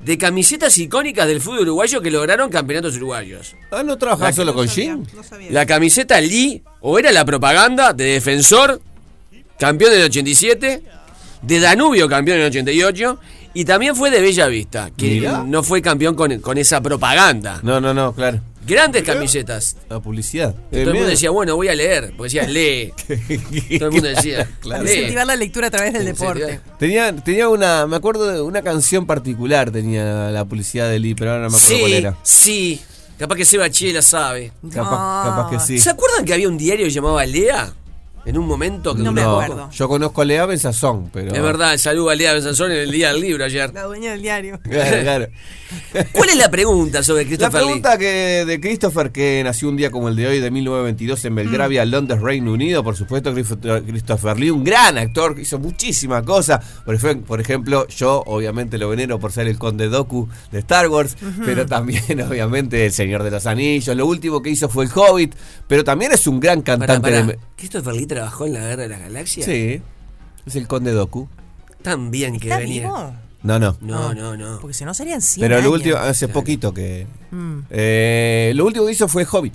de 0.00 0.16
camisetas 0.16 0.78
icónicas 0.78 1.26
del 1.26 1.40
fútbol 1.40 1.60
uruguayo 1.62 2.00
que 2.00 2.10
lograron 2.10 2.50
campeonatos 2.50 2.96
uruguayos. 2.96 3.56
Ah, 3.70 3.82
¿no 3.82 3.96
trabajaba 3.98 4.32
solo 4.32 4.54
con 4.54 4.68
Jim? 4.68 5.04
La 5.50 5.66
camiseta 5.66 6.20
Lee, 6.20 6.62
o 6.80 6.98
era 6.98 7.10
la 7.10 7.24
propaganda 7.24 7.92
de 7.92 8.04
Defensor, 8.04 8.80
campeón 9.58 9.92
del 9.92 10.04
87, 10.04 10.82
de 11.42 11.60
Danubio, 11.60 12.08
campeón 12.08 12.38
del 12.38 12.46
88, 12.48 13.18
y 13.54 13.64
también 13.64 13.96
fue 13.96 14.10
de 14.10 14.20
Bella 14.20 14.46
Vista, 14.46 14.90
que 14.96 15.06
Mirá. 15.06 15.42
no 15.46 15.62
fue 15.62 15.82
campeón 15.82 16.14
con, 16.14 16.38
con 16.40 16.58
esa 16.58 16.80
propaganda. 16.80 17.60
No, 17.62 17.80
no, 17.80 17.92
no, 17.94 18.12
claro. 18.14 18.40
Grandes 18.66 19.02
camisetas. 19.02 19.76
La 19.88 19.98
publicidad. 19.98 20.54
Todo 20.70 20.80
el 20.82 20.92
mundo 20.92 21.08
decía, 21.08 21.30
bueno, 21.30 21.56
voy 21.56 21.68
a 21.68 21.74
leer, 21.74 22.12
porque 22.18 22.34
decía, 22.38 22.46
lee. 22.46 22.92
Todo 23.78 23.88
el 23.88 23.92
mundo 23.94 24.08
decía, 24.08 24.46
Claro. 24.60 24.84
lee. 24.84 24.90
Incentivar 24.90 25.26
la 25.26 25.36
lectura 25.36 25.68
a 25.68 25.70
través 25.70 25.94
del 25.94 26.04
deporte. 26.04 26.60
Tenía, 26.78 27.16
tenía 27.16 27.48
una, 27.48 27.86
me 27.86 27.96
acuerdo 27.96 28.30
de 28.30 28.42
una 28.42 28.60
canción 28.60 29.06
particular, 29.06 29.70
tenía 29.70 30.30
la 30.30 30.44
publicidad 30.44 30.90
de 30.90 30.98
Lee, 30.98 31.14
pero 31.14 31.30
ahora 31.32 31.44
no 31.44 31.50
me 31.50 31.56
acuerdo 31.56 31.78
cuál 31.78 31.90
Sí, 31.90 31.96
era. 31.96 32.16
sí. 32.22 32.80
Capaz 33.18 33.36
que 33.36 33.44
Seba 33.46 33.70
Chela 33.70 34.02
sabe. 34.02 34.52
Capaz, 34.72 35.24
capaz 35.30 35.50
que 35.50 35.58
sí. 35.60 35.78
¿Se 35.80 35.88
acuerdan 35.90 36.24
que 36.26 36.34
había 36.34 36.46
un 36.48 36.58
diario 36.58 36.84
que 36.86 36.92
llamaba 36.92 37.24
Lea? 37.24 37.72
En 38.28 38.36
un 38.36 38.46
momento 38.46 38.94
que 38.94 39.02
duró 39.02 39.40
poco. 39.46 39.70
Yo 39.70 39.88
conozco 39.88 40.20
a 40.20 40.24
Lea 40.26 40.44
Benzazón, 40.44 41.08
pero. 41.10 41.34
Es 41.34 41.42
verdad, 41.42 41.78
saludo 41.78 42.10
a 42.10 42.14
Lea 42.14 42.34
Benzazón 42.34 42.70
en 42.72 42.76
el 42.76 42.90
día 42.90 43.10
del 43.10 43.22
libro 43.22 43.42
ayer. 43.42 43.72
La 43.72 43.84
dueña 43.84 44.10
del 44.10 44.20
diario. 44.20 44.60
Claro, 44.68 45.02
claro. 45.02 45.28
¿Cuál 46.12 46.28
es 46.28 46.36
la 46.36 46.50
pregunta 46.50 47.02
sobre 47.02 47.22
La 47.22 47.28
Christopher 47.28 47.60
Lee? 47.60 47.66
pregunta 47.66 47.98
que 47.98 48.44
de 48.46 48.60
Christopher, 48.60 49.10
que 49.10 49.42
nació 49.42 49.68
un 49.68 49.76
día 49.76 49.90
como 49.90 50.08
el 50.08 50.16
de 50.16 50.26
hoy, 50.26 50.40
de 50.40 50.50
1922, 50.50 51.24
en 51.24 51.34
Belgravia, 51.34 51.84
Londres, 51.86 52.20
Reino 52.20 52.52
Unido. 52.52 52.84
Por 52.84 52.96
supuesto, 52.96 53.32
Christopher 53.32 54.38
Lee, 54.38 54.50
un 54.50 54.62
gran 54.62 54.98
actor, 54.98 55.34
que 55.34 55.42
hizo 55.42 55.58
muchísimas 55.58 56.22
cosas. 56.22 56.64
Por, 56.84 57.40
ejemplo, 57.40 57.88
yo 57.88 58.22
obviamente 58.26 58.76
lo 58.76 58.90
venero 58.90 59.18
por 59.18 59.32
ser 59.32 59.48
el 59.48 59.58
conde 59.58 59.88
Doku 59.88 60.28
de 60.52 60.58
Star 60.60 60.88
Wars, 60.88 61.16
pero 61.44 61.66
también, 61.66 62.20
obviamente, 62.28 62.84
el 62.84 62.92
Señor 62.92 63.22
de 63.22 63.30
los 63.30 63.46
Anillos. 63.46 63.96
Lo 63.96 64.06
último 64.06 64.42
que 64.42 64.50
hizo 64.50 64.68
fue 64.68 64.84
el 64.84 64.90
Hobbit, 64.94 65.34
pero 65.66 65.82
también 65.82 66.12
es 66.12 66.26
un 66.26 66.40
gran 66.40 66.62
Pará, 66.62 66.78
cantante 66.78 67.10
pará. 67.10 67.22
de. 67.22 67.38
¿Christopher 67.56 67.94
Lee 67.94 68.06
trabajó 68.18 68.46
en 68.46 68.52
la 68.54 68.60
Guerra 68.60 68.82
de 68.82 68.88
las 68.88 69.00
Galaxias? 69.00 69.46
Sí, 69.46 69.80
es 70.46 70.56
el 70.56 70.66
conde 70.66 70.92
Doku. 70.92 71.28
Tan 71.82 72.10
bien 72.10 72.38
que 72.38 72.48
¿Está 72.48 72.58
venía. 72.58 72.82
vivo? 72.82 73.14
No, 73.42 73.58
no. 73.60 73.76
No, 73.80 74.14
no, 74.14 74.36
no. 74.36 74.58
Porque 74.60 74.74
si 74.74 74.84
no 74.84 74.92
serían 74.94 75.22
100 75.22 75.42
Pero 75.44 75.54
lo 75.56 75.60
años. 75.60 75.72
último, 75.72 75.96
hace 75.96 76.26
poquito 76.28 76.74
que. 76.74 77.06
Mm. 77.30 77.58
Eh, 77.70 78.52
lo 78.56 78.66
último 78.66 78.86
que 78.86 78.92
hizo 78.92 79.06
fue 79.08 79.24
Hobbit. 79.30 79.54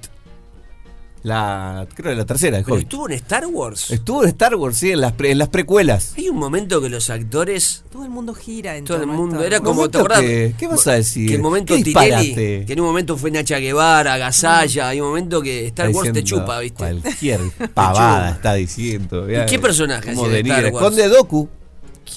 La, 1.23 1.87
creo 1.95 2.11
que 2.11 2.17
la 2.17 2.25
tercera 2.25 2.57
de 2.57 2.63
¿Pero 2.65 2.75
Hobbit. 2.75 2.83
estuvo 2.87 3.07
en 3.07 3.13
Star 3.15 3.45
Wars? 3.47 3.91
Estuvo 3.91 4.23
en 4.23 4.29
Star 4.29 4.55
Wars, 4.55 4.77
sí, 4.77 4.91
en 4.91 4.99
las, 4.99 5.13
pre- 5.13 5.31
en 5.31 5.37
las 5.37 5.47
precuelas. 5.47 6.13
Hay 6.17 6.27
un 6.27 6.35
momento 6.37 6.81
que 6.81 6.89
los 6.89 7.09
actores... 7.09 7.85
Todo 7.89 8.03
el 8.03 8.09
mundo 8.09 8.33
gira 8.33 8.75
en 8.75 8.83
Todo 8.83 8.97
el 9.01 9.07
mundo 9.07 9.35
Star 9.37 9.47
era 9.47 9.59
como, 9.61 9.87
¿te 9.89 9.97
Momento 9.97 9.99
acordás? 9.99 10.19
que- 10.19 10.55
¿qué 10.59 10.67
vas 10.67 10.85
a 10.87 10.91
decir? 10.93 11.29
Que 11.29 11.35
el 11.35 11.41
momento 11.41 11.75
¿Qué 11.77 11.83
Tinelli, 11.83 12.25
disparate? 12.27 12.65
que 12.65 12.73
en 12.73 12.79
un 12.81 12.85
momento 12.87 13.17
fue 13.17 13.31
Nacha 13.31 13.57
Guevara, 13.59 14.17
Gasalla, 14.17 14.89
hay 14.89 14.99
un 14.99 15.07
momento 15.07 15.41
que 15.41 15.65
Star 15.67 15.87
Está 15.87 15.97
Wars 15.97 16.11
te 16.11 16.23
chupa, 16.25 16.59
¿viste? 16.59 16.77
Cualquier 16.79 17.39
pavada 17.73 18.31
está 18.31 18.53
diciendo. 18.55 19.25
¿Y 19.31 19.45
qué 19.45 19.59
personaje 19.59 20.13
Como 20.13 20.25
hacía 20.27 20.43
de. 20.43 20.49
Star 20.49 20.73
Wars? 20.73 20.83
Conde 20.85 21.07
Doku. 21.07 21.47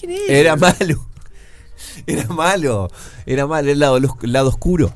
¿Quién 0.00 0.10
es? 0.12 0.20
Era 0.28 0.56
malo. 0.56 1.06
Era 2.08 2.26
malo. 2.26 2.90
Era 3.24 3.46
malo, 3.46 3.70
el 3.70 3.78
lado, 3.78 3.96
el 3.98 4.32
lado 4.32 4.48
oscuro. 4.48 4.92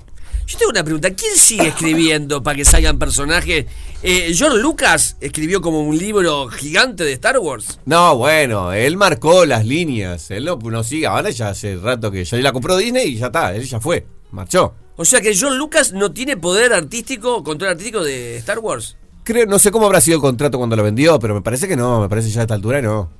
Yo 0.51 0.59
tengo 0.59 0.71
una 0.73 0.83
pregunta, 0.83 1.11
¿quién 1.15 1.37
sigue 1.37 1.69
escribiendo 1.69 2.43
para 2.43 2.57
que 2.57 2.65
salgan 2.65 2.99
personajes? 2.99 3.67
Eh, 4.03 4.33
George 4.35 4.59
Lucas 4.59 5.17
escribió 5.21 5.61
como 5.61 5.81
un 5.83 5.97
libro 5.97 6.49
gigante 6.49 7.05
de 7.05 7.13
Star 7.13 7.39
Wars. 7.39 7.79
No, 7.85 8.17
bueno, 8.17 8.73
él 8.73 8.97
marcó 8.97 9.47
las 9.47 9.65
líneas. 9.65 10.29
Él 10.33 10.47
no, 10.47 10.57
no 10.57 10.83
sigue. 10.83 11.07
Ahora 11.07 11.31
ya 11.31 11.51
hace 11.51 11.77
rato 11.77 12.11
que 12.11 12.25
ya 12.25 12.37
la 12.39 12.51
compró 12.51 12.77
Disney 12.77 13.11
y 13.11 13.19
ya 13.19 13.27
está. 13.27 13.55
Él 13.55 13.63
ya 13.63 13.79
fue. 13.79 14.05
Marchó. 14.33 14.75
O 14.97 15.05
sea 15.05 15.21
que 15.21 15.37
George 15.37 15.57
Lucas 15.57 15.93
no 15.93 16.11
tiene 16.11 16.37
poder 16.37 16.73
artístico, 16.73 17.45
control 17.45 17.71
artístico 17.71 18.03
de 18.03 18.39
Star 18.39 18.59
Wars. 18.59 18.97
Creo, 19.23 19.47
no 19.47 19.61
sé 19.61 19.71
cómo 19.71 19.87
habrá 19.87 20.01
sido 20.01 20.17
el 20.17 20.21
contrato 20.21 20.59
cuando 20.59 20.75
lo 20.75 20.83
vendió, 20.83 21.21
pero 21.21 21.33
me 21.33 21.43
parece 21.43 21.69
que 21.69 21.77
no, 21.77 22.01
me 22.01 22.09
parece 22.09 22.29
ya 22.29 22.41
a 22.41 22.43
esta 22.43 22.55
altura 22.55 22.83
no. 22.83 23.20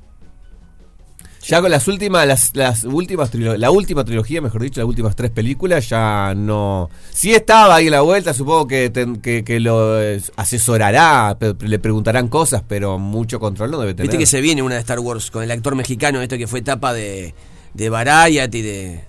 Ya 1.43 1.63
con 1.63 1.71
las 1.71 1.89
últimas, 1.89 2.27
las, 2.27 2.51
las 2.55 2.85
últimas 2.85 3.35
la 3.35 3.71
última 3.71 4.05
trilogía, 4.05 4.43
mejor 4.43 4.63
dicho, 4.63 4.81
las 4.81 4.89
últimas 4.89 5.17
tres 5.17 5.31
películas, 5.31 5.89
ya 5.89 6.35
no. 6.37 6.91
Sí 7.13 7.33
estaba 7.33 7.77
ahí 7.77 7.87
en 7.87 7.93
la 7.93 8.03
vuelta, 8.03 8.35
supongo 8.35 8.67
que, 8.69 8.91
ten- 8.91 9.17
que, 9.23 9.43
que 9.43 9.59
lo 9.59 10.01
eh, 10.03 10.21
asesorará, 10.37 11.37
le 11.61 11.79
preguntarán 11.79 12.29
cosas, 12.29 12.63
pero 12.69 12.99
mucho 12.99 13.41
control 13.41 13.71
no 13.71 13.79
debe 13.79 13.95
tener. 13.95 14.09
Viste 14.09 14.19
que 14.19 14.27
se 14.27 14.43
viene 14.43 14.63
una 14.63 14.75
de 14.75 14.81
Star 14.83 14.99
Wars 15.01 15.31
con 15.31 15.43
el 15.43 15.51
actor 15.51 15.75
mexicano, 15.75 16.21
esto 16.21 16.37
que 16.37 16.47
fue 16.47 16.59
etapa 16.59 16.93
de, 16.93 17.35
de 17.73 17.89
Variety, 17.89 18.61
de... 18.61 19.01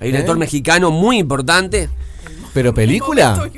Hay 0.00 0.10
un 0.10 0.14
¿Eh? 0.14 0.18
actor 0.20 0.38
mexicano 0.38 0.92
muy 0.92 1.18
importante. 1.18 1.88
¿Pero 2.54 2.72
película? 2.72 3.50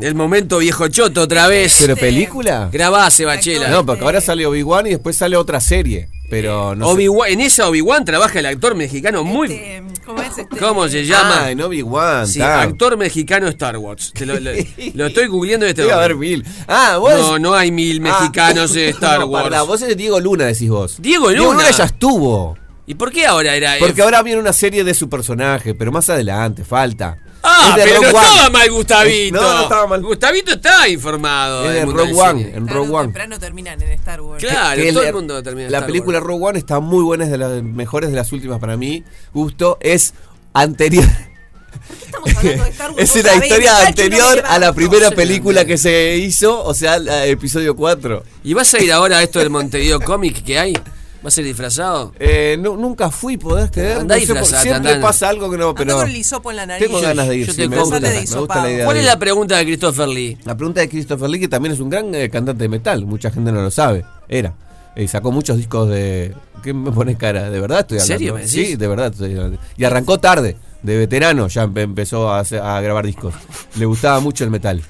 El 0.00 0.16
momento 0.16 0.58
viejo 0.58 0.88
choto 0.88 1.22
otra 1.22 1.46
vez. 1.46 1.76
¿Pero 1.78 1.96
película? 1.96 2.68
Grabá, 2.72 3.08
Sebachela. 3.10 3.68
No, 3.68 3.86
porque 3.86 4.02
ahora 4.04 4.20
sale 4.20 4.44
Obi-Wan 4.44 4.88
y 4.88 4.90
después 4.90 5.16
sale 5.16 5.36
otra 5.36 5.60
serie. 5.60 6.08
Pero 6.30 6.74
no 6.74 6.86
sé. 6.86 6.92
Obi-Wan- 6.92 7.30
en 7.30 7.40
esa 7.40 7.68
Obi-Wan 7.68 8.04
trabaja 8.04 8.38
el 8.38 8.46
actor 8.46 8.74
mexicano 8.74 9.24
muy... 9.24 9.50
Este, 9.52 9.82
¿Cómo 10.04 10.22
es 10.22 10.38
este? 10.38 10.56
¿Cómo 10.58 10.88
se 10.88 11.04
llama? 11.06 11.44
Ah, 11.44 11.50
en 11.50 11.60
Obi-Wan. 11.62 12.26
Sí, 12.26 12.40
actor 12.42 12.96
mexicano 12.98 13.48
Star 13.48 13.76
Wars. 13.78 14.12
Te 14.12 14.26
lo, 14.26 14.38
lo- 14.38 14.50
lo 14.94 15.06
estoy 15.06 15.26
googleando 15.26 15.66
en 15.66 15.70
este 15.70 15.82
Debe 15.82 15.94
haber 15.94 16.14
momento. 16.14 16.44
mil. 16.48 16.54
Ah, 16.66 16.98
vos. 16.98 17.12
No, 17.14 17.38
no 17.38 17.54
hay 17.54 17.70
mil 17.70 17.98
Ah. 18.06 18.18
mexicanos 18.20 18.74
en 18.76 18.88
Star 18.94 19.20
No, 19.20 19.26
Wars. 19.26 19.44
pará, 19.44 19.62
vos 19.62 19.80
es 19.82 19.96
Diego 19.96 20.20
Luna, 20.20 20.44
decís 20.46 20.68
vos. 20.68 20.96
Diego 21.00 21.30
Luna. 21.30 21.70
ya 21.70 21.84
estuvo. 21.84 22.56
¿Y 22.86 22.94
por 22.94 23.10
qué 23.12 23.26
ahora 23.26 23.54
era 23.54 23.74
Porque 23.78 24.00
eh, 24.00 24.04
ahora 24.04 24.22
viene 24.22 24.40
una 24.40 24.52
serie 24.54 24.82
de 24.84 24.94
su 24.94 25.08
personaje, 25.10 25.74
pero 25.74 25.92
más 25.92 26.08
adelante, 26.08 26.64
falta. 26.64 27.18
Ah, 27.50 27.74
Es 27.76 27.76
de 27.76 27.82
pero 27.90 28.02
no 28.02 28.08
One. 28.08 28.18
estaba 28.26 28.50
mal 28.50 28.70
Gustavito. 28.70 29.40
No, 29.40 29.54
no 29.54 29.62
estaba 29.62 29.86
mal. 29.86 30.02
Gustavito 30.02 30.52
está 30.52 30.88
informado. 30.88 31.64
Es 31.70 31.74
de 31.74 31.84
Rogue 31.86 32.12
One, 32.14 32.50
en 32.54 32.68
Rogue 32.68 32.90
One. 32.92 33.04
Temprano 33.08 33.38
terminan 33.38 33.80
en 33.82 33.90
Star 33.92 34.20
Wars. 34.20 34.42
Claro, 34.44 34.82
Que 34.82 34.92
todo 34.92 35.02
la- 35.02 35.08
el 35.08 35.14
mundo 35.14 35.42
termina 35.42 35.66
en 35.66 35.72
La 35.72 35.78
Star 35.78 35.86
película 35.88 36.18
Wars. 36.18 36.26
Rogue 36.26 36.44
One 36.46 36.58
está 36.58 36.80
muy 36.80 37.02
buena, 37.04 37.24
es 37.24 37.30
de 37.30 37.38
las 37.38 37.62
mejores 37.62 38.10
de 38.10 38.16
las 38.16 38.30
últimas 38.32 38.58
para 38.60 38.76
mí. 38.76 39.02
Gusto, 39.32 39.78
es 39.80 40.14
anterior. 40.52 41.04
es 42.34 42.44
una 42.44 42.62
Vos 42.62 43.08
sabés, 43.10 43.42
historia 43.42 43.72
Nacho, 43.72 43.78
no 43.78 43.82
me 43.82 43.86
anterior 43.86 44.42
a 44.46 44.58
la 44.58 44.72
primera 44.72 45.10
película 45.10 45.64
que 45.64 45.78
se 45.78 46.16
hizo, 46.16 46.62
o 46.64 46.74
sea, 46.74 46.98
la- 46.98 47.26
episodio 47.26 47.76
4. 47.76 48.22
¿Y 48.44 48.54
vas 48.54 48.72
a 48.74 48.82
ir 48.82 48.92
ahora 48.92 49.18
a 49.18 49.22
esto 49.22 49.38
del 49.38 49.50
Montevideo 49.50 50.00
Comic 50.00 50.42
que 50.44 50.58
hay? 50.58 50.74
¿Vas 51.22 51.36
a 51.36 51.40
ir 51.40 51.46
disfrazado? 51.48 52.12
Eh, 52.20 52.56
no- 52.60 52.76
nunca 52.76 53.10
fui, 53.10 53.36
podés 53.36 53.70
creer. 53.72 53.98
Andá 53.98 54.14
No 54.14 54.20
disfrazate, 54.20 54.62
siempre 54.62 54.92
andá. 54.92 55.06
pasa 55.06 55.28
algo 55.28 55.50
que 55.50 55.58
no, 55.58 55.74
pero. 55.74 55.96
con 55.98 56.08
el 56.08 56.16
hisopo 56.16 56.50
en 56.50 56.56
la 56.58 56.66
nariz. 56.66 56.86
Tengo 56.86 57.00
ganas 57.00 57.28
de 57.28 57.36
ir. 57.38 57.46
Yo 57.46 57.52
sí, 57.52 57.62
te 57.62 57.68
me, 57.68 57.76
gusta, 57.78 57.98
de 57.98 58.08
me 58.08 58.20
gusta 58.36 58.62
la 58.62 58.70
idea. 58.70 58.84
¿Cuál 58.84 58.94
de 58.96 59.00
es 59.00 59.06
la 59.06 59.18
pregunta 59.18 59.56
de 59.56 59.64
Christopher 59.64 60.08
Lee? 60.08 60.38
La 60.44 60.56
pregunta 60.56 60.80
de 60.80 60.88
Christopher 60.88 61.28
Lee, 61.28 61.40
que 61.40 61.48
también 61.48 61.74
es 61.74 61.80
un 61.80 61.90
gran 61.90 62.14
eh, 62.14 62.30
cantante 62.30 62.62
de 62.62 62.68
metal, 62.68 63.04
mucha 63.04 63.30
gente 63.32 63.50
no 63.50 63.60
lo 63.62 63.70
sabe. 63.72 64.04
Era. 64.28 64.54
Eh, 64.94 65.08
sacó 65.08 65.32
muchos 65.32 65.56
discos 65.56 65.88
de. 65.88 66.34
¿Qué 66.62 66.72
me 66.72 66.90
pones 66.92 67.16
cara? 67.16 67.50
¿De 67.50 67.60
verdad 67.60 67.80
estoy 67.80 67.98
¿En 67.98 68.02
hablando? 68.02 68.18
serio 68.18 68.34
me 68.34 68.40
decís? 68.42 68.52
Sí, 68.68 68.76
de 68.76 68.86
verdad 68.88 69.06
estoy 69.12 69.32
hablando. 69.34 69.58
Y 69.76 69.84
arrancó 69.84 70.18
tarde, 70.18 70.56
de 70.82 70.96
veterano, 70.98 71.48
ya 71.48 71.64
empe- 71.66 71.82
empezó 71.82 72.30
a, 72.32 72.40
hacer- 72.40 72.60
a 72.62 72.80
grabar 72.80 73.04
discos. 73.06 73.34
Le 73.76 73.86
gustaba 73.86 74.20
mucho 74.20 74.44
el 74.44 74.50
metal. 74.50 74.82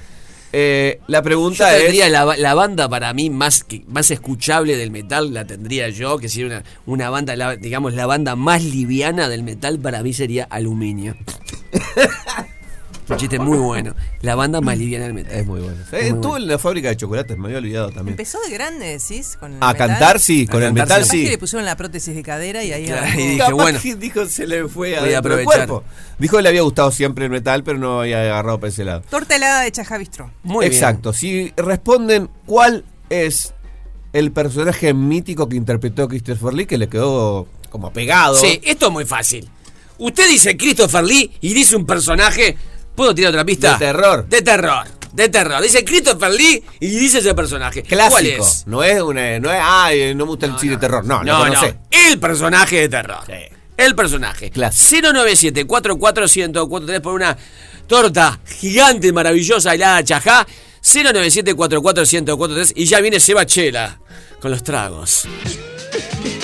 Eh, 0.51 0.99
la 1.07 1.19
Yo 1.19 1.23
pregunta 1.23 1.75
es. 1.75 1.83
tendría 1.83 2.09
la, 2.09 2.25
la 2.37 2.53
banda 2.55 2.89
para 2.89 3.13
mí 3.13 3.29
más 3.29 3.63
que, 3.63 3.83
más 3.87 4.09
escuchable 4.11 4.77
del 4.77 4.89
metal, 4.91 5.33
la 5.33 5.45
tendría 5.45 5.89
yo, 5.89 6.17
que 6.17 6.27
sería 6.29 6.47
una, 6.47 6.63
una 6.85 7.09
banda, 7.11 7.35
la- 7.35 7.55
digamos, 7.55 7.93
la 7.93 8.05
banda 8.07 8.35
más 8.35 8.63
liviana 8.63 9.29
del 9.29 9.43
metal 9.43 9.77
para 9.79 10.01
mí 10.01 10.11
sería 10.13 10.45
Aluminio. 10.49 11.15
Un 13.09 13.17
chiste 13.17 13.39
muy 13.39 13.57
bueno. 13.57 13.95
La 14.21 14.35
banda 14.35 14.61
más 14.61 14.77
liviana 14.77 15.05
del 15.05 15.13
metal. 15.13 15.37
Es 15.37 15.45
muy 15.45 15.61
bueno. 15.61 15.77
muy 15.91 15.99
Eh, 15.99 16.07
estuvo 16.09 16.29
bueno. 16.29 16.45
en 16.45 16.47
la 16.51 16.59
fábrica 16.59 16.89
de 16.89 16.97
chocolates, 16.97 17.37
me 17.37 17.45
había 17.47 17.57
olvidado 17.57 17.87
también. 17.89 18.09
Empezó 18.13 18.39
de 18.47 18.51
grande, 18.53 18.85
decís, 18.99 19.37
con 19.39 19.53
el 19.53 19.57
A 19.63 19.71
metal. 19.73 19.87
cantar, 19.87 20.19
sí, 20.19 20.45
con 20.47 20.61
A 20.63 20.67
el 20.67 20.73
metal, 20.73 21.05
sí. 21.05 21.23
que 21.23 21.29
le 21.31 21.37
pusieron 21.37 21.65
la 21.65 21.75
prótesis 21.75 22.13
de 22.15 22.23
cadera 22.23 22.63
y 22.63 22.71
ahí 22.71 22.85
Claro, 22.85 23.07
y 23.19 23.23
dije, 23.23 23.37
Capaz 23.37 23.51
bueno, 23.53 23.79
que 23.81 23.95
dijo 23.95 24.25
se 24.27 24.47
le 24.47 24.67
fue 24.67 24.97
a 24.97 25.19
aprovechar. 25.19 25.45
cuerpo. 25.67 25.83
Dijo 26.19 26.37
que 26.37 26.43
le 26.43 26.49
había 26.49 26.61
gustado 26.61 26.91
siempre 26.91 27.25
el 27.25 27.31
metal, 27.31 27.63
pero 27.63 27.77
no 27.79 28.01
había 28.01 28.21
agarrado 28.21 28.59
para 28.59 28.69
ese 28.69 28.83
lado. 28.85 29.01
Torta 29.09 29.35
helada 29.35 29.61
de 29.61 29.71
Chajavistro. 29.71 30.31
Muy 30.43 30.65
bien. 30.65 30.73
Exacto. 30.73 31.13
Si 31.13 31.51
responden 31.57 32.29
cuál 32.45 32.83
es 33.09 33.53
el 34.13 34.31
personaje 34.31 34.93
mítico 34.93 35.47
que 35.47 35.55
interpretó 35.55 36.07
Christopher 36.07 36.53
Lee, 36.53 36.65
que 36.65 36.77
le 36.77 36.89
quedó 36.89 37.47
como 37.69 37.91
pegado. 37.93 38.35
Sí, 38.35 38.59
esto 38.63 38.87
es 38.87 38.91
muy 38.91 39.05
fácil. 39.05 39.47
Usted 39.99 40.27
dice 40.29 40.57
Christopher 40.57 41.03
Lee 41.03 41.31
y 41.41 41.53
dice 41.53 41.75
un 41.75 41.85
personaje. 41.85 42.57
¿Puedo 42.99 43.15
tirar 43.15 43.29
otra 43.29 43.45
pista? 43.45 43.73
De 43.77 43.79
terror. 43.79 44.27
De 44.27 44.41
terror. 44.41 44.85
De 45.13 45.29
terror. 45.29 45.61
Dice 45.61 45.85
Christopher 45.85 46.31
Lee 46.31 46.61
y 46.81 46.87
dice 46.89 47.19
ese 47.19 47.33
personaje. 47.33 47.81
Clásico. 47.81 48.11
¿Cuál 48.11 48.25
es? 48.25 48.63
No 48.67 48.83
es 48.83 49.01
una. 49.01 49.39
No 49.39 49.53
es. 49.53 49.59
Ay, 49.63 50.13
no 50.13 50.25
me 50.25 50.31
gusta 50.31 50.47
el 50.47 50.59
cine 50.59 50.73
de 50.73 50.79
terror. 50.79 51.05
No, 51.05 51.23
no, 51.23 51.47
No. 51.47 51.61
El 51.89 52.19
personaje 52.19 52.81
de 52.81 52.89
terror. 52.89 53.23
El 53.77 53.95
personaje. 53.95 54.51
097 54.53 55.65
44143 55.65 56.99
por 56.99 57.13
una 57.13 57.37
torta 57.87 58.37
gigante, 58.59 59.13
maravillosa, 59.13 59.73
helada 59.73 60.03
chajá. 60.03 60.45
097 60.81 61.53
44143 61.53 62.73
y 62.75 62.83
ya 62.83 62.99
viene 62.99 63.21
Seba 63.21 63.45
Chela 63.45 63.97
con 64.41 64.51
los 64.51 64.61
tragos. 64.61 65.25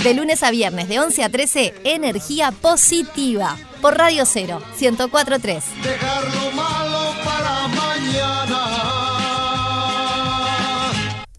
De 0.06 0.14
lunes 0.14 0.44
a 0.44 0.52
viernes, 0.52 0.88
de 0.88 1.00
11 1.00 1.24
a 1.24 1.30
13, 1.30 1.74
energía 1.84 2.52
positiva. 2.52 3.58
Por 3.82 3.98
Radio 3.98 4.24
0, 4.24 4.62
1043. 4.80 5.64
Dejar 5.82 6.24
lo 6.26 6.52
malo 6.52 7.16
para 7.26 7.68
mañana. 7.70 8.60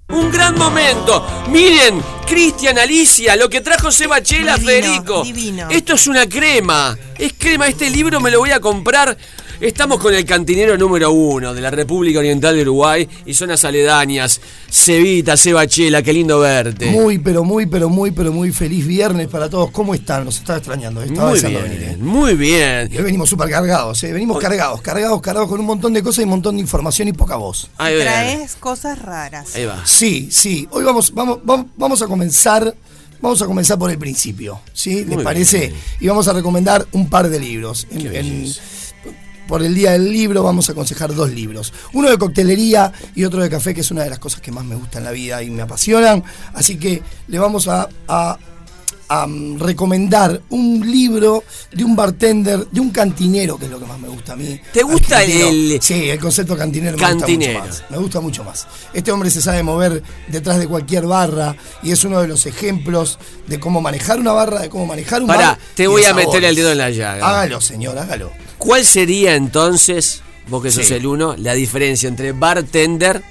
Un 0.09 0.33
gran 0.33 0.59
momento. 0.59 1.25
Miren, 1.49 2.03
Cristian, 2.27 2.77
Alicia, 2.77 3.37
lo 3.37 3.49
que 3.49 3.61
trajo 3.61 3.93
Seba 3.93 4.21
Chela, 4.21 4.57
Divino, 4.57 4.67
Federico. 4.67 5.23
divino. 5.23 5.71
Esto 5.71 5.95
es 5.95 6.09
una 6.09 6.29
crema. 6.29 6.99
Es 7.17 7.35
crema. 7.39 7.69
Este 7.69 7.89
libro 7.89 8.21
me 8.21 8.33
lo 8.33 8.41
voy 8.41 8.51
a 8.51 8.59
comprar. 8.59 9.17
Estamos 9.61 9.99
con 10.01 10.15
el 10.15 10.25
cantinero 10.27 10.77
número 10.77 11.11
uno 11.13 11.55
de 11.55 11.63
la 11.63 11.71
República 11.71 12.19
Oriental 12.19 12.55
de 12.55 12.61
Uruguay 12.63 13.09
y 13.25 13.33
zonas 13.33 13.65
aledañas. 13.65 14.39
Cevita, 14.71 15.35
Seba 15.37 15.67
Chela, 15.67 16.03
qué 16.03 16.13
lindo 16.13 16.39
verte. 16.41 16.87
Muy, 16.91 17.19
pero 17.19 17.43
muy, 17.43 17.65
pero 17.65 17.89
muy, 17.89 18.11
pero 18.11 18.33
muy 18.33 18.53
feliz 18.53 18.87
viernes 18.87 19.29
para 19.29 19.49
todos. 19.49 19.71
¿Cómo 19.71 19.95
están? 19.95 20.27
Nos 20.27 20.37
estaba 20.37 20.59
extrañando. 20.59 21.03
Estaba 21.03 21.29
Muy 21.31 21.35
deseando 21.37 21.61
bien, 21.61 21.71
venir, 21.73 21.89
¿eh? 21.89 21.97
muy 21.99 22.35
bien. 22.35 22.91
Y 22.93 22.99
hoy 22.99 23.05
venimos 23.05 23.31
súper 23.31 23.49
cargados, 23.49 24.03
¿eh? 24.05 24.13
Venimos 24.13 24.39
cargados, 24.39 24.83
cargados, 24.83 25.23
cargados 25.23 25.49
con 25.49 25.59
un 25.59 25.67
montón 25.67 25.95
de 25.95 26.03
cosas 26.03 26.21
y 26.21 26.25
un 26.25 26.31
montón 26.31 26.57
de 26.57 26.61
información 26.61 27.09
y 27.09 27.13
poca 27.15 27.37
voz. 27.37 27.71
Ahí. 27.79 27.99
Traes 28.01 28.57
cosas 28.57 29.01
raras. 29.01 29.55
Ahí 29.55 29.65
va. 29.65 29.81
Sí, 29.87 30.29
sí. 30.31 30.69
Hoy 30.71 30.85
vamos, 30.85 31.15
vamos, 31.15 31.39
vamos, 31.45 31.67
vamos 31.77 32.03
a 32.03 32.07
comenzar. 32.07 32.75
Vamos 33.19 33.41
a 33.41 33.47
comenzar 33.47 33.79
por 33.79 33.91
el 33.91 33.97
principio, 33.97 34.61
¿sí? 34.75 34.97
¿Les 34.97 35.15
Muy 35.15 35.25
parece? 35.25 35.59
bien. 35.69 35.75
Y 36.01 36.07
vamos 36.09 36.29
a 36.29 36.35
recomendar 36.35 36.87
un 36.93 37.09
par 37.09 37.31
de 37.31 37.41
libros. 37.41 37.87
En- 37.91 38.15
en- 38.15 38.53
por 39.49 39.62
el 39.62 39.74
día 39.74 39.92
del 39.92 40.11
libro 40.12 40.42
vamos 40.42 40.68
a 40.68 40.72
aconsejar 40.72 41.14
dos 41.14 41.30
libros. 41.30 41.72
Uno 41.92 42.11
de 42.11 42.18
coctelería 42.18 42.92
y 43.14 43.24
otro 43.24 43.42
de 43.42 43.51
café, 43.51 43.74
que 43.74 43.80
es 43.82 43.90
una 43.90 44.03
de 44.05 44.11
las 44.11 44.18
cosas 44.18 44.40
que 44.40 44.51
más 44.53 44.64
me 44.64 44.74
gusta 44.74 44.99
en 44.99 45.05
la 45.05 45.11
vida 45.12 45.42
y 45.42 45.51
me 45.51 45.62
apasionan. 45.62 46.22
Así 46.55 46.76
que 46.78 47.03
le 47.28 47.38
vamos 47.38 47.68
a, 47.68 47.88
a- 48.09 48.38
a, 49.09 49.24
mm, 49.28 49.61
recomendar 49.61 50.40
un 50.51 50.80
libro 50.90 51.44
de 51.70 51.84
un 51.84 51.94
bartender, 51.94 52.66
de 52.72 52.80
un 52.80 52.90
cantinero, 52.90 53.57
que 53.57 53.66
es 53.66 53.70
lo 53.70 53.78
que 53.78 53.86
más 53.86 54.01
me 54.01 54.09
gusta 54.09 54.32
a 54.32 54.36
mí. 54.36 54.61
¿Te 54.72 54.82
gusta 54.82 55.22
el- 55.22 55.78
Sí, 55.80 56.11
el 56.11 56.18
concepto 56.18 56.57
cantinero, 56.57 56.97
Cantinero. 56.99 57.61
me 57.61 57.66
gusta 57.68 57.70
mucho 57.70 57.80
más. 57.80 57.90
Me 57.90 57.97
gusta 57.99 58.20
mucho 58.20 58.42
más. 58.44 58.66
Este 58.92 59.12
hombre 59.12 59.30
se 59.30 59.40
sabe 59.40 59.62
mover 59.62 60.03
detrás 60.26 60.59
de 60.59 60.66
cualquier 60.66 61.07
barra 61.07 61.55
y 61.84 61.92
es 61.92 62.03
uno 62.03 62.20
de 62.20 62.26
los 62.26 62.47
ejemplos 62.47 63.20
de 63.47 63.61
cómo 63.61 63.80
manejar 63.80 64.18
una 64.18 64.32
barra, 64.32 64.59
de 64.62 64.68
cómo 64.70 64.86
manejar 64.86 65.20
un 65.22 65.28
Pará, 65.28 65.51
bar. 65.51 65.59
te 65.76 65.86
voy 65.86 66.03
a 66.05 66.12
meter 66.12 66.42
el 66.44 66.57
dedo 66.57 66.72
en 66.72 66.78
la 66.78 66.90
llaga. 66.90 67.28
Hágalo, 67.28 67.61
señor, 67.61 67.97
hágalo. 67.97 68.32
¿Cuál 68.59 68.85
sería 68.85 69.35
entonces, 69.35 70.23
vos 70.49 70.63
que 70.63 70.71
sos 70.71 70.87
Sí. 70.87 70.95
el 70.95 71.07
uno, 71.07 71.37
la 71.37 71.55
diferencia 71.55 72.09
entre 72.09 72.33
bartender 72.33 73.23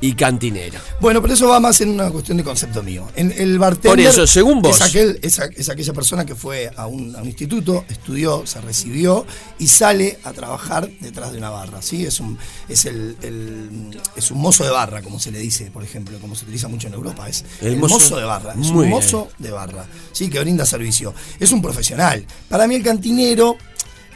y 0.00 0.14
cantinero? 0.14 0.80
Bueno, 1.00 1.22
pero 1.22 1.34
eso 1.34 1.46
va 1.48 1.60
más 1.60 1.80
en 1.80 1.90
una 1.90 2.10
cuestión 2.10 2.36
de 2.36 2.42
concepto 2.42 2.82
mío. 2.82 3.08
En 3.14 3.32
el 3.36 3.56
bartender 3.58 3.90
Por 3.92 4.00
eso, 4.00 4.26
según 4.26 4.60
vos. 4.60 4.74
Es, 4.76 4.82
aquel, 4.82 5.18
es, 5.22 5.38
a- 5.38 5.44
es 5.56 5.68
aquella 5.68 5.92
persona 5.92 6.26
que 6.26 6.34
fue 6.34 6.70
a 6.76 6.88
un, 6.88 7.14
a 7.14 7.20
un 7.22 7.28
instituto, 7.28 7.84
estudió, 7.88 8.44
se 8.44 8.60
recibió 8.60 9.24
y 9.60 9.68
sale 9.68 10.18
a 10.24 10.32
trabajar 10.32 10.90
detrás 11.00 11.30
de 11.30 11.38
una 11.38 11.50
barra. 11.50 11.80
¿sí? 11.82 12.04
Es, 12.04 12.18
un, 12.18 12.36
es, 12.68 12.84
el, 12.86 13.16
el- 13.22 14.00
es 14.16 14.30
un 14.32 14.38
mozo 14.40 14.64
de 14.64 14.70
barra, 14.70 15.02
como 15.02 15.20
se 15.20 15.30
le 15.30 15.38
dice, 15.38 15.70
por 15.70 15.84
ejemplo, 15.84 16.18
como 16.18 16.34
se 16.34 16.44
utiliza 16.46 16.66
mucho 16.66 16.88
en 16.88 16.94
Europa. 16.94 17.28
Es 17.28 17.44
El 17.60 17.74
el, 17.74 17.78
mozo- 17.80 17.94
mozo, 17.94 18.16
de 18.16 18.24
barra. 18.24 18.54
Es 18.60 18.68
un 18.70 18.78
bien. 18.80 18.90
mozo 18.90 19.28
de 19.38 19.50
barra, 19.52 19.86
¿sí? 20.10 20.28
que 20.28 20.40
brinda 20.40 20.66
servicio. 20.66 21.14
Es 21.38 21.52
un 21.52 21.62
profesional. 21.62 22.26
Para 22.48 22.66
mí 22.66 22.74
el 22.74 22.82
cantinero 22.82 23.56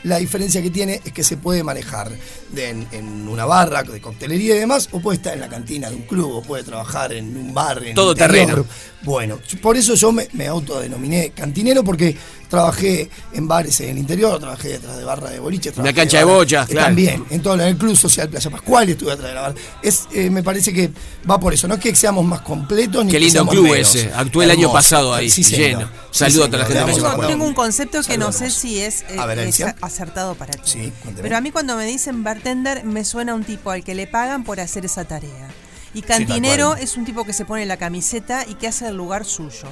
la 0.04 0.18
diferencia 0.18 0.62
que 0.62 0.70
tiene 0.70 1.00
es 1.04 1.12
que 1.12 1.24
se 1.24 1.36
puede 1.36 1.62
manejar 1.64 2.10
de- 2.52 2.68
en, 2.70 2.86
en 2.92 3.28
una 3.28 3.44
barra 3.44 3.82
de 3.82 4.00
coctelería 4.00 4.54
y 4.56 4.58
demás, 4.58 4.88
o 4.92 5.00
puede 5.00 5.16
estar 5.16 5.34
en 5.34 5.40
la 5.40 5.48
cantina 5.48 5.88
de 5.90 5.96
un 5.96 6.02
club, 6.02 6.30
o 6.32 6.42
puede 6.42 6.62
trabajar 6.64 7.12
en 7.12 7.36
un 7.36 7.52
bar. 7.54 7.82
En 7.84 7.94
Todo 7.94 8.14
terreno. 8.14 8.64
Bueno, 9.02 9.38
por 9.62 9.76
eso 9.76 9.94
yo 9.94 10.10
me, 10.12 10.28
me 10.32 10.46
autodenominé 10.48 11.30
cantinero, 11.30 11.84
porque 11.84 12.16
trabajé 12.48 13.10
en 13.32 13.48
bares 13.48 13.80
en 13.80 13.90
el 13.90 13.98
interior, 13.98 14.38
trabajé 14.38 14.68
detrás 14.68 14.96
de 14.98 15.04
barra 15.04 15.30
de 15.30 15.38
boliche. 15.40 15.70
la 15.70 15.74
trabajé 15.74 15.94
cancha 15.94 16.18
de 16.18 16.24
barra- 16.24 16.36
bochas, 16.36 16.68
eh, 16.68 16.72
claro. 16.72 16.86
También, 16.86 17.24
en 17.30 17.42
todo 17.42 17.54
en 17.54 17.60
el 17.62 17.76
Club 17.76 17.96
Social 17.96 18.28
Playa 18.28 18.50
Pascual 18.50 18.88
estuve 18.88 19.12
atrás 19.12 19.28
de 19.28 19.34
la 19.34 19.40
barra. 19.42 19.54
Es, 19.82 20.06
eh, 20.14 20.30
me 20.30 20.42
parece 20.42 20.72
que 20.72 20.90
va 21.28 21.38
por 21.40 21.52
eso, 21.54 21.66
no 21.68 21.74
es 21.74 21.80
que 21.80 21.94
seamos 21.94 22.24
más 22.24 22.40
completos 22.42 23.04
ni 23.04 23.10
Qué 23.10 23.16
que 23.16 23.20
lindo 23.20 23.32
seamos 23.32 23.52
club 23.54 23.64
menos. 23.70 23.94
ese. 23.94 24.12
Actué 24.14 24.44
el 24.44 24.50
año 24.52 24.72
pasado 24.72 25.14
ahí, 25.14 25.30
Sí, 25.30 25.42
lleno. 25.42 25.88
Sí, 26.10 26.18
Saludo 26.20 26.44
a 26.44 26.46
toda 26.46 26.58
la 26.60 26.64
gente 26.66 27.02
un 27.02 27.26
Tengo 27.26 27.44
un 27.44 27.54
concepto 27.54 28.00
que 28.02 28.16
no 28.18 28.32
sé 28.32 28.50
si 28.50 28.80
es, 28.80 29.02
eh, 29.08 29.16
ver, 29.26 29.38
es 29.40 29.62
acertado 29.80 30.34
para 30.34 30.52
ti. 30.54 30.60
Sí. 30.64 30.92
Pero 31.20 31.36
a 31.36 31.40
mí 31.40 31.50
cuando 31.50 31.76
me 31.76 31.84
dicen 31.86 32.24
bartender 32.24 32.84
me 32.84 33.04
suena 33.04 33.34
un 33.34 33.44
tipo 33.44 33.70
al 33.70 33.84
que 33.84 33.94
le 33.94 34.06
pagan 34.06 34.44
por 34.44 34.60
hacer 34.60 34.84
esa 34.84 35.04
tarea. 35.04 35.48
Y 35.94 36.02
cantinero 36.02 36.76
es 36.76 36.96
un 36.96 37.04
tipo 37.06 37.24
que 37.24 37.32
se 37.32 37.44
pone 37.44 37.64
la 37.66 37.76
camiseta 37.78 38.44
y 38.48 38.54
que 38.54 38.68
hace 38.68 38.88
el 38.88 38.96
lugar 38.96 39.24
suyo. 39.24 39.68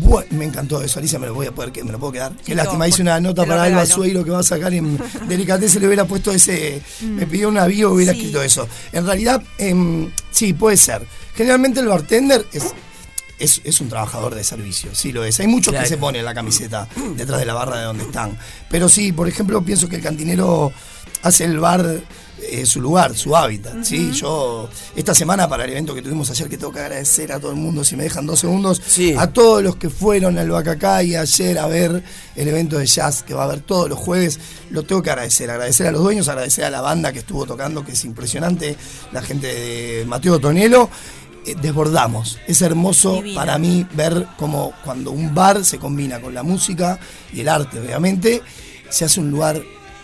Bueno, 0.00 0.26
me 0.32 0.44
encantó 0.44 0.82
eso, 0.82 0.98
Alicia, 0.98 1.18
me 1.18 1.26
lo 1.28 1.34
voy 1.34 1.46
a 1.46 1.52
poder 1.52 1.72
me 1.84 1.92
lo 1.92 1.98
puedo 1.98 2.12
quedar. 2.12 2.32
Qué 2.36 2.52
Sí, 2.52 2.54
lástima, 2.54 2.86
hice 2.86 3.00
una 3.02 3.18
nota 3.20 3.42
te 3.42 3.48
lo 3.48 3.54
para 3.54 3.64
Alba. 3.64 3.86
Sueiro 3.86 4.22
que 4.24 4.30
va 4.30 4.40
a 4.40 4.42
sacar 4.42 4.72
en 4.74 4.98
Delicatese 5.28 5.80
le 5.80 5.86
hubiera 5.86 6.04
puesto 6.04 6.30
ese. 6.30 6.82
Me 7.02 7.26
pidió 7.26 7.48
una 7.48 7.66
bio 7.66 7.92
hubiera 7.92 8.12
Sí. 8.12 8.18
escrito 8.18 8.42
eso. 8.42 8.68
En 8.92 9.06
realidad, 9.06 9.42
em, 9.56 10.10
sí, 10.30 10.52
puede 10.52 10.76
ser. 10.76 11.06
Generalmente 11.34 11.80
el 11.80 11.86
bartender 11.88 12.46
es. 12.52 12.64
Es, 13.38 13.60
es 13.62 13.80
un 13.80 13.88
trabajador 13.88 14.34
de 14.34 14.42
servicio, 14.42 14.90
sí 14.94 15.12
lo 15.12 15.22
es. 15.22 15.38
Hay 15.38 15.46
muchos 15.46 15.70
Claro. 15.70 15.84
que 15.84 15.88
se 15.88 15.96
ponen 15.96 16.24
la 16.24 16.34
camiseta 16.34 16.88
detrás 17.16 17.38
de 17.38 17.46
la 17.46 17.54
barra 17.54 17.78
de 17.78 17.84
donde 17.84 18.02
están. 18.02 18.36
Pero 18.68 18.88
sí, 18.88 19.12
por 19.12 19.28
ejemplo, 19.28 19.62
pienso 19.62 19.88
que 19.88 19.94
el 19.96 20.02
cantinero 20.02 20.72
hace 21.22 21.44
el 21.44 21.60
bar 21.60 22.00
eh, 22.42 22.66
su 22.66 22.80
lugar, 22.80 23.16
su 23.16 23.36
hábitat. 23.36 23.82
¿sí? 23.82 24.12
Yo, 24.12 24.68
esta 24.94 25.14
semana, 25.14 25.48
para 25.48 25.64
el 25.64 25.70
evento 25.70 25.94
que 25.94 26.02
tuvimos 26.02 26.30
ayer, 26.30 26.48
que 26.48 26.56
tengo 26.56 26.72
que 26.72 26.80
agradecer 26.80 27.32
a 27.32 27.40
todo 27.40 27.50
el 27.50 27.56
mundo, 27.56 27.84
si 27.84 27.96
me 27.96 28.04
dejan 28.04 28.26
dos 28.26 28.40
segundos, 28.40 28.80
a 29.16 29.26
todos 29.28 29.62
los 29.62 29.76
que 29.76 29.90
fueron 29.90 30.38
al 30.38 30.50
Bacacay 30.50 31.16
ayer 31.16 31.58
a 31.58 31.66
ver 31.66 32.02
el 32.36 32.48
evento 32.48 32.78
de 32.78 32.86
jazz 32.86 33.22
que 33.22 33.34
va 33.34 33.42
a 33.42 33.44
haber 33.46 33.60
todos 33.60 33.88
los 33.88 33.98
jueves, 33.98 34.38
lo 34.70 34.82
tengo 34.84 35.02
que 35.02 35.10
agradecer. 35.10 35.50
Agradecer 35.50 35.86
a 35.86 35.92
los 35.92 36.02
dueños, 36.02 36.28
agradecer 36.28 36.64
a 36.64 36.70
la 36.70 36.80
banda 36.80 37.12
que 37.12 37.20
estuvo 37.20 37.46
tocando, 37.46 37.84
que 37.84 37.92
es 37.92 38.04
impresionante, 38.04 38.76
la 39.12 39.22
gente 39.22 39.46
de 39.46 40.04
Mateo 40.06 40.38
Tonelo. 40.38 40.88
Eh, 41.46 41.54
Desbordamos. 41.60 42.38
Es 42.46 42.62
hermoso 42.62 43.16
Divino. 43.16 43.36
para 43.40 43.58
mí 43.58 43.86
ver 43.94 44.26
cómo 44.36 44.72
cuando 44.84 45.10
un 45.12 45.34
bar 45.34 45.64
se 45.64 45.78
combina 45.78 46.20
con 46.20 46.34
la 46.34 46.42
música 46.42 46.98
y 47.32 47.40
el 47.40 47.48
arte, 47.48 47.80
obviamente, 47.80 48.42
se 48.90 49.04
hace 49.04 49.20
un 49.20 49.30
lugar 49.30 49.62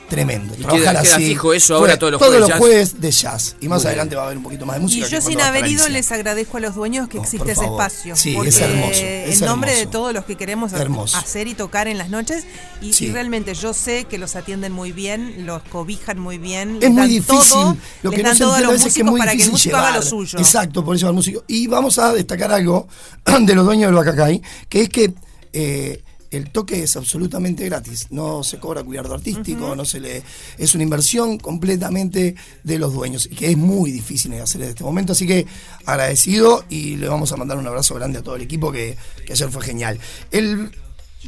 tremendo. 0.09 0.55
Y 0.55 0.63
Trabajar 0.63 0.95
queda- 0.95 1.03
queda 1.03 1.17
así. 1.17 1.27
fijo 1.27 1.55
eso 1.55 1.67
fue 1.79 1.89
ahora 1.89 1.99
todos 1.99 2.13
los 2.13 2.21
todos 2.21 2.31
jueves 2.33 2.41
los 2.41 2.49
jazz. 2.51 2.59
jueves 2.59 3.01
de 3.01 3.11
jazz. 3.11 3.57
Y 3.61 3.69
más 3.69 3.83
Muy 3.83 3.87
adelante 3.89 4.11
bien. 4.11 4.19
va 4.19 4.23
a 4.23 4.27
haber 4.27 4.37
un 4.39 4.43
poquito 4.45 4.67
más 4.67 4.77
de 4.77 4.81
Y 4.81 4.83
música. 4.85 5.07
yo 5.09 5.19
que 5.19 5.25
sin 5.25 5.41
haber 5.41 5.67
ido 5.67 5.89
les 5.89 6.13
agradezco 6.13 6.57
a 6.57 6.61
los 6.61 6.75
dueños 6.75 7.09
que 7.09 7.19
existe 7.19 7.53
ese 7.53 7.65
espacio. 7.65 8.17
Sí, 8.17 8.31
es 8.31 8.37
porque 8.37 8.51
hermoso, 8.65 8.93
es 8.93 9.41
en 9.41 9.47
nombre 9.47 9.75
de 9.75 9.87
todos 9.87 10.13
los 10.13 10.25
que 10.25 10.37
queremos 10.37 10.73
Hermoso. 10.73 11.17
hacer 11.17 11.49
y 11.49 11.55
tocar 11.55 11.89
en 11.89 11.99
las 11.99 12.11
noches. 12.11 12.45
Y, 12.81 12.93
Sí. 12.93 13.07
y 13.07 13.13
realmente 13.13 13.55
yo 13.55 13.73
sé 13.75 14.05
que 14.05 14.19
los 14.19 14.37
atienden 14.37 14.73
muy 14.73 14.93
bien, 14.93 15.47
los 15.47 15.63
cobijan 15.65 16.19
muy 16.19 16.39
bien. 16.39 16.79
Es 16.81 16.91
muy 16.91 17.09
difícil. 17.09 17.49
todo, 17.51 17.77
lo 18.03 18.11
que 18.11 18.17
les 18.19 18.27
dan 18.27 18.39
todo 18.39 18.53
a 18.53 18.59
entiende 18.59 18.59
a 18.59 18.61
los 18.61 18.73
veces 18.73 18.87
es 18.89 18.95
que 18.95 19.01
es 19.01 19.05
músicos 19.05 19.11
muy 19.11 19.19
para 19.21 19.31
que 19.31 19.35
el 19.35 19.39
difícil 19.39 19.53
músico 19.53 19.77
llevar. 19.77 19.89
haga 19.93 19.97
lo 19.99 20.03
suyo. 20.03 20.39
Exacto, 20.39 20.85
por 20.85 20.97
eso 20.97 21.07
va 21.07 21.11
el 21.11 21.17
músico. 21.17 21.45
Y 21.49 21.67
vamos 21.67 21.99
a 21.99 22.13
destacar 22.13 22.53
algo 22.53 22.87
de 23.41 23.55
los 23.55 23.65
dueños 23.65 23.89
del 23.89 23.95
Bacacay, 23.95 24.43
que 24.69 24.83
es 24.83 24.89
que 24.89 25.13
eh, 25.53 26.03
el 26.37 26.51
toque 26.51 26.83
es 26.83 26.97
absolutamente 26.97 27.65
gratis, 27.65 28.09
no 28.11 28.43
se 28.43 28.59
cobra 28.59 28.83
cuidado 28.83 29.15
artístico, 29.15 29.75
no 29.77 29.85
se 29.85 30.01
le 30.01 30.23
es 30.59 30.75
una 30.75 30.85
inversión 30.85 31.39
completamente 31.39 32.35
de 32.63 32.79
los 32.79 32.93
dueños 32.93 33.27
y 33.31 33.35
que 33.35 33.51
es 33.51 33.57
muy 33.57 33.91
difícil 33.91 34.33
de 34.33 34.41
hacer 34.41 34.63
en 34.63 34.69
este 34.71 34.85
momento, 34.85 35.13
así 35.13 35.27
que 35.27 35.47
agradecido 35.85 36.65
y 36.69 36.97
le 36.97 37.09
vamos 37.09 37.33
a 37.33 37.37
mandar 37.37 37.59
un 37.59 37.67
abrazo 37.67 37.95
grande 37.95 38.19
a 38.19 38.23
todo 38.23 38.37
el 38.37 38.43
equipo 38.43 38.73
que, 38.73 38.97
que 39.27 39.33
ayer 39.33 39.51
fue 39.51 39.63
genial. 39.63 39.99
El 40.31 40.71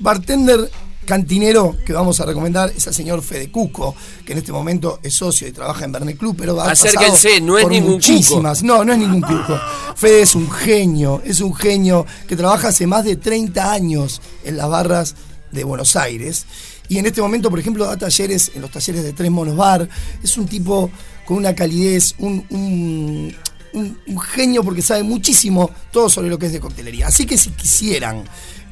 bartender 0.01 0.71
cantinero 1.07 1.77
que 1.87 1.93
vamos 1.95 2.21
a 2.21 2.27
recomendar 2.27 2.71
es 2.77 2.87
el 2.87 2.93
señor 2.95 3.23
Fede 3.23 3.51
Cuco, 3.51 3.95
que 4.25 4.33
en 4.33 4.39
este 4.39 4.53
momento 4.53 5.01
es 5.03 5.15
socio 5.15 5.49
y 5.49 5.53
trabaja 5.53 5.85
en 5.87 5.93
Bernet 5.93 6.19
Club, 6.19 6.35
pero 6.39 6.61
ha 6.61 6.71
Acérquense, 6.73 7.29
pasado 7.29 7.47
no 7.47 7.57
es 7.59 7.63
por 7.65 7.73
ningún 7.73 7.93
muchísimas. 7.93 8.63
No, 8.63 8.85
no 8.85 8.93
es 8.93 8.99
ningún 8.99 9.23
cuco. 9.23 9.59
Fede 9.95 10.21
es 10.23 10.35
un 10.35 10.51
genio, 10.51 11.23
es 11.25 11.41
un 11.41 11.55
genio 11.55 12.05
que 12.29 12.37
trabaja 12.37 12.69
hace 12.69 12.87
más 12.87 13.05
de 13.05 13.17
30 13.17 13.73
años 13.73 14.21
en 14.45 14.57
las 14.59 14.69
barras 14.69 15.15
de 15.53 15.65
Buenos 15.65 15.97
Aires. 15.97 16.45
Y 16.89 16.99
en 16.99 17.07
este 17.07 17.21
momento, 17.23 17.51
por 17.51 17.59
ejemplo, 17.59 17.87
da 17.87 17.97
talleres 17.97 18.53
en 18.55 18.61
los 18.63 18.71
talleres 18.71 19.03
de 19.03 19.13
Tres 19.13 19.31
Monos 19.31 19.57
Bar. 19.57 19.89
Es 20.23 20.37
un 20.37 20.47
tipo 20.47 20.91
con 21.25 21.37
una 21.39 21.55
calidez, 21.55 22.15
un, 22.19 22.45
un- 22.51 23.35
un- 23.73 23.99
un 24.07 24.21
genio 24.21 24.63
porque 24.63 24.83
sabe 24.83 25.03
muchísimo 25.03 25.71
todo 25.93 26.09
sobre 26.09 26.29
lo 26.29 26.39
que 26.39 26.47
es 26.47 26.53
de 26.53 26.61
coctelería. 26.61 27.09
Así 27.09 27.27
que 27.27 27.37
si 27.37 27.51
quisieran 27.51 28.23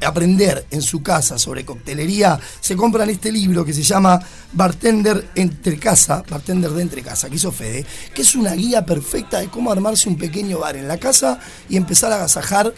aprender 0.04 0.66
en 0.70 0.82
su 0.82 1.02
casa 1.02 1.38
sobre 1.38 1.64
coctelería, 1.64 2.38
se 2.60 2.76
compran 2.76 3.10
este 3.10 3.32
libro 3.32 3.64
que 3.64 3.72
se 3.72 3.82
llama 3.82 4.20
Bartender 4.52 5.30
entre 5.34 5.78
casa, 5.78 6.22
Bartender 6.28 6.70
de 6.70 6.82
entre 6.82 7.02
casa, 7.02 7.28
que 7.28 7.36
hizo 7.36 7.52
Fede, 7.52 7.84
que 8.14 8.22
es 8.22 8.34
una 8.34 8.52
guía 8.52 8.84
perfecta 8.84 9.40
de 9.40 9.48
cómo 9.48 9.72
armarse 9.72 10.08
un 10.08 10.16
pequeño 10.16 10.58
bar 10.58 10.76
en 10.76 10.88
la 10.88 10.98
casa 10.98 11.38
y 11.68 11.76
empezar 11.76 12.12
a 12.12 12.16
agasajar 12.16 12.72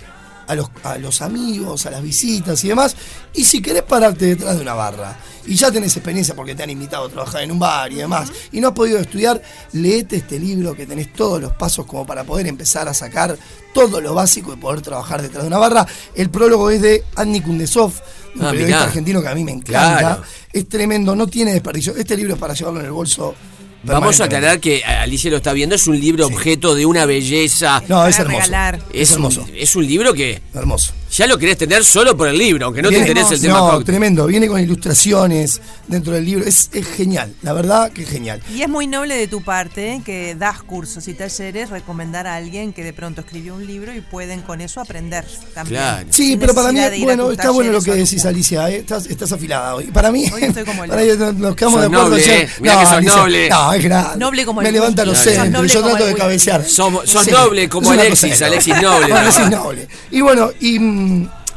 a 0.47 0.55
los, 0.55 0.70
a 0.84 0.99
los 0.99 1.22
amigos, 1.22 1.86
a 1.86 1.90
las 1.90 2.03
visitas 2.03 2.62
y 2.64 2.68
demás. 2.68 2.97
Y 3.34 3.44
si 3.44 3.61
querés 3.61 3.82
pararte 3.82 4.26
detrás 4.26 4.57
de 4.57 4.62
una 4.62 4.74
barra 4.74 5.16
y 5.47 5.55
ya 5.55 5.70
tenés 5.70 5.97
experiencia 5.97 6.34
porque 6.34 6.55
te 6.55 6.62
han 6.64 6.70
invitado 6.70 7.07
a 7.07 7.09
trabajar 7.09 7.42
en 7.42 7.53
un 7.53 7.59
bar 7.59 7.92
y 7.92 7.97
demás, 7.97 8.32
y 8.51 8.61
no 8.61 8.68
has 8.68 8.74
podido 8.74 8.99
estudiar, 8.99 9.40
leete 9.72 10.16
este 10.16 10.38
libro 10.40 10.74
que 10.74 10.86
tenés 10.86 11.12
todos 11.12 11.40
los 11.40 11.53
pasos 11.53 11.86
como 11.86 12.05
para 12.07 12.24
poder 12.24 12.47
empezar 12.49 12.88
a 12.88 12.94
sacar 12.94 13.36
todo 13.72 14.01
lo 14.01 14.14
básico 14.14 14.51
de 14.53 14.57
poder 14.57 14.80
trabajar 14.82 15.22
detrás 15.22 15.42
de 15.44 15.49
una 15.49 15.59
barra. 15.59 15.86
El 16.14 16.30
prólogo 16.30 16.70
es 16.70 16.80
de 16.82 17.05
Andy 17.14 17.40
Kundesov, 17.42 17.92
un 18.34 18.42
Ah, 18.44 18.51
periodista 18.51 18.78
mirá. 18.78 18.82
argentino 18.84 19.22
que 19.22 19.28
a 19.28 19.34
mí 19.34 19.44
me 19.44 19.53
encanta. 19.53 19.99
Claro. 19.99 20.22
Es 20.53 20.68
tremendo, 20.68 21.14
no 21.14 21.26
tiene 21.26 21.53
desperdicio. 21.53 21.94
Este 21.97 22.16
libro 22.16 22.34
es 22.34 22.40
para 22.40 22.55
llevarlo 22.55 22.80
en 22.80 22.86
el 22.86 22.92
bolso. 22.92 23.34
Vamos 23.87 24.20
a 24.20 24.24
aclarar 24.24 24.61
que 24.61 24.84
Alicia 24.84 25.30
lo 25.30 25.39
está 25.39 25.53
viendo, 25.53 25.74
es 25.74 25.87
un 25.87 25.99
libro 25.99 26.26
objeto 26.26 26.74
de 26.74 26.87
una 26.87 27.07
belleza. 27.07 27.82
No, 27.89 28.07
es 28.07 28.18
hermoso. 28.18 28.39
regalar. 28.39 28.76
Es, 28.93 29.11
Es 29.11 29.12
hermoso. 29.12 29.43
Un, 29.43 29.51
es 29.57 29.76
un 29.76 29.87
libro 29.87 30.12
que. 30.14 30.41
Hermoso. 30.55 30.93
Ya 31.17 31.27
lo 31.27 31.39
querés 31.39 31.57
tener 31.57 31.85
solo 31.85 32.17
por 32.17 32.29
el 32.29 32.37
libro, 32.37 32.67
aunque 32.67 32.83
no 32.83 32.91
te 32.91 32.99
interese 32.99 33.35
el 33.35 33.41
tema 33.41 33.59
No, 33.59 33.67
cóctel. 33.71 33.85
tremendo. 33.87 34.27
Viene 34.27 34.49
con 34.49 34.61
ilustraciones 34.61 35.61
dentro 35.89 36.12
del 36.12 36.25
libro. 36.25 36.45
Es, 36.45 36.69
es 36.73 36.87
genial. 36.87 37.33
La 37.43 37.53
verdad 37.53 37.91
que 37.91 38.03
es 38.03 38.09
genial. 38.11 38.43
Y 38.55 38.62
es 38.62 38.69
muy 38.69 38.87
noble 38.87 39.14
de 39.17 39.27
tu 39.27 39.43
parte 39.43 40.03
que 40.05 40.35
das 40.35 40.62
cursos 40.62 41.09
y 41.09 41.14
talleres, 41.14 41.71
recomendar 41.71 42.27
a 42.27 42.37
alguien 42.37 42.73
que 42.73 42.85
de 42.85 42.93
pronto 42.93 43.23
escribió 43.23 43.55
un 43.55 43.67
libro 43.67 43.95
y 43.95 44.01
pueden 44.01 44.43
con 44.43 44.61
eso 44.61 44.81
aprender 44.81 45.25
también. 45.55 45.83
Sí, 46.11 46.31
Sin 46.31 46.39
pero 46.39 46.55
para 46.55 46.71
mí, 46.73 46.81
bueno, 47.03 47.31
está 47.31 47.51
bueno 47.51 47.73
lo 47.73 47.81
que 47.83 47.93
decís, 47.95 48.25
Alicia. 48.27 48.69
eh, 48.71 48.77
Estás, 48.79 49.07
estás 49.07 49.33
afilada 49.33 49.75
hoy. 49.75 49.85
Para 49.87 50.12
mí, 50.12 50.27
Hoy 50.35 50.43
estoy 50.45 50.64
como 50.64 50.85
el 50.85 50.91
para 50.91 51.03
ahí 51.03 51.09
nos 51.17 51.57
quedamos 51.57 51.81
de 51.81 51.87
acuerdo. 51.87 52.09
noble, 52.11 52.23
ayer. 52.23 52.41
eh. 52.45 52.49
Mirá 52.61 52.79
que 52.81 52.85
sos 52.87 52.93
Alicia, 52.95 53.17
noble. 53.17 53.49
No, 53.49 53.73
es 53.73 53.85
grande. 53.85 54.19
Noble 54.19 54.45
como 54.45 54.61
Me 54.61 54.73
levanta 54.73 55.05
los 55.05 55.27
noble 55.51 55.69
Yo 55.69 55.83
trato 55.83 56.07
de 56.07 56.14
cabecear. 56.14 56.64
Somos- 56.64 57.09
sos 57.09 57.25
Sí, 57.25 57.31
noble 57.31 57.69
como 57.69 57.91
Alexis, 57.91 58.43
Alexis 58.43 58.75
noble. 58.83 59.12
Alexis 59.14 59.51
noble. 59.51 59.89
Y 60.11 60.21
bueno, 60.21 60.51
y, 60.61 60.79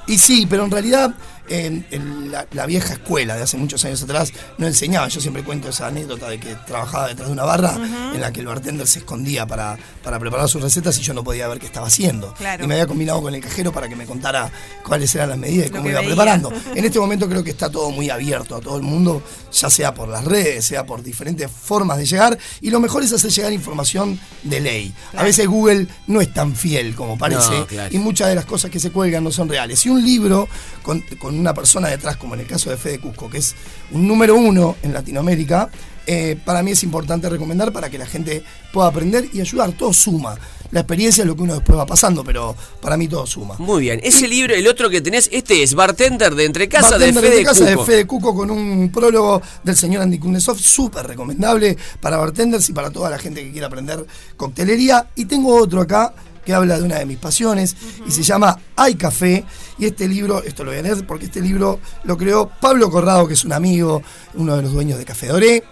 y 0.07 0.17
sí, 0.17 0.47
pero 0.49 0.65
en 0.65 0.71
realidad 0.71 1.13
en, 1.49 1.85
en 1.91 2.31
la, 2.31 2.47
la 2.51 2.65
vieja 2.65 2.93
escuela 2.93 3.35
de 3.35 3.43
hace 3.43 3.57
muchos 3.57 3.83
años 3.85 4.01
atrás 4.03 4.31
no 4.57 4.67
enseñaba. 4.67 5.07
Yo 5.07 5.19
siempre 5.21 5.43
cuento 5.43 5.69
esa 5.69 5.87
anécdota 5.87 6.29
de 6.29 6.39
que 6.39 6.55
trabajaba 6.67 7.07
detrás 7.07 7.27
de 7.27 7.33
una 7.33 7.43
barra 7.43 7.75
en 8.13 8.21
la 8.21 8.31
que 8.31 8.39
el 8.41 8.47
bartender 8.47 8.87
se 8.87 8.99
escondía 8.99 9.45
para, 9.45 9.77
para 10.03 10.19
preparar 10.19 10.47
sus 10.49 10.61
recetas 10.61 10.97
y 10.99 11.01
yo 11.01 11.13
no 11.13 11.23
podía 11.23 11.47
ver 11.47 11.59
qué 11.59 11.65
estaba 11.65 11.87
haciendo. 11.87 12.33
Claro. 12.35 12.63
Y 12.63 12.67
me 12.67 12.75
había 12.75 12.87
combinado 12.87 13.21
con 13.21 13.33
el 13.35 13.41
cajero 13.41 13.71
para 13.71 13.87
que 13.89 13.95
me 13.95 14.05
contara 14.05 14.51
cuáles 14.83 15.13
eran 15.15 15.29
las 15.29 15.37
medidas 15.37 15.67
y 15.67 15.69
cómo 15.69 15.89
iba 15.89 15.99
veía. 15.99 16.09
preparando. 16.09 16.51
En 16.75 16.85
este 16.85 16.99
momento 16.99 17.27
creo 17.27 17.43
que 17.43 17.49
está 17.49 17.69
todo 17.69 17.89
muy 17.91 18.09
abierto 18.09 18.55
a 18.55 18.61
todo 18.61 18.77
el 18.77 18.83
mundo, 18.83 19.21
ya 19.51 19.69
sea 19.69 19.93
por 19.93 20.07
las 20.07 20.23
redes, 20.23 20.65
sea 20.65 20.85
por 20.85 21.01
diferentes 21.03 21.49
formas 21.51 21.97
de 21.97 22.05
llegar. 22.05 22.37
Y 22.61 22.69
lo 22.69 22.79
mejor 22.79 23.03
es 23.03 23.11
hacer 23.11 23.31
llegar 23.31 23.51
información 23.53 24.19
de 24.43 24.59
ley. 24.59 24.93
A 25.15 25.23
veces 25.23 25.47
Google 25.47 25.87
no 26.07 26.21
es 26.21 26.33
tan 26.33 26.55
fiel 26.55 26.95
como 26.95 27.17
parece 27.17 27.51
No, 27.59 27.67
claro. 27.67 27.93
y 27.93 27.97
muchas 27.97 28.29
de 28.29 28.35
las 28.35 28.45
cosas 28.45 28.69
que 28.71 28.79
se 28.79 28.91
cuelgan 28.91 29.23
no 29.23 29.31
son 29.31 29.49
reales. 29.49 29.85
Y 29.85 29.89
un 29.89 30.03
libro 30.05 30.47
con, 30.83 31.01
con 31.19 31.38
una 31.39 31.53
persona 31.53 31.87
detrás, 31.87 32.17
como 32.17 32.35
en 32.35 32.41
el 32.41 32.47
caso 32.47 32.69
de 32.69 32.77
Fede 32.77 32.99
Cusco, 32.99 33.29
que 33.29 33.37
es 33.37 33.55
un 33.91 34.07
número 34.07 34.35
uno 34.35 34.75
en 34.83 34.93
Latinoamérica, 34.93 35.69
eh, 36.11 36.37
para 36.43 36.63
mí 36.63 36.71
es 36.71 36.83
importante 36.83 37.29
recomendar 37.29 37.71
para 37.71 37.87
que 37.89 37.99
la 37.99 38.07
gente 38.07 38.43
pueda 38.73 38.87
aprender 38.87 39.29
y 39.31 39.41
ayudar. 39.41 39.73
Todo 39.73 39.93
suma. 39.93 40.35
La 40.71 40.79
experiencia 40.79 41.21
es 41.21 41.27
lo 41.27 41.35
que 41.35 41.43
uno 41.43 41.53
después 41.53 41.77
va 41.77 41.85
pasando, 41.85 42.23
pero 42.23 42.55
para 42.81 42.97
mí 42.97 43.07
todo 43.07 43.27
suma. 43.27 43.55
Muy 43.59 43.81
bien. 43.81 43.99
Ese 44.03 44.27
libro, 44.27 44.55
el 44.55 44.67
otro 44.67 44.89
que 44.89 45.01
tenés, 45.01 45.29
este 45.31 45.61
es 45.61 45.75
Bartender 45.75 46.33
de 46.33 46.45
Entre 46.45 46.67
Casa 46.67 46.97
de 46.97 47.13
Fede 47.13 47.37
de 47.37 47.43
casa 47.43 47.65
Cuco. 47.65 47.79
de 47.79 47.85
Fede 47.85 48.07
Cuco 48.07 48.35
con 48.35 48.49
un 48.49 48.91
prólogo 48.91 49.39
del 49.63 49.75
señor 49.75 50.01
Andy 50.01 50.17
Kunesov, 50.17 50.57
súper 50.57 51.05
recomendable 51.05 51.77
para 52.01 52.17
bartenders 52.17 52.67
y 52.69 52.73
para 52.73 52.89
toda 52.89 53.11
la 53.11 53.19
gente 53.19 53.43
que 53.43 53.51
quiera 53.51 53.67
aprender 53.67 54.03
coctelería. 54.35 55.09
Y 55.15 55.25
tengo 55.25 55.55
otro 55.55 55.81
acá 55.81 56.13
que 56.45 56.53
habla 56.53 56.77
de 56.77 56.83
una 56.83 56.99
de 56.99 57.05
mis 57.05 57.17
pasiones 57.17 57.75
y 58.07 58.11
se 58.11 58.23
llama 58.23 58.57
Hay 58.75 58.95
Café. 58.95 59.43
Y 59.77 59.85
este 59.85 60.07
libro, 60.07 60.43
esto 60.43 60.63
lo 60.63 60.71
voy 60.71 60.79
a 60.79 60.83
leer 60.83 61.05
porque 61.07 61.25
este 61.25 61.41
libro 61.41 61.79
lo 62.03 62.17
creó 62.17 62.49
Pablo 62.59 62.89
Corrado, 62.91 63.27
que 63.27 63.33
es 63.33 63.43
un 63.45 63.53
amigo, 63.53 64.01
uno 64.33 64.55
de 64.55 64.61
los 64.63 64.73
dueños 64.73 64.97
de 64.97 65.05
Café 65.05 65.27
Doré. 65.27 65.63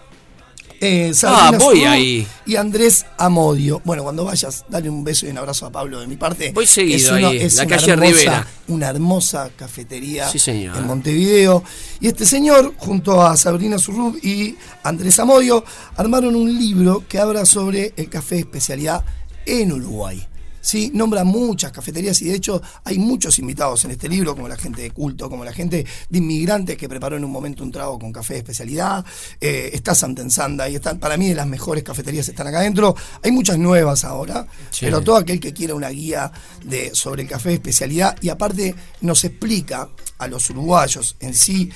Eh, 0.80 1.12
Sabrina 1.16 1.58
Ah, 1.58 1.58
voy 1.58 1.84
ahí. 1.86 2.28
Y 2.46 2.56
Andrés 2.56 3.04
Amodio. 3.18 3.82
Bueno, 3.84 4.04
cuando 4.04 4.26
vayas, 4.26 4.64
dale 4.70 4.88
un 4.92 5.04
beso 5.04 5.26
y 5.26 5.30
un 5.30 5.40
abrazo 5.40 5.66
a 5.66 5.72
Pablo 5.72 6.00
de 6.00 6.06
mi 6.06 6.18
parte. 6.18 6.52
Voy 6.54 6.68
seguido 6.68 6.98
Es 6.98 7.12
uno- 7.12 7.28
ahí, 7.30 7.38
es 7.38 7.56
la 7.56 7.64
una 7.66 7.76
calle 7.76 7.92
hermosa- 7.94 8.12
Rivera. 8.12 8.48
Una 8.68 8.88
hermosa 8.90 9.50
cafetería 9.56 10.30
Sí, 10.30 10.38
señor. 10.38 10.78
en 10.78 10.86
Montevideo. 10.86 11.64
Y 12.00 12.08
este 12.10 12.28
señor, 12.28 12.76
junto 12.78 13.26
a 13.26 13.36
Sabrina 13.38 13.80
Surrub 13.80 14.18
y 14.24 14.56
Andrés 14.84 15.18
Amodio, 15.20 15.66
armaron 15.96 16.36
un 16.36 16.56
libro 16.56 17.04
que 17.10 17.18
habla 17.18 17.46
sobre 17.48 17.94
el 17.98 18.08
café 18.08 18.36
de 18.36 18.42
especialidad 18.42 19.04
en 19.48 19.72
Uruguay. 19.72 20.28
Sí, 20.68 20.92
nombra 20.94 21.24
muchas 21.24 21.72
cafeterías 21.72 22.22
y 22.22 22.26
de 22.26 22.36
hecho 22.36 22.62
hay 22.84 22.98
muchos 23.00 23.40
invitados 23.40 23.86
en 23.86 23.92
este 23.92 24.10
libro, 24.10 24.36
como 24.36 24.50
la 24.50 24.58
gente 24.58 24.82
de 24.82 24.92
culto, 24.92 25.30
como 25.30 25.46
la 25.46 25.54
gente 25.54 25.86
de 26.10 26.18
inmigrantes 26.18 26.76
que 26.76 26.90
preparó 26.90 27.16
en 27.16 27.24
un 27.24 27.32
momento 27.32 27.64
un 27.64 27.72
trago 27.72 27.98
con 27.98 28.12
café 28.12 28.34
de 28.34 28.40
especialidad. 28.40 29.06
Eh, 29.40 29.70
está 29.72 29.96
Santensanda 29.96 30.68
y 30.68 30.76
están, 30.76 31.00
para 31.00 31.16
mí 31.16 31.30
de 31.30 31.36
las 31.36 31.48
mejores 31.48 31.86
cafeterías 31.86 32.28
están 32.28 32.48
acá 32.48 32.60
adentro. 32.60 32.94
Hay 33.24 33.32
muchas 33.32 33.58
nuevas 33.58 34.04
ahora, 34.04 34.46
Sí. 34.70 34.80
pero 34.82 35.00
todo 35.00 35.16
aquel 35.16 35.40
que 35.40 35.54
quiera 35.54 35.74
una 35.74 35.88
guía 35.88 36.30
de, 36.66 36.94
sobre 36.94 37.22
el 37.24 37.30
café 37.30 37.48
de 37.48 37.56
especialidad 37.56 38.18
y 38.22 38.28
aparte 38.28 38.76
nos 39.00 39.24
explica 39.24 39.88
a 40.18 40.28
los 40.28 40.50
uruguayos 40.50 41.16
en 41.22 41.34
sí 41.34 41.70